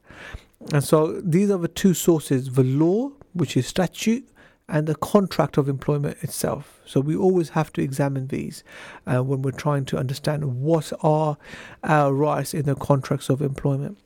And 0.74 0.84
so 0.84 1.22
these 1.22 1.52
are 1.52 1.60
the 1.60 1.68
two 1.68 1.94
sources 1.94 2.54
the 2.54 2.64
law, 2.64 3.12
which 3.34 3.56
is 3.56 3.68
statute, 3.68 4.28
and 4.68 4.88
the 4.88 4.96
contract 4.96 5.58
of 5.58 5.70
employment 5.70 6.18
itself. 6.22 6.80
So 6.86 7.00
we 7.00 7.16
always 7.16 7.50
have 7.50 7.72
to 7.74 7.82
examine 7.82 8.28
these 8.28 8.64
uh, 9.06 9.24
when 9.24 9.42
we're 9.42 9.52
trying 9.52 9.86
to 9.86 9.98
understand 9.98 10.62
what 10.62 10.92
are 11.02 11.38
our 11.84 12.14
rights 12.14 12.54
in 12.54 12.66
the 12.66 12.76
contracts 12.76 13.30
of 13.30 13.42
employment. 13.42 13.98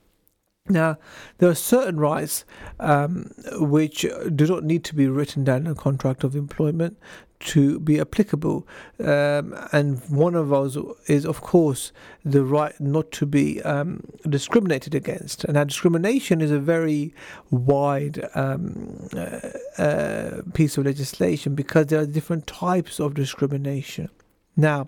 Now, 0.67 0.97
there 1.39 1.49
are 1.49 1.55
certain 1.55 1.99
rights 1.99 2.45
um, 2.79 3.31
which 3.53 4.05
do 4.35 4.45
not 4.45 4.63
need 4.63 4.83
to 4.85 4.95
be 4.95 5.07
written 5.07 5.43
down 5.43 5.65
in 5.65 5.67
a 5.67 5.75
contract 5.75 6.23
of 6.23 6.35
employment 6.35 6.97
to 7.39 7.79
be 7.79 7.99
applicable. 7.99 8.67
Um, 8.99 9.55
and 9.71 10.01
one 10.09 10.35
of 10.35 10.49
those 10.49 10.77
is, 11.07 11.25
of 11.25 11.41
course, 11.41 11.91
the 12.25 12.43
right 12.43 12.79
not 12.79 13.11
to 13.13 13.25
be 13.25 13.61
um, 13.63 14.03
discriminated 14.27 14.93
against. 14.93 15.45
And 15.45 15.53
now, 15.53 15.63
discrimination 15.63 16.41
is 16.41 16.51
a 16.51 16.59
very 16.59 17.13
wide 17.49 18.27
um, 18.35 19.07
uh, 19.15 19.49
uh, 19.81 20.41
piece 20.53 20.77
of 20.77 20.85
legislation 20.85 21.55
because 21.55 21.87
there 21.87 22.01
are 22.01 22.05
different 22.05 22.45
types 22.47 22.99
of 22.99 23.13
discrimination. 23.13 24.09
Now, 24.57 24.87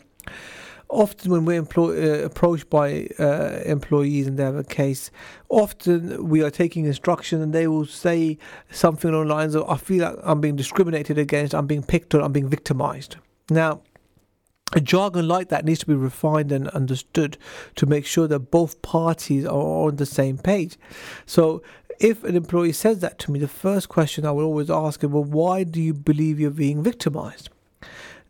often 0.92 1.32
when 1.32 1.46
we're 1.46 1.58
employ, 1.58 2.22
uh, 2.22 2.26
approached 2.26 2.70
by 2.70 3.08
uh, 3.18 3.62
employees 3.66 4.28
and 4.28 4.38
they 4.38 4.44
have 4.44 4.56
a 4.56 4.64
case, 4.64 5.10
often 5.50 6.28
we 6.28 6.44
are 6.44 6.52
taking 6.52 6.86
instruction 6.86 7.42
and 7.42 7.54
they 7.54 7.68
will 7.68 7.86
say 7.86 8.38
something 8.70 9.10
along 9.10 9.28
the 9.28 9.34
lines 9.34 9.56
of, 9.56 9.68
I 9.70 9.78
feel 9.78 10.04
like 10.04 10.16
I'm 10.24 10.42
being 10.42 10.56
discriminated 10.56 11.18
against, 11.18 11.56
I'm 11.56 11.68
being 11.68 11.84
picked 11.84 12.14
on, 12.14 12.22
I'm 12.22 12.34
being 12.34 12.50
victimized. 12.50 13.16
Now, 13.50 13.82
a 14.74 14.80
jargon 14.80 15.28
like 15.28 15.50
that 15.50 15.66
needs 15.66 15.80
to 15.80 15.86
be 15.86 15.96
refined 15.96 16.52
and 16.52 16.68
understood 16.70 17.38
to 17.76 17.86
make 17.86 18.06
sure 18.06 18.28
that 18.28 18.52
both 18.52 18.82
parties 18.82 19.46
are 19.46 19.52
on 19.52 19.98
the 19.98 20.06
same 20.06 20.38
page. 20.38 20.78
So, 21.26 21.62
if 22.00 22.24
an 22.24 22.36
employee 22.36 22.72
says 22.72 23.00
that 23.00 23.20
to 23.20 23.32
me, 23.32 23.40
the 23.40 23.48
first 23.48 23.88
question 23.88 24.26
I 24.26 24.32
will 24.32 24.46
always 24.46 24.72
ask 24.72 25.04
him, 25.04 25.12
well, 25.12 25.24
why 25.24 25.64
do 25.64 25.80
you 25.82 25.94
believe 25.94 26.40
you're 26.40 26.50
being 26.50 26.82
victimized? 26.82 27.50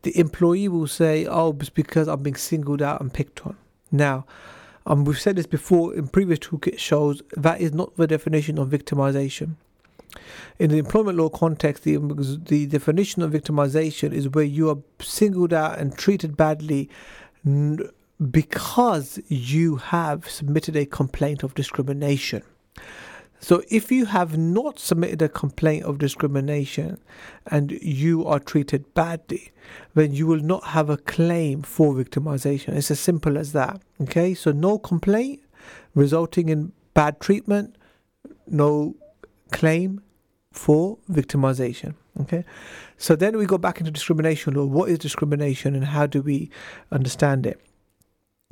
The 0.03 0.17
employee 0.17 0.67
will 0.67 0.87
say, 0.87 1.25
"Oh, 1.25 1.55
it's 1.59 1.69
because 1.69 2.07
I'm 2.07 2.23
being 2.23 2.35
singled 2.35 2.81
out 2.81 3.01
and 3.01 3.13
picked 3.13 3.45
on." 3.45 3.57
Now, 3.91 4.25
um, 4.85 5.05
we've 5.05 5.19
said 5.19 5.35
this 5.35 5.47
before 5.47 5.93
in 5.93 6.07
previous 6.07 6.39
toolkit 6.39 6.79
shows. 6.79 7.21
That 7.35 7.61
is 7.61 7.73
not 7.73 7.95
the 7.97 8.07
definition 8.07 8.57
of 8.57 8.69
victimization. 8.69 9.55
In 10.59 10.71
the 10.71 10.77
employment 10.77 11.17
law 11.17 11.29
context, 11.29 11.83
the, 11.83 11.97
the 11.97 12.65
definition 12.65 13.21
of 13.21 13.31
victimization 13.31 14.11
is 14.11 14.27
where 14.29 14.43
you 14.43 14.69
are 14.69 14.77
singled 14.99 15.53
out 15.53 15.79
and 15.79 15.97
treated 15.97 16.35
badly 16.35 16.89
because 18.29 19.19
you 19.27 19.77
have 19.77 20.29
submitted 20.29 20.75
a 20.75 20.85
complaint 20.85 21.43
of 21.43 21.55
discrimination. 21.55 22.43
So, 23.43 23.63
if 23.69 23.91
you 23.91 24.05
have 24.05 24.37
not 24.37 24.77
submitted 24.77 25.19
a 25.23 25.27
complaint 25.27 25.83
of 25.83 25.97
discrimination 25.97 26.99
and 27.47 27.71
you 27.71 28.23
are 28.27 28.39
treated 28.39 28.93
badly, 28.93 29.51
then 29.95 30.13
you 30.13 30.27
will 30.27 30.41
not 30.41 30.63
have 30.65 30.91
a 30.91 30.97
claim 30.97 31.63
for 31.63 31.95
victimization. 31.95 32.69
It's 32.69 32.91
as 32.91 32.99
simple 32.99 33.39
as 33.39 33.51
that. 33.53 33.81
Okay, 33.99 34.35
so 34.35 34.51
no 34.51 34.77
complaint 34.77 35.41
resulting 35.95 36.49
in 36.49 36.71
bad 36.93 37.19
treatment, 37.19 37.75
no 38.45 38.95
claim 39.51 40.03
for 40.51 40.99
victimization. 41.09 41.95
Okay, 42.19 42.45
so 42.97 43.15
then 43.15 43.37
we 43.37 43.47
go 43.47 43.57
back 43.57 43.79
into 43.79 43.89
discrimination 43.89 44.53
law. 44.53 44.65
What 44.65 44.89
is 44.89 44.99
discrimination 44.99 45.73
and 45.73 45.85
how 45.85 46.05
do 46.05 46.21
we 46.21 46.51
understand 46.91 47.47
it? 47.47 47.59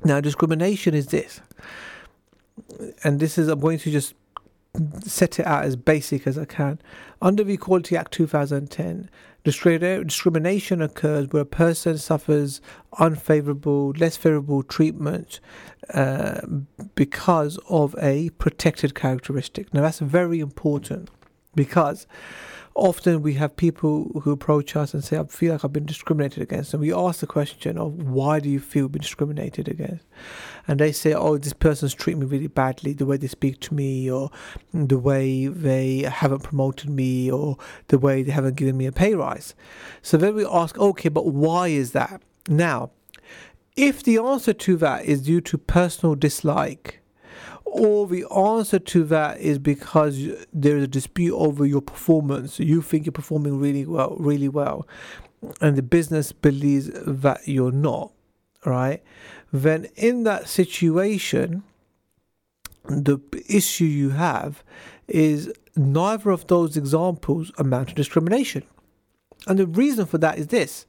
Now, 0.04 0.20
discrimination 0.20 0.96
is 0.96 1.08
this, 1.08 1.42
and 3.04 3.20
this 3.20 3.38
is, 3.38 3.50
I'm 3.50 3.60
going 3.60 3.78
to 3.80 3.92
just 3.92 4.16
set 5.02 5.40
it 5.40 5.46
out 5.46 5.66
as 5.66 5.76
basic 5.76 6.28
as 6.28 6.38
I 6.38 6.46
can. 6.46 6.80
Under 7.22 7.44
the 7.44 7.54
Equality 7.54 7.98
Act 7.98 8.12
2010, 8.14 9.10
discrimination 9.44 10.82
occurs 10.82 11.28
where 11.30 11.44
a 11.44 11.46
person 11.46 11.98
suffers 11.98 12.62
unfavorable, 12.98 13.92
less 13.98 14.18
favorable 14.18 14.64
treatment 14.64 15.40
uh, 15.94 16.42
because 16.96 17.58
of 17.70 17.96
a 18.02 18.30
protected 18.32 18.96
characteristic. 18.96 19.74
Now, 19.74 19.82
that's 19.82 20.00
very 20.00 20.40
important 20.40 21.10
because 21.56 22.08
often 22.80 23.22
we 23.22 23.36
have 23.36 23.56
people 23.56 24.22
who 24.24 24.32
approach 24.32 24.76
us 24.76 24.94
and 24.94 25.04
say, 25.04 25.18
I 25.18 25.24
feel 25.26 25.54
like 25.54 25.64
I've 25.64 25.74
been 25.74 25.86
discriminated 25.86 26.42
against. 26.44 26.74
And 26.74 26.82
we 26.82 26.94
ask 26.94 27.20
the 27.20 27.28
question 27.28 27.78
of, 27.78 27.94
why 27.94 28.40
do 28.40 28.50
you 28.50 28.60
feel 28.60 28.90
been 28.90 29.02
discriminated 29.02 29.68
against? 29.68 30.06
And 30.68 30.80
they 30.80 30.92
say, 30.92 31.14
oh, 31.14 31.38
this 31.38 31.54
person's 31.54 31.94
treating 31.94 32.22
me 32.22 32.26
really 32.26 32.48
badly, 32.48 32.94
the 32.94 33.06
way 33.06 33.18
they 33.18 33.28
speak 33.28 33.60
to 33.62 33.74
me, 33.74 34.10
or 34.10 34.32
the 34.74 34.98
way 34.98 35.48
they 35.48 36.02
haven't 36.02 36.44
promoted 36.44 36.90
me, 36.90 37.32
or 37.32 37.58
the 37.88 37.98
way 37.98 38.24
they 38.24 38.32
haven't 38.32 38.56
given 38.56 38.78
me 38.78 38.86
a 38.86 38.92
pay 38.92 39.16
rise. 39.16 39.56
So 40.02 40.18
then 40.18 40.36
we 40.36 40.46
ask, 40.46 40.78
okay, 40.78 41.10
but 41.10 41.28
why 41.28 41.70
is 41.70 41.92
that? 41.92 42.22
Now, 42.48 42.92
if 43.76 44.04
the 44.04 44.18
answer 44.18 44.54
to 44.54 44.78
that 44.78 45.06
is 45.06 45.22
due 45.22 45.42
to 45.42 45.58
personal 45.58 46.16
dislike, 46.16 46.99
or 47.80 48.08
the 48.08 48.26
answer 48.36 48.80
to 48.80 49.04
that 49.06 49.40
is 49.40 49.58
because 49.60 50.28
there's 50.54 50.84
a 50.84 50.88
dispute 50.88 51.36
over 51.36 51.66
your 51.66 51.82
performance. 51.82 52.60
You 52.60 52.82
think 52.82 53.06
you're 53.06 53.14
performing 53.14 53.60
really 53.60 53.86
well, 53.86 54.16
really 54.20 54.50
well, 54.50 54.88
and 55.62 55.78
the 55.78 55.84
business 55.84 56.32
believes 56.32 56.90
that 57.06 57.48
you're 57.48 57.72
not. 57.72 58.12
right? 58.66 59.02
Then 59.52 59.88
in 59.96 60.24
that 60.24 60.50
situation, 60.50 61.64
the 62.86 63.20
issue 63.48 63.86
you 63.86 64.12
have 64.12 64.64
is 65.08 65.52
neither 65.76 66.32
of 66.32 66.48
those 66.48 66.78
examples 66.78 67.52
amount 67.58 67.90
to 67.90 67.96
discrimination. 67.96 68.64
And 69.48 69.58
the 69.58 69.68
reason 69.68 70.06
for 70.06 70.18
that 70.20 70.38
is 70.38 70.48
this 70.48 70.86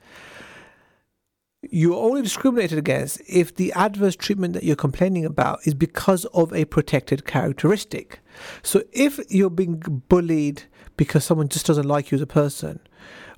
you're 1.63 1.97
only 1.97 2.23
discriminated 2.23 2.79
against 2.79 3.21
if 3.29 3.55
the 3.55 3.73
adverse 3.75 4.17
treatment 4.17 4.55
that 4.55 4.65
you're 4.65 4.77
complaining 4.77 5.25
about 5.25 5.61
is 5.67 5.75
because 5.75 6.25
of 6.27 6.53
a 6.55 6.65
protected 6.65 7.27
characteristic. 7.27 8.21
So 8.63 8.83
if 8.93 9.21
you're 9.29 9.51
being 9.51 9.77
bullied 10.09 10.63
because 10.97 11.25
someone 11.25 11.49
just 11.49 11.67
doesn't 11.67 11.87
like 11.87 12.11
you 12.11 12.17
as 12.17 12.23
a 12.23 12.27
person, 12.27 12.81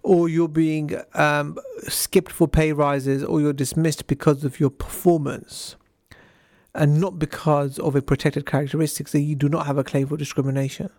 or 0.03 0.29
you're 0.29 0.49
being 0.49 1.01
um, 1.14 1.57
skipped 1.89 2.33
for 2.33 2.49
pay 2.49 2.73
rises, 2.73 3.23
or 3.23 3.41
you're 3.41 3.53
dismissed 3.53 4.07
because 4.07 4.45
of 4.45 4.59
your 4.59 4.70
performance, 4.70 5.77
and 6.75 7.01
not 7.01 7.18
because 7.18 7.79
of 7.79 7.95
a 7.95 8.03
protected 8.03 8.47
characteristic, 8.47 9.11
then 9.11 9.23
you 9.23 9.37
do 9.37 9.49
not 9.49 9.66
have 9.66 9.79
a 9.79 9.85
claim 9.85 10.09
for 10.09 10.16
discrimination. 10.16 10.91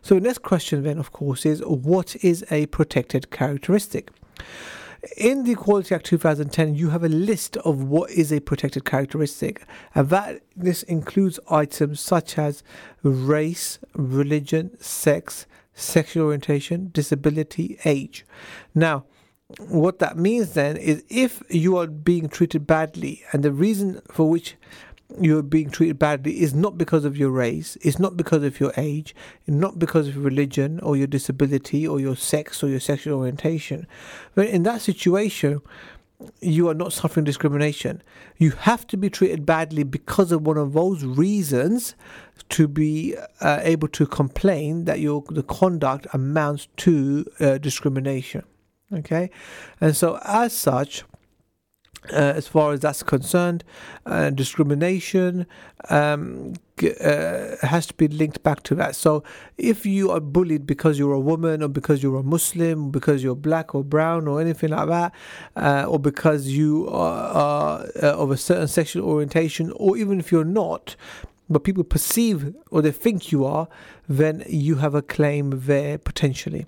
So 0.00 0.14
the 0.14 0.20
next 0.20 0.42
question 0.42 0.82
then, 0.82 0.98
of 0.98 1.12
course, 1.12 1.44
is 1.44 1.60
what 1.60 2.16
is 2.24 2.44
a 2.50 2.66
protected 2.66 3.30
characteristic? 3.30 4.10
In 5.16 5.44
the 5.44 5.52
Equality 5.52 5.94
Act 5.94 6.06
2010, 6.06 6.74
you 6.74 6.90
have 6.90 7.04
a 7.04 7.08
list 7.08 7.56
of 7.58 7.84
what 7.84 8.10
is 8.10 8.32
a 8.32 8.40
protected 8.40 8.84
characteristic, 8.84 9.64
and 9.94 10.08
that 10.10 10.42
this 10.56 10.82
includes 10.84 11.38
items 11.48 12.00
such 12.00 12.36
as 12.36 12.64
race, 13.02 13.78
religion, 13.94 14.76
sex, 14.80 15.46
sexual 15.72 16.26
orientation, 16.26 16.90
disability, 16.92 17.78
age. 17.84 18.26
Now, 18.74 19.04
what 19.58 20.00
that 20.00 20.18
means 20.18 20.54
then 20.54 20.76
is 20.76 21.04
if 21.08 21.42
you 21.48 21.76
are 21.76 21.86
being 21.86 22.28
treated 22.28 22.66
badly, 22.66 23.22
and 23.32 23.44
the 23.44 23.52
reason 23.52 24.02
for 24.10 24.28
which 24.28 24.56
you're 25.20 25.42
being 25.42 25.70
treated 25.70 25.98
badly 25.98 26.40
is 26.40 26.54
not 26.54 26.76
because 26.76 27.04
of 27.04 27.16
your 27.16 27.30
race, 27.30 27.76
it's 27.80 27.98
not 27.98 28.16
because 28.16 28.42
of 28.42 28.60
your 28.60 28.72
age, 28.76 29.14
not 29.46 29.78
because 29.78 30.08
of 30.08 30.24
religion 30.24 30.80
or 30.80 30.96
your 30.96 31.06
disability 31.06 31.86
or 31.86 31.98
your 31.98 32.16
sex 32.16 32.62
or 32.62 32.68
your 32.68 32.80
sexual 32.80 33.18
orientation. 33.18 33.86
But 34.34 34.48
in 34.48 34.64
that 34.64 34.82
situation, 34.82 35.62
you 36.40 36.68
are 36.68 36.74
not 36.74 36.92
suffering 36.92 37.24
discrimination. 37.24 38.02
You 38.36 38.50
have 38.50 38.86
to 38.88 38.96
be 38.96 39.08
treated 39.08 39.46
badly 39.46 39.84
because 39.84 40.32
of 40.32 40.46
one 40.46 40.58
of 40.58 40.72
those 40.72 41.04
reasons 41.04 41.94
to 42.50 42.66
be 42.66 43.16
uh, 43.40 43.60
able 43.62 43.88
to 43.88 44.06
complain 44.06 44.84
that 44.84 45.00
your 45.00 45.22
the 45.30 45.42
conduct 45.42 46.06
amounts 46.12 46.68
to 46.78 47.24
uh, 47.40 47.58
discrimination. 47.58 48.42
Okay, 48.92 49.30
and 49.80 49.96
so 49.96 50.18
as 50.24 50.52
such, 50.52 51.04
uh, 52.12 52.32
as 52.36 52.48
far 52.48 52.72
as 52.72 52.80
that's 52.80 53.02
concerned, 53.02 53.64
uh, 54.06 54.30
discrimination 54.30 55.46
um, 55.90 56.54
uh, 56.82 57.56
has 57.62 57.86
to 57.86 57.94
be 57.94 58.08
linked 58.08 58.42
back 58.42 58.62
to 58.62 58.74
that. 58.76 58.96
So, 58.96 59.24
if 59.56 59.84
you 59.84 60.10
are 60.10 60.20
bullied 60.20 60.66
because 60.66 60.98
you're 60.98 61.12
a 61.12 61.20
woman, 61.20 61.62
or 61.62 61.68
because 61.68 62.02
you're 62.02 62.18
a 62.18 62.22
Muslim, 62.22 62.90
because 62.90 63.22
you're 63.22 63.34
black 63.34 63.74
or 63.74 63.84
brown, 63.84 64.28
or 64.28 64.40
anything 64.40 64.70
like 64.70 64.88
that, 64.88 65.14
uh, 65.56 65.84
or 65.88 65.98
because 65.98 66.48
you 66.48 66.88
are, 66.88 67.28
are 67.28 67.86
uh, 68.02 68.16
of 68.16 68.30
a 68.30 68.36
certain 68.36 68.68
sexual 68.68 69.04
orientation, 69.04 69.72
or 69.76 69.96
even 69.96 70.18
if 70.18 70.32
you're 70.32 70.44
not, 70.44 70.96
but 71.50 71.64
people 71.64 71.84
perceive 71.84 72.54
or 72.70 72.82
they 72.82 72.92
think 72.92 73.32
you 73.32 73.44
are, 73.44 73.68
then 74.08 74.44
you 74.48 74.76
have 74.76 74.94
a 74.94 75.02
claim 75.02 75.52
there 75.66 75.98
potentially. 75.98 76.66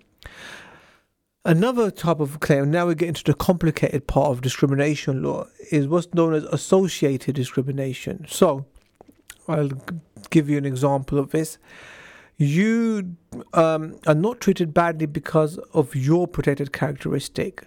Another 1.45 1.91
type 1.91 2.21
of 2.21 2.39
claim, 2.41 2.71
now 2.71 2.87
we 2.87 2.95
get 2.95 3.09
into 3.09 3.25
the 3.25 3.33
complicated 3.33 4.07
part 4.07 4.29
of 4.29 4.43
discrimination 4.43 5.23
law, 5.23 5.47
is 5.71 5.89
what's 5.89 6.13
known 6.13 6.35
as 6.35 6.45
associated 6.45 7.35
discrimination. 7.35 8.27
So, 8.29 8.67
I'll 9.49 9.71
give 10.29 10.51
you 10.51 10.59
an 10.59 10.67
example 10.67 11.19
of 11.19 11.31
this. 11.31 11.57
You 12.37 13.17
um, 13.55 13.99
are 14.07 14.15
not 14.15 14.43
treated 14.43 14.75
badly 14.75 15.07
because 15.07 15.57
of 15.73 15.97
your 15.97 16.29
protected 16.29 16.75
characteristic, 16.75 17.67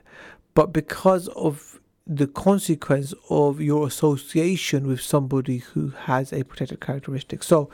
but 0.54 0.72
because 0.72 1.28
of 1.30 1.80
the 2.06 2.28
consequence 2.28 3.16
of 3.32 3.60
your 3.60 3.88
association 3.88 4.86
with 4.86 5.02
somebody 5.02 5.60
who 5.60 5.90
has 6.02 6.32
a 6.32 6.44
protected 6.44 6.80
characteristic. 6.80 7.42
So, 7.42 7.72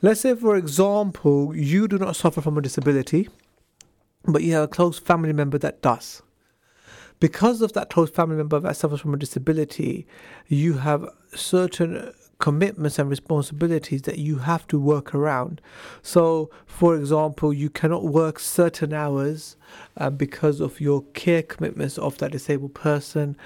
let's 0.00 0.22
say, 0.22 0.34
for 0.34 0.56
example, 0.56 1.54
you 1.54 1.86
do 1.86 1.98
not 1.98 2.16
suffer 2.16 2.40
from 2.40 2.56
a 2.56 2.62
disability 2.62 3.28
but 4.26 4.42
you 4.42 4.54
have 4.54 4.64
a 4.64 4.68
close 4.68 4.98
family 4.98 5.32
member 5.32 5.58
that 5.58 5.82
does. 5.82 6.22
Because 7.20 7.62
of 7.62 7.72
that 7.74 7.90
close 7.90 8.10
family 8.10 8.36
member 8.36 8.58
that 8.60 8.76
suffers 8.76 9.00
from 9.00 9.14
a 9.14 9.18
disability, 9.18 10.06
you 10.48 10.74
have 10.78 11.08
certain 11.34 12.12
commitments 12.38 12.98
and 12.98 13.08
responsibilities 13.08 14.02
that 14.02 14.18
you 14.18 14.38
have 14.38 14.66
to 14.66 14.78
work 14.78 15.14
around. 15.14 15.60
So, 16.02 16.50
for 16.66 16.96
example, 16.96 17.52
you 17.52 17.70
cannot 17.70 18.04
work 18.04 18.38
certain 18.38 18.92
hours 18.92 19.56
uh, 19.96 20.10
because 20.10 20.60
of 20.60 20.80
your 20.80 21.02
care 21.14 21.42
commitments 21.42 21.96
of 21.96 22.18
that 22.18 22.32
disabled 22.32 22.74
person. 22.74 23.36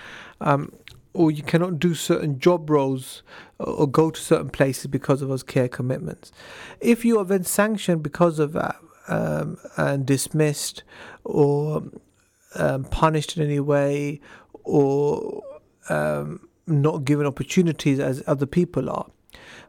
Um, 0.41 0.73
or 1.15 1.31
you 1.31 1.43
cannot 1.43 1.79
do 1.79 1.95
certain 1.95 2.39
job 2.39 2.71
roles 2.71 3.23
or 3.59 3.89
go 3.89 4.11
to 4.11 4.21
certain 4.21 4.51
places 4.51 4.87
because 4.87 5.21
of 5.21 5.29
those 5.29 5.43
care 5.43 5.69
commitments. 5.69 6.31
If 6.81 7.05
you 7.05 7.19
are 7.19 7.25
then 7.25 7.45
sanctioned 7.45 8.03
because 8.03 8.39
of 8.39 8.53
that, 8.53 8.77
um, 9.09 9.59
and 9.77 10.07
dismissed 10.07 10.83
or 11.25 11.83
um, 12.55 12.85
punished 12.85 13.37
in 13.37 13.43
any 13.43 13.61
way 13.61 14.21
or 14.65 15.43
um, 15.89 16.49
not 16.67 17.05
given 17.05 17.27
opportunities 17.27 17.99
as 17.99 18.23
other 18.27 18.47
people 18.47 18.91
are. 18.91 19.07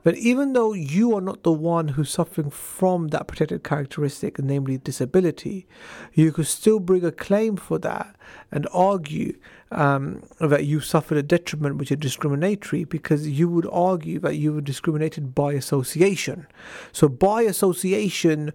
But 0.03 0.15
even 0.15 0.53
though 0.53 0.73
you 0.73 1.15
are 1.15 1.21
not 1.21 1.43
the 1.43 1.51
one 1.51 1.89
who's 1.89 2.09
suffering 2.09 2.49
from 2.49 3.09
that 3.09 3.27
protected 3.27 3.63
characteristic, 3.63 4.39
namely 4.39 4.77
disability, 4.77 5.67
you 6.13 6.31
could 6.31 6.47
still 6.47 6.79
bring 6.79 7.03
a 7.03 7.11
claim 7.11 7.57
for 7.57 7.77
that 7.79 8.15
and 8.51 8.67
argue 8.71 9.37
um, 9.71 10.23
that 10.39 10.65
you 10.65 10.79
suffered 10.79 11.17
a 11.17 11.23
detriment 11.23 11.77
which 11.77 11.91
is 11.91 11.97
discriminatory 11.97 12.85
because 12.85 13.27
you 13.27 13.49
would 13.49 13.67
argue 13.71 14.19
that 14.19 14.35
you 14.35 14.53
were 14.53 14.61
discriminated 14.61 15.35
by 15.35 15.53
association. 15.53 16.47
So, 16.91 17.09
by 17.09 17.41
association, 17.41 18.53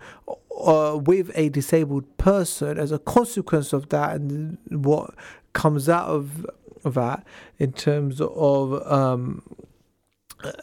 uh, 0.60 0.98
with 1.02 1.30
a 1.34 1.50
disabled 1.50 2.16
person 2.16 2.78
as 2.78 2.92
a 2.92 2.98
consequence 2.98 3.72
of 3.72 3.90
that 3.90 4.16
and 4.16 4.56
what 4.70 5.14
comes 5.52 5.88
out 5.88 6.08
of 6.08 6.46
that 6.84 7.26
in 7.58 7.72
terms 7.72 8.20
of 8.20 8.90
um, 8.90 9.42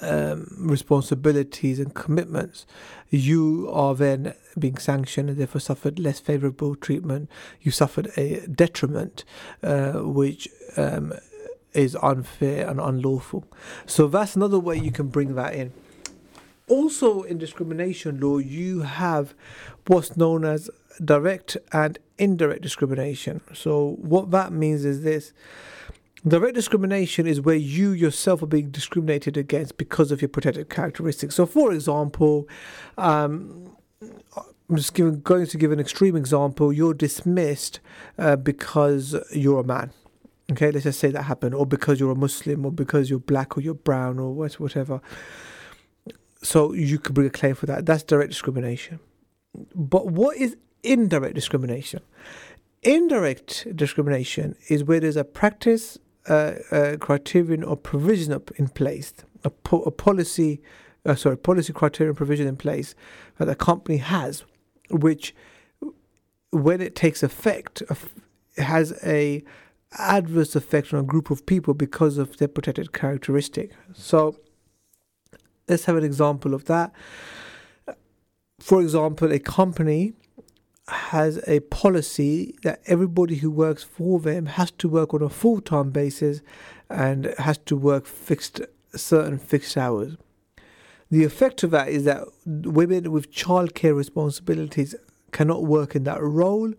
um, 0.02 0.48
responsibilities 0.58 1.80
and 1.80 1.94
commitments, 1.94 2.66
you 3.10 3.70
are 3.72 3.96
then 3.96 4.34
being 4.58 4.78
sanctioned 4.78 5.30
and 5.30 5.38
therefore 5.38 5.62
suffered 5.62 6.00
less 6.00 6.20
favorable 6.20 6.76
treatment. 6.76 7.30
You 7.62 7.72
suffered 7.72 8.12
a 8.18 8.46
detriment, 8.48 9.24
uh, 9.64 9.94
which 9.94 10.48
um, 10.78 11.14
is 11.74 11.96
unfair 12.02 12.68
and 12.70 12.80
unlawful. 12.80 13.46
So 13.86 14.08
that's 14.08 14.36
another 14.36 14.60
way 14.60 14.78
you 14.78 14.92
can 14.92 15.08
bring 15.08 15.36
that 15.36 15.54
in 15.56 15.74
also 16.72 17.24
in 17.24 17.38
discrimination 17.38 18.20
law, 18.22 18.38
you 18.38 18.82
have 18.82 19.36
what's 19.88 20.16
known 20.16 20.46
as 20.46 20.70
direct 21.04 21.58
and 21.74 22.00
indirect 22.18 22.62
discrimination. 22.62 23.42
So, 23.54 23.98
what 24.00 24.32
that 24.32 24.54
means 24.54 24.86
is 24.86 25.04
this 25.04 25.34
direct 26.28 26.56
discrimination 26.56 27.28
is 27.28 27.42
where 27.42 27.56
you 27.56 27.92
yourself 27.92 28.42
are 28.42 28.48
being 28.48 28.70
discriminated 28.70 29.38
against 29.38 29.78
because 29.78 30.12
of 30.12 30.22
your 30.22 30.30
protected 30.30 30.70
characteristics. 30.70 31.36
So, 31.36 31.46
for 31.46 31.74
example, 31.74 32.48
um, 32.98 33.76
I'm 34.70 34.78
just 34.78 34.94
giving, 34.94 35.22
going 35.22 35.48
to 35.48 35.58
give 35.58 35.72
an 35.72 35.80
extreme 35.80 36.16
example. 36.16 36.72
You're 36.72 36.94
dismissed 36.94 37.80
uh, 38.18 38.38
because 38.38 39.16
you're 39.32 39.60
a 39.60 39.64
man. 39.64 39.92
Okay, 40.52 40.72
let's 40.72 40.84
just 40.84 41.00
say 41.00 41.12
that 41.12 41.24
happened, 41.24 41.56
or 41.56 41.66
because 41.66 42.00
you're 42.00 42.12
a 42.12 42.16
Muslim, 42.16 42.66
or 42.66 42.72
because 42.72 43.10
you're 43.10 43.20
black, 43.20 43.58
or 43.58 43.62
you're 43.62 43.74
brown, 43.74 44.20
or 44.20 44.34
whatever. 44.34 45.02
So 46.44 46.74
you 46.74 47.00
could 47.00 47.16
bring 47.16 47.28
a 47.28 47.32
claim 47.32 47.56
for 47.56 47.68
that. 47.68 47.86
That's 47.86 48.04
direct 48.04 48.32
discrimination. 48.32 49.00
But 49.76 50.08
what 50.08 50.38
is 50.38 50.58
indirect 50.84 51.36
discrimination? 51.36 52.02
Indirect 52.84 53.68
discrimination 53.76 54.56
is 54.68 54.84
where 54.84 55.00
there's 55.00 55.16
a 55.16 55.24
practice, 55.24 56.00
uh, 56.28 56.98
criterion, 57.00 57.64
or 57.64 57.76
provision 57.76 58.34
up 58.34 58.52
in 58.52 58.68
place, 58.68 59.14
a, 59.44 59.50
po- 59.50 59.84
a 59.84 59.92
policy, 59.92 60.62
uh, 61.06 61.16
sorry, 61.16 61.38
policy 61.38 61.74
criterion 61.74 62.16
provision 62.16 62.48
in 62.48 62.56
place 62.56 62.96
that 63.38 63.50
a 63.50 63.56
company 63.56 63.98
has, 63.98 64.44
which, 64.90 65.36
when 66.52 66.82
it 66.82 66.96
takes 66.96 67.24
effect, 67.24 67.84
has 68.58 68.94
a 69.04 69.44
adverse 69.98 70.56
effect 70.56 70.94
on 70.94 71.00
a 71.00 71.04
group 71.04 71.32
of 71.32 71.46
people 71.46 71.74
because 71.74 72.18
of 72.18 72.38
their 72.38 72.48
protected 72.48 72.94
characteristic. 72.94 73.72
So 73.94 74.38
Let's 75.72 75.86
have 75.86 75.96
an 75.96 76.04
example 76.04 76.54
of 76.54 76.66
that. 76.66 76.92
For 78.60 78.82
example, 78.82 79.32
a 79.32 79.40
company 79.40 80.12
has 80.92 81.42
a 81.48 81.62
policy 81.62 82.56
that 82.64 82.82
everybody 82.86 83.38
who 83.38 83.50
works 83.50 83.84
for 83.84 84.20
them 84.20 84.46
has 84.46 84.72
to 84.72 84.90
work 84.90 85.14
on 85.14 85.22
a 85.22 85.30
full 85.30 85.62
time 85.62 85.92
basis 85.92 86.42
and 86.90 87.34
has 87.38 87.58
to 87.60 87.76
work 87.76 88.06
fixed 88.06 88.62
certain 88.96 89.38
fixed 89.38 89.78
hours. 89.78 90.18
The 91.10 91.24
effect 91.24 91.64
of 91.64 91.72
that 91.72 91.90
is 91.90 92.06
that 92.06 92.26
women 92.46 93.12
with 93.12 93.32
childcare 93.32 93.96
responsibilities 93.96 94.96
cannot 95.32 95.64
work 95.64 95.96
in 95.96 96.04
that 96.06 96.22
role 96.22 96.74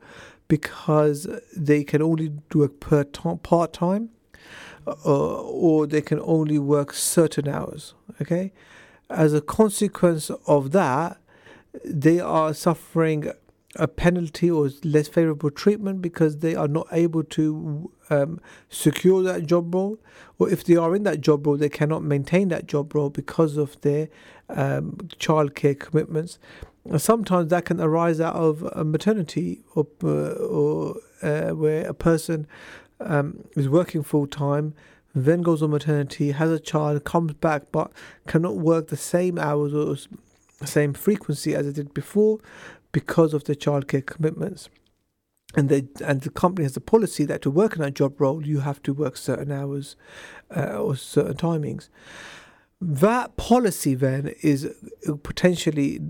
because 0.48 1.26
they 1.56 1.84
can 1.84 2.02
only 2.02 2.32
work 2.54 2.80
part 2.80 3.72
time 3.72 4.10
uh, 4.86 4.92
or 5.04 5.86
they 5.86 6.02
can 6.02 6.20
only 6.22 6.58
work 6.58 6.92
certain 6.92 7.48
hours. 7.48 7.94
Okay, 8.20 8.52
as 9.10 9.32
a 9.32 9.40
consequence 9.40 10.30
of 10.46 10.72
that, 10.72 11.18
they 11.84 12.20
are 12.20 12.52
suffering 12.52 13.32
a 13.76 13.88
penalty 13.88 14.50
or 14.50 14.70
less 14.84 15.08
favorable 15.08 15.50
treatment 15.50 16.02
because 16.02 16.38
they 16.38 16.54
are 16.54 16.68
not 16.68 16.86
able 16.92 17.22
to 17.24 17.90
um, 18.10 18.40
secure 18.68 19.22
that 19.22 19.46
job 19.46 19.74
role, 19.74 19.98
or 20.38 20.50
if 20.50 20.64
they 20.64 20.76
are 20.76 20.94
in 20.94 21.04
that 21.04 21.20
job 21.20 21.46
role, 21.46 21.56
they 21.56 21.68
cannot 21.68 22.02
maintain 22.02 22.48
that 22.48 22.66
job 22.66 22.94
role 22.94 23.10
because 23.10 23.56
of 23.56 23.80
their 23.80 24.08
um, 24.48 24.98
childcare 25.18 25.78
commitments. 25.78 26.38
And 26.84 27.00
sometimes 27.00 27.48
that 27.50 27.64
can 27.64 27.80
arise 27.80 28.20
out 28.20 28.34
of 28.34 28.62
a 28.72 28.84
maternity 28.84 29.62
or, 29.74 29.86
uh, 30.02 30.32
or 30.32 30.96
uh, 31.22 31.50
where 31.50 31.86
a 31.86 31.94
person 31.94 32.46
um, 33.00 33.44
is 33.56 33.68
working 33.68 34.02
full 34.02 34.26
time, 34.26 34.74
then 35.14 35.42
goes 35.42 35.62
on 35.62 35.70
maternity, 35.70 36.32
has 36.32 36.50
a 36.50 36.58
child, 36.58 37.04
comes 37.04 37.34
back, 37.34 37.64
but 37.70 37.90
cannot 38.26 38.56
work 38.56 38.88
the 38.88 38.96
same 38.96 39.38
hours 39.38 39.72
or 39.74 39.96
same 40.66 40.94
frequency 40.94 41.54
as 41.54 41.66
it 41.66 41.74
did 41.74 41.94
before 41.94 42.38
because 42.92 43.34
of 43.34 43.44
the 43.44 43.56
childcare 43.56 44.04
commitments. 44.04 44.68
And 45.54 45.68
they 45.68 45.88
and 46.02 46.22
the 46.22 46.30
company 46.30 46.64
has 46.64 46.76
a 46.76 46.80
policy 46.80 47.24
that 47.26 47.42
to 47.42 47.50
work 47.50 47.74
in 47.74 47.82
that 47.82 47.94
job 47.94 48.18
role 48.18 48.46
you 48.46 48.60
have 48.60 48.82
to 48.84 48.94
work 48.94 49.18
certain 49.18 49.52
hours 49.52 49.96
uh, 50.54 50.78
or 50.78 50.96
certain 50.96 51.34
timings. 51.36 51.88
That 52.80 53.36
policy 53.36 53.94
then 53.94 54.34
is 54.40 54.74
potentially 55.22 56.00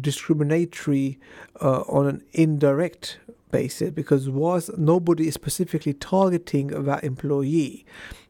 discriminatory 0.00 1.18
uh, 1.60 1.82
on 1.82 2.06
an 2.06 2.24
indirect 2.32 3.18
basis 3.50 3.90
because 3.90 4.28
whilst 4.28 4.76
nobody 4.76 5.28
is 5.28 5.34
specifically 5.34 5.94
targeting 5.94 6.66
that 6.84 7.04
employee, 7.04 7.86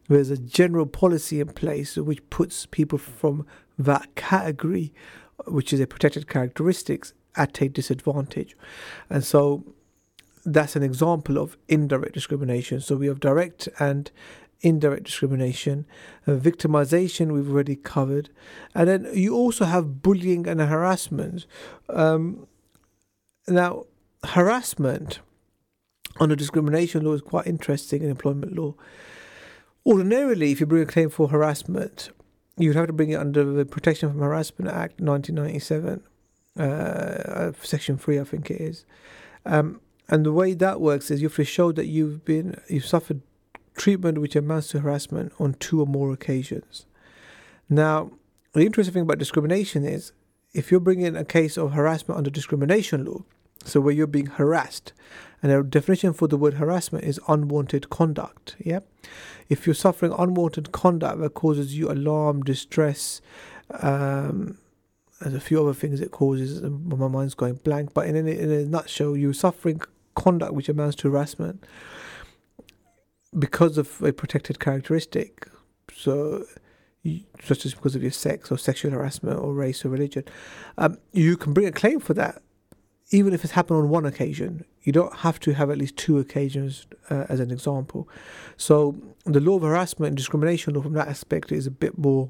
there's 0.07 0.29
a 0.29 0.37
general 0.37 0.85
policy 0.85 1.39
in 1.39 1.49
place 1.49 1.97
which 1.97 2.27
puts 2.29 2.65
people 2.65 2.97
from 2.97 3.45
that 3.77 4.15
category, 4.15 4.93
which 5.47 5.73
is 5.73 5.79
a 5.79 5.87
protected 5.87 6.27
characteristics, 6.27 7.13
at 7.39 7.61
a 7.61 7.69
disadvantage. 7.69 8.55
And 9.09 9.23
so 9.23 9.63
that's 10.45 10.75
an 10.75 10.83
example 10.83 11.37
of 11.37 11.57
indirect 11.67 12.13
discrimination. 12.13 12.81
So 12.81 12.97
we 12.97 13.07
have 13.07 13.19
direct 13.19 13.69
and 13.79 14.11
indirect 14.61 15.05
discrimination. 15.05 15.85
Uh, 16.27 16.33
victimization, 16.33 17.31
we've 17.31 17.49
already 17.49 17.77
covered. 17.77 18.29
And 18.75 18.89
then 18.89 19.07
you 19.13 19.33
also 19.33 19.65
have 19.65 20.03
bullying 20.03 20.47
and 20.47 20.59
harassment. 20.59 21.47
Um, 21.89 22.45
now, 23.47 23.85
harassment 24.23 25.19
under 26.19 26.35
discrimination 26.35 27.05
law 27.05 27.13
is 27.13 27.21
quite 27.21 27.47
interesting 27.47 28.03
in 28.03 28.09
employment 28.09 28.53
law. 28.53 28.75
Ordinarily, 29.85 30.51
if 30.51 30.59
you 30.59 30.65
bring 30.65 30.83
a 30.83 30.85
claim 30.85 31.09
for 31.09 31.29
harassment, 31.29 32.11
you'd 32.57 32.75
have 32.75 32.87
to 32.87 32.93
bring 32.93 33.11
it 33.11 33.15
under 33.15 33.45
the 33.45 33.65
Protection 33.65 34.09
from 34.09 34.19
Harassment 34.19 34.69
Act 34.69 34.99
1997 34.99 36.03
uh, 36.57 37.51
section 37.61 37.97
three, 37.97 38.19
I 38.19 38.23
think 38.23 38.49
it 38.51 38.61
is. 38.61 38.85
Um, 39.45 39.81
and 40.07 40.25
the 40.25 40.31
way 40.31 40.53
that 40.53 40.81
works 40.81 41.11
is 41.11 41.21
you 41.21 41.27
have 41.27 41.35
to 41.35 41.43
show 41.43 41.71
that 41.71 41.85
you've 41.85 42.25
been 42.25 42.59
you've 42.67 42.85
suffered 42.85 43.21
treatment 43.75 44.19
which 44.19 44.35
amounts 44.35 44.69
to 44.69 44.79
harassment 44.79 45.31
on 45.39 45.53
two 45.53 45.79
or 45.79 45.87
more 45.87 46.11
occasions. 46.11 46.85
Now, 47.69 48.11
the 48.53 48.65
interesting 48.65 48.93
thing 48.93 49.03
about 49.03 49.19
discrimination 49.19 49.85
is 49.85 50.11
if 50.53 50.71
you're 50.71 50.79
bringing 50.79 51.15
a 51.15 51.23
case 51.23 51.57
of 51.57 51.73
harassment 51.73 52.17
under 52.17 52.29
discrimination 52.31 53.05
law, 53.05 53.23
so 53.63 53.79
where 53.79 53.93
you're 53.93 54.07
being 54.07 54.25
harassed, 54.25 54.93
and 55.41 55.51
the 55.51 55.63
definition 55.63 56.13
for 56.13 56.27
the 56.27 56.37
word 56.37 56.55
harassment 56.55 57.05
is 57.05 57.19
unwanted 57.27 57.89
conduct. 57.89 58.55
Yeah, 58.59 58.79
if 59.47 59.67
you're 59.67 59.75
suffering 59.75 60.13
unwanted 60.17 60.71
conduct 60.71 61.19
that 61.19 61.33
causes 61.35 61.77
you 61.77 61.91
alarm, 61.91 62.41
distress, 62.41 63.21
um, 63.81 64.57
there's 65.19 65.35
a 65.35 65.39
few 65.39 65.61
other 65.61 65.73
things 65.73 65.99
it 65.99 66.11
causes, 66.11 66.59
and 66.59 66.85
my 66.87 67.07
mind's 67.07 67.33
going 67.33 67.55
blank. 67.55 67.93
But 67.93 68.07
in 68.07 68.15
a, 68.15 68.29
in 68.29 68.51
a 68.51 68.65
nutshell, 68.65 69.17
you're 69.17 69.33
suffering 69.33 69.81
conduct 70.15 70.53
which 70.53 70.69
amounts 70.69 70.95
to 70.97 71.09
harassment 71.09 71.65
because 73.37 73.77
of 73.77 74.01
a 74.01 74.13
protected 74.13 74.59
characteristic. 74.59 75.47
So, 75.93 76.45
such 77.43 77.65
as 77.65 77.73
because 77.73 77.95
of 77.95 78.01
your 78.01 78.11
sex 78.11 78.51
or 78.51 78.57
sexual 78.57 78.91
harassment 78.91 79.39
or 79.39 79.53
race 79.53 79.83
or 79.83 79.89
religion, 79.89 80.23
um, 80.77 80.97
you 81.11 81.35
can 81.35 81.53
bring 81.53 81.67
a 81.67 81.71
claim 81.71 81.99
for 81.99 82.13
that, 82.13 82.41
even 83.11 83.33
if 83.33 83.43
it's 83.43 83.53
happened 83.53 83.79
on 83.79 83.89
one 83.89 84.05
occasion. 84.05 84.65
You 84.83 84.93
don't 84.93 85.17
have 85.17 85.39
to 85.41 85.53
have 85.53 85.69
at 85.69 85.77
least 85.77 85.97
two 85.97 86.17
occasions 86.19 86.87
uh, 87.09 87.25
as 87.27 87.41
an 87.41 87.51
example. 87.51 88.07
So, 88.55 88.95
the 89.25 89.41
law 89.41 89.57
of 89.57 89.63
harassment 89.63 90.09
and 90.09 90.17
discrimination 90.17 90.73
law, 90.73 90.81
from 90.81 90.93
that 90.93 91.09
aspect, 91.09 91.51
is 91.51 91.67
a 91.67 91.71
bit 91.71 91.97
more 91.97 92.29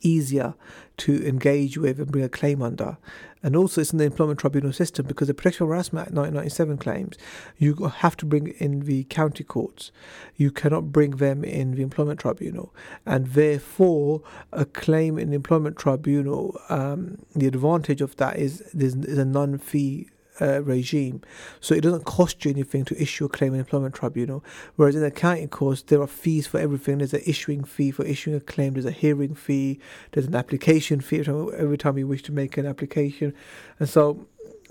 easier 0.00 0.54
to 1.02 1.26
engage 1.26 1.76
with 1.76 1.98
and 1.98 2.12
bring 2.12 2.24
a 2.24 2.28
claim 2.28 2.62
under. 2.62 2.96
And 3.42 3.56
also, 3.56 3.80
it's 3.80 3.92
in 3.92 3.98
the 3.98 4.04
employment 4.04 4.38
tribunal 4.38 4.72
system 4.72 5.04
because 5.06 5.26
the 5.26 5.34
Protection 5.34 5.66
Harassment 5.66 6.06
Act 6.06 6.14
1997 6.14 6.78
claims 6.78 7.18
you 7.58 7.74
have 7.74 8.16
to 8.18 8.26
bring 8.26 8.54
in 8.58 8.80
the 8.80 9.02
county 9.04 9.42
courts. 9.42 9.90
You 10.36 10.52
cannot 10.52 10.92
bring 10.92 11.12
them 11.12 11.42
in 11.42 11.74
the 11.74 11.82
employment 11.82 12.20
tribunal, 12.20 12.72
and 13.04 13.26
therefore, 13.26 14.22
a 14.52 14.64
claim 14.64 15.18
in 15.18 15.30
the 15.30 15.34
employment 15.36 15.76
tribunal. 15.76 16.56
Um, 16.68 17.18
the 17.34 17.48
advantage 17.48 18.00
of 18.00 18.14
that 18.16 18.36
is 18.36 18.62
there's, 18.72 18.94
there's 18.94 19.18
a 19.18 19.24
non-fee 19.24 20.08
uh, 20.40 20.62
regime. 20.62 21.20
So 21.60 21.74
it 21.74 21.82
doesn't 21.82 22.04
cost 22.04 22.44
you 22.44 22.50
anything 22.50 22.84
to 22.86 23.00
issue 23.00 23.24
a 23.24 23.28
claim 23.28 23.54
in 23.54 23.60
employment 23.60 23.94
tribunal. 23.94 24.44
Whereas 24.76 24.94
in 24.94 25.02
the 25.02 25.10
county 25.10 25.46
courts, 25.46 25.82
there 25.82 26.00
are 26.00 26.06
fees 26.06 26.46
for 26.46 26.58
everything. 26.58 26.98
There's 26.98 27.14
an 27.14 27.22
issuing 27.26 27.64
fee 27.64 27.90
for 27.90 28.04
issuing 28.04 28.36
a 28.36 28.40
claim. 28.40 28.74
There's 28.74 28.86
a 28.86 28.90
hearing 28.90 29.34
fee. 29.34 29.78
There's 30.12 30.26
an 30.26 30.34
application 30.34 31.00
fee 31.00 31.20
every 31.20 31.78
time 31.78 31.98
you 31.98 32.06
wish 32.06 32.22
to 32.24 32.32
make 32.32 32.56
an 32.56 32.66
application. 32.66 33.34
And 33.78 33.88
so 33.88 34.26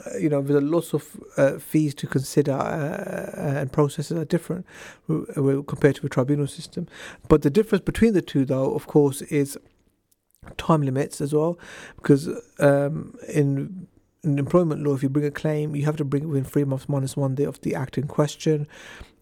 uh, 0.05 0.17
you 0.17 0.29
know, 0.29 0.41
there's 0.41 0.61
a 0.61 0.65
lots 0.65 0.93
of 0.93 1.21
uh, 1.37 1.59
fees 1.59 1.93
to 1.95 2.07
consider, 2.07 2.53
uh, 2.53 3.31
and 3.35 3.71
processes 3.71 4.17
are 4.17 4.25
different 4.25 4.65
compared 5.07 5.95
to 5.95 6.05
a 6.05 6.09
tribunal 6.09 6.47
system. 6.47 6.87
But 7.27 7.41
the 7.41 7.49
difference 7.49 7.83
between 7.83 8.13
the 8.13 8.21
two, 8.21 8.45
though, 8.45 8.73
of 8.73 8.87
course, 8.87 9.21
is 9.23 9.57
time 10.57 10.81
limits 10.81 11.21
as 11.21 11.33
well, 11.33 11.59
because 11.97 12.29
um, 12.59 13.15
in 13.27 13.87
in 14.23 14.37
employment 14.37 14.83
law, 14.83 14.93
if 14.93 15.03
you 15.03 15.09
bring 15.09 15.25
a 15.25 15.31
claim, 15.31 15.75
you 15.75 15.85
have 15.85 15.97
to 15.97 16.05
bring 16.05 16.23
it 16.23 16.27
within 16.27 16.43
three 16.43 16.63
months 16.63 16.87
minus 16.87 17.17
one 17.17 17.35
day 17.35 17.43
of 17.43 17.59
the 17.61 17.75
act 17.75 17.97
in 17.97 18.07
question. 18.07 18.67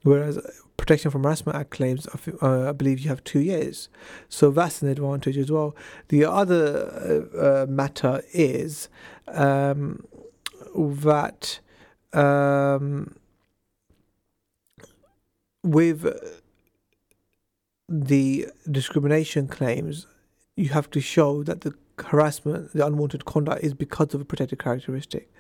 Whereas 0.04 0.40
Protection 0.80 1.12
from 1.12 1.24
Harassment 1.24 1.58
Act 1.58 1.72
claims, 1.72 2.08
uh, 2.42 2.70
I 2.70 2.72
believe 2.72 3.00
you 3.00 3.10
have 3.10 3.22
two 3.26 3.42
years. 3.42 3.90
So 4.30 4.50
that's 4.50 4.82
an 4.82 4.88
advantage 4.88 5.38
as 5.38 5.52
well. 5.52 5.76
The 6.08 6.24
other 6.24 7.28
uh, 7.36 7.64
uh, 7.64 7.66
matter 7.68 8.22
is 8.34 8.88
um, 9.28 10.06
that 10.74 11.60
um, 12.14 13.16
with 15.64 16.08
the 17.90 18.48
discrimination 18.72 19.48
claims, 19.48 20.08
you 20.56 20.70
have 20.70 20.90
to 20.92 21.02
show 21.02 21.44
that 21.44 21.62
the 21.62 21.74
harassment, 22.02 22.74
the 22.74 22.86
unwanted 22.86 23.26
conduct 23.26 23.64
is 23.64 23.74
because 23.74 24.14
of 24.14 24.22
a 24.22 24.26
protected 24.26 24.60
characteristic. 24.60 25.32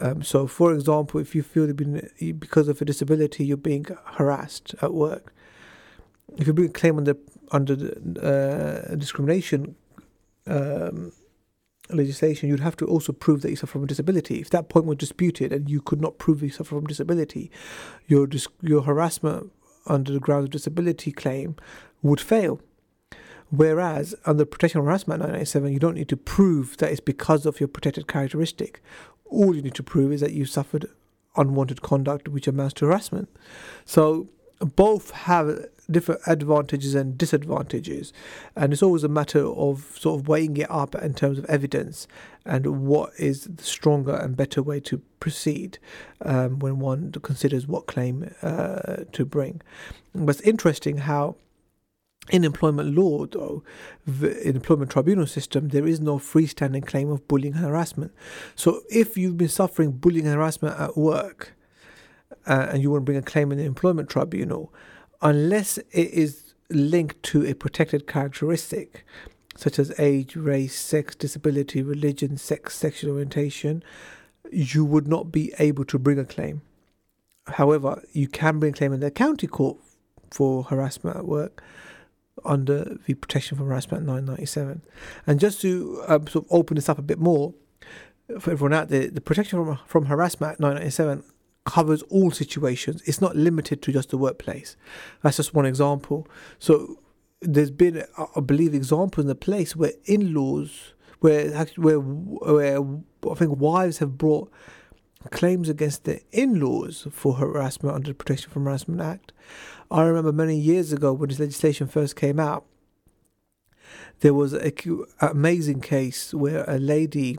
Um, 0.00 0.22
so, 0.22 0.46
for 0.46 0.72
example, 0.72 1.20
if 1.20 1.34
you 1.34 1.42
feel 1.42 1.66
you've 1.66 1.76
been 1.76 2.08
because 2.38 2.68
of 2.68 2.80
a 2.80 2.84
disability, 2.84 3.44
you're 3.44 3.56
being 3.56 3.86
harassed 4.04 4.74
at 4.82 4.92
work. 4.92 5.32
If 6.36 6.46
you 6.46 6.52
bring 6.52 6.68
a 6.68 6.72
claim 6.72 6.98
under 6.98 7.16
under 7.50 7.74
uh, 8.22 8.94
discrimination 8.96 9.76
um, 10.46 11.12
legislation, 11.90 12.50
you'd 12.50 12.60
have 12.60 12.76
to 12.76 12.86
also 12.86 13.12
prove 13.12 13.40
that 13.42 13.50
you 13.50 13.56
suffer 13.56 13.72
from 13.72 13.84
a 13.84 13.86
disability. 13.86 14.40
If 14.40 14.50
that 14.50 14.68
point 14.68 14.84
was 14.84 14.98
disputed 14.98 15.52
and 15.52 15.70
you 15.70 15.80
could 15.80 16.02
not 16.02 16.18
prove 16.18 16.42
you 16.42 16.50
suffer 16.50 16.74
from 16.76 16.86
disability, 16.86 17.50
your 18.06 18.28
your 18.60 18.82
harassment 18.82 19.52
under 19.86 20.12
the 20.12 20.20
grounds 20.20 20.44
of 20.44 20.50
disability 20.50 21.12
claim 21.12 21.56
would 22.02 22.20
fail. 22.20 22.60
Whereas 23.50 24.14
under 24.26 24.44
Protection 24.44 24.82
Harassment 24.82 25.20
1997, 25.20 25.72
you 25.72 25.78
don't 25.78 25.94
need 25.94 26.08
to 26.08 26.16
prove 26.16 26.76
that 26.78 26.90
it's 26.90 27.00
because 27.00 27.46
of 27.46 27.60
your 27.60 27.68
protected 27.68 28.06
characteristic. 28.06 28.82
All 29.26 29.54
you 29.54 29.62
need 29.62 29.74
to 29.74 29.82
prove 29.82 30.12
is 30.12 30.20
that 30.20 30.32
you 30.32 30.44
suffered 30.44 30.86
unwanted 31.36 31.82
conduct 31.82 32.28
which 32.28 32.46
amounts 32.46 32.74
to 32.74 32.86
harassment. 32.86 33.28
So 33.84 34.28
both 34.58 35.12
have 35.12 35.66
different 35.90 36.20
advantages 36.26 36.94
and 36.94 37.16
disadvantages, 37.16 38.12
and 38.56 38.72
it's 38.72 38.82
always 38.82 39.04
a 39.04 39.08
matter 39.08 39.46
of 39.46 39.96
sort 39.98 40.20
of 40.20 40.28
weighing 40.28 40.56
it 40.56 40.70
up 40.70 40.94
in 40.96 41.14
terms 41.14 41.38
of 41.38 41.44
evidence 41.46 42.06
and 42.44 42.86
what 42.86 43.12
is 43.18 43.44
the 43.44 43.62
stronger 43.62 44.14
and 44.14 44.36
better 44.36 44.62
way 44.62 44.80
to 44.80 44.98
proceed 45.20 45.78
um, 46.22 46.58
when 46.58 46.78
one 46.78 47.12
considers 47.22 47.66
what 47.66 47.86
claim 47.86 48.34
uh, 48.42 49.04
to 49.12 49.24
bring. 49.24 49.62
But 50.14 50.36
it's 50.36 50.40
interesting 50.40 50.98
how 50.98 51.36
in 52.30 52.44
employment 52.44 52.94
law, 52.94 53.26
though, 53.26 53.62
in 54.06 54.56
employment 54.56 54.90
tribunal 54.90 55.26
system, 55.26 55.68
there 55.68 55.86
is 55.86 56.00
no 56.00 56.18
freestanding 56.18 56.86
claim 56.86 57.10
of 57.10 57.26
bullying 57.26 57.54
and 57.54 57.64
harassment. 57.64 58.12
So, 58.54 58.82
if 58.90 59.16
you've 59.16 59.38
been 59.38 59.48
suffering 59.48 59.92
bullying 59.92 60.26
and 60.26 60.34
harassment 60.34 60.78
at 60.78 60.96
work, 60.96 61.56
uh, 62.46 62.68
and 62.70 62.82
you 62.82 62.90
want 62.90 63.02
to 63.02 63.04
bring 63.04 63.18
a 63.18 63.22
claim 63.22 63.52
in 63.52 63.58
the 63.58 63.64
employment 63.64 64.08
tribunal, 64.08 64.72
unless 65.22 65.78
it 65.78 66.10
is 66.10 66.54
linked 66.70 67.22
to 67.24 67.46
a 67.46 67.54
protected 67.54 68.06
characteristic, 68.06 69.04
such 69.56 69.78
as 69.78 69.92
age, 69.98 70.36
race, 70.36 70.78
sex, 70.78 71.14
disability, 71.14 71.82
religion, 71.82 72.36
sex, 72.36 72.76
sexual 72.76 73.12
orientation, 73.12 73.82
you 74.52 74.84
would 74.84 75.08
not 75.08 75.32
be 75.32 75.52
able 75.58 75.84
to 75.84 75.98
bring 75.98 76.18
a 76.18 76.24
claim. 76.24 76.62
However, 77.46 78.02
you 78.12 78.28
can 78.28 78.58
bring 78.58 78.72
a 78.74 78.76
claim 78.76 78.92
in 78.92 79.00
the 79.00 79.10
county 79.10 79.46
court 79.46 79.78
for 80.30 80.64
harassment 80.64 81.16
at 81.16 81.26
work 81.26 81.62
under 82.48 82.96
the 83.06 83.14
Protection 83.14 83.56
from 83.56 83.66
Harassment 83.66 84.04
997. 84.04 84.82
And 85.26 85.38
just 85.38 85.60
to 85.60 86.02
um, 86.08 86.26
sort 86.26 86.46
of 86.46 86.52
open 86.52 86.74
this 86.76 86.88
up 86.88 86.98
a 86.98 87.02
bit 87.02 87.18
more 87.18 87.54
for 88.40 88.50
everyone 88.50 88.72
out 88.74 88.88
there, 88.88 89.08
the 89.08 89.20
Protection 89.20 89.64
from, 89.64 89.78
from 89.86 90.06
Harassment 90.06 90.52
Act 90.52 90.60
997 90.60 91.24
covers 91.64 92.02
all 92.04 92.30
situations. 92.30 93.02
It's 93.04 93.20
not 93.20 93.36
limited 93.36 93.82
to 93.82 93.92
just 93.92 94.10
the 94.10 94.18
workplace. 94.18 94.76
That's 95.22 95.36
just 95.36 95.54
one 95.54 95.66
example. 95.66 96.26
So 96.58 96.98
there's 97.40 97.70
been, 97.70 98.04
I 98.34 98.40
believe, 98.40 98.74
examples 98.74 99.24
in 99.24 99.28
the 99.28 99.34
place 99.34 99.76
where 99.76 99.92
in-laws, 100.04 100.94
where 101.20 101.66
where 101.76 102.00
where 102.00 102.78
I 103.30 103.34
think 103.34 103.58
wives 103.58 103.98
have 103.98 104.16
brought 104.16 104.50
claims 105.30 105.68
against 105.68 106.04
their 106.04 106.20
in-laws 106.32 107.06
for 107.10 107.34
harassment 107.34 107.94
under 107.94 108.10
the 108.10 108.14
Protection 108.14 108.50
from 108.50 108.64
Harassment 108.64 109.00
Act. 109.00 109.32
I 109.90 110.02
remember 110.02 110.32
many 110.32 110.58
years 110.58 110.92
ago 110.92 111.12
when 111.12 111.28
this 111.28 111.38
legislation 111.38 111.86
first 111.86 112.16
came 112.16 112.38
out, 112.38 112.64
there 114.20 114.34
was 114.34 114.52
an 114.52 114.72
amazing 115.20 115.80
case 115.80 116.34
where 116.34 116.64
a 116.68 116.78
lady 116.78 117.38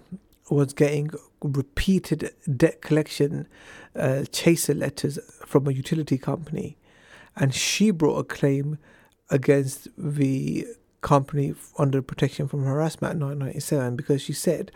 was 0.50 0.74
getting 0.74 1.12
repeated 1.42 2.34
debt 2.56 2.82
collection 2.82 3.48
uh, 3.96 4.24
chaser 4.32 4.74
letters 4.74 5.20
from 5.46 5.68
a 5.68 5.72
utility 5.72 6.18
company, 6.18 6.78
and 7.36 7.54
she 7.54 7.92
brought 7.92 8.18
a 8.18 8.24
claim 8.24 8.80
against 9.30 9.88
the 9.98 10.66
company 11.02 11.54
under 11.78 12.02
protection 12.02 12.48
from 12.48 12.64
harassment 12.64 13.20
997 13.20 13.96
because 13.96 14.22
she 14.22 14.34
said 14.34 14.72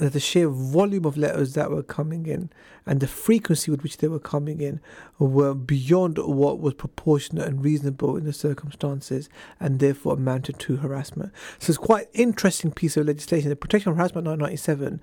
that 0.00 0.14
the 0.14 0.20
sheer 0.20 0.48
volume 0.48 1.04
of 1.04 1.18
letters 1.18 1.52
that 1.52 1.70
were 1.70 1.82
coming 1.82 2.24
in 2.26 2.50
and 2.86 3.00
the 3.00 3.06
frequency 3.06 3.70
with 3.70 3.82
which 3.82 3.98
they 3.98 4.08
were 4.08 4.18
coming 4.18 4.60
in 4.60 4.80
were 5.18 5.54
beyond 5.54 6.16
what 6.16 6.58
was 6.58 6.72
proportionate 6.72 7.46
and 7.46 7.62
reasonable 7.62 8.16
in 8.16 8.24
the 8.24 8.32
circumstances 8.32 9.28
and 9.60 9.78
therefore 9.78 10.14
amounted 10.14 10.58
to 10.58 10.76
harassment. 10.76 11.30
So 11.58 11.70
it's 11.70 11.78
quite 11.78 12.08
interesting 12.14 12.72
piece 12.72 12.96
of 12.96 13.06
legislation. 13.06 13.50
The 13.50 13.56
Protection 13.56 13.90
of 13.90 13.98
Harassment 13.98 14.24
997 14.24 15.02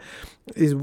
is, 0.56 0.74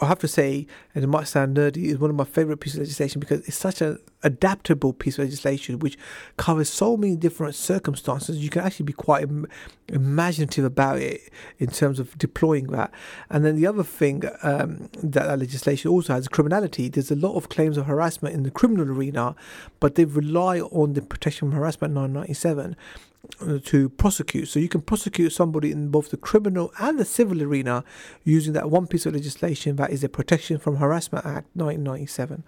I 0.00 0.06
have 0.06 0.20
to 0.20 0.28
say, 0.28 0.68
and 0.94 1.02
it 1.02 1.08
might 1.08 1.26
sound 1.26 1.56
nerdy, 1.56 1.86
is 1.86 1.98
one 1.98 2.10
of 2.10 2.16
my 2.16 2.24
favorite 2.24 2.58
pieces 2.58 2.78
of 2.78 2.82
legislation 2.82 3.18
because 3.18 3.46
it's 3.48 3.56
such 3.56 3.80
an 3.80 3.98
adaptable 4.22 4.92
piece 4.92 5.18
of 5.18 5.24
legislation 5.24 5.80
which 5.80 5.98
covers 6.36 6.68
so 6.68 6.96
many 6.96 7.16
different 7.16 7.56
circumstances. 7.56 8.38
You 8.38 8.50
can 8.50 8.62
actually 8.62 8.86
be 8.86 8.92
quite 8.92 9.24
Im- 9.24 9.48
imaginative 9.88 10.64
about 10.64 10.98
it 10.98 11.20
in 11.58 11.66
terms 11.66 11.98
of 11.98 12.16
deploying 12.16 12.68
that. 12.68 12.92
And 13.28 13.44
then 13.44 13.56
the 13.56 13.63
other 13.66 13.84
thing 13.84 14.24
um, 14.42 14.88
that 15.02 15.38
legislation 15.38 15.90
also 15.90 16.14
has 16.14 16.28
criminality. 16.28 16.88
There's 16.88 17.10
a 17.10 17.16
lot 17.16 17.36
of 17.36 17.48
claims 17.48 17.76
of 17.76 17.86
harassment 17.86 18.34
in 18.34 18.42
the 18.42 18.50
criminal 18.50 18.90
arena, 18.90 19.34
but 19.80 19.94
they 19.94 20.04
rely 20.04 20.60
on 20.60 20.94
the 20.94 21.02
Protection 21.02 21.50
from 21.50 21.58
Harassment 21.58 21.94
997 21.94 22.72
uh, 22.72 22.76
to 23.64 23.88
prosecute. 23.90 24.48
So 24.48 24.58
you 24.58 24.68
can 24.68 24.80
prosecute 24.80 25.32
somebody 25.32 25.70
in 25.72 25.88
both 25.88 26.10
the 26.10 26.16
criminal 26.16 26.72
and 26.78 26.98
the 26.98 27.04
civil 27.04 27.42
arena 27.42 27.84
using 28.22 28.52
that 28.54 28.70
one 28.70 28.86
piece 28.86 29.06
of 29.06 29.14
legislation 29.14 29.76
that 29.76 29.90
is 29.90 30.02
the 30.02 30.08
Protection 30.08 30.58
from 30.58 30.76
Harassment 30.76 31.24
Act 31.24 31.48
1997. 31.54 32.44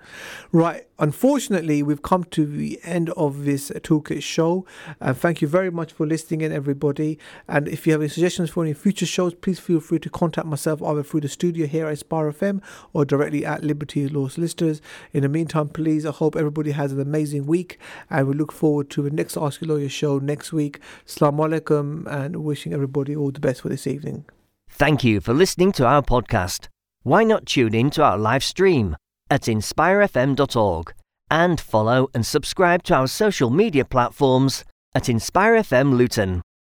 Right. 0.52 0.86
Unfortunately, 0.98 1.82
we've 1.82 2.02
come 2.02 2.24
to 2.24 2.46
the 2.46 2.80
end 2.82 3.10
of 3.10 3.44
this 3.44 3.70
toolkit 3.70 4.22
show. 4.22 4.64
Uh, 5.00 5.12
thank 5.12 5.42
you 5.42 5.48
very 5.48 5.70
much 5.70 5.92
for 5.92 6.06
listening 6.06 6.40
in, 6.40 6.52
everybody. 6.52 7.18
And 7.48 7.68
if 7.68 7.86
you 7.86 7.92
have 7.92 8.00
any 8.00 8.08
suggestions 8.08 8.50
for 8.50 8.64
any 8.64 8.72
future 8.72 9.04
shows, 9.04 9.34
please 9.34 9.58
feel 9.58 9.80
free 9.80 9.98
to 9.98 10.08
contact 10.08 10.46
myself 10.46 10.82
either 10.82 11.02
through 11.02 11.20
the 11.20 11.28
studio 11.28 11.66
here 11.66 11.86
at 11.86 11.90
Inspire 11.90 12.32
FM 12.32 12.62
or 12.94 13.04
directly 13.04 13.44
at 13.44 13.62
Liberty 13.62 14.08
Law 14.08 14.28
Solicitors. 14.28 14.80
In 15.12 15.22
the 15.22 15.28
meantime, 15.28 15.68
please, 15.68 16.06
I 16.06 16.12
hope 16.12 16.34
everybody 16.34 16.70
has 16.70 16.92
an 16.92 17.00
amazing 17.00 17.46
week 17.46 17.78
and 18.08 18.26
we 18.26 18.34
look 18.34 18.52
forward 18.52 18.88
to 18.90 19.02
the 19.02 19.10
next 19.10 19.36
Ask 19.36 19.60
Your 19.60 19.76
Lawyer 19.76 19.90
show 19.90 20.18
next 20.18 20.52
week 20.52 20.65
week. 20.66 20.80
Assalamu 21.06 21.42
alaikum 21.48 22.06
and 22.06 22.36
wishing 22.36 22.72
everybody 22.72 23.14
all 23.14 23.30
the 23.30 23.40
best 23.40 23.62
for 23.62 23.68
this 23.68 23.86
evening. 23.86 24.24
Thank 24.68 25.04
you 25.04 25.20
for 25.20 25.32
listening 25.32 25.72
to 25.72 25.86
our 25.86 26.02
podcast. 26.02 26.68
Why 27.02 27.22
not 27.24 27.46
tune 27.46 27.74
in 27.74 27.90
to 27.90 28.02
our 28.02 28.18
live 28.18 28.42
stream 28.42 28.96
at 29.30 29.42
inspirefm.org 29.42 30.94
and 31.30 31.60
follow 31.60 32.08
and 32.14 32.26
subscribe 32.26 32.82
to 32.84 32.94
our 32.94 33.06
social 33.06 33.50
media 33.50 33.84
platforms 33.84 34.64
at 34.94 35.04
InspireFM 35.04 35.96
Luton. 35.96 36.42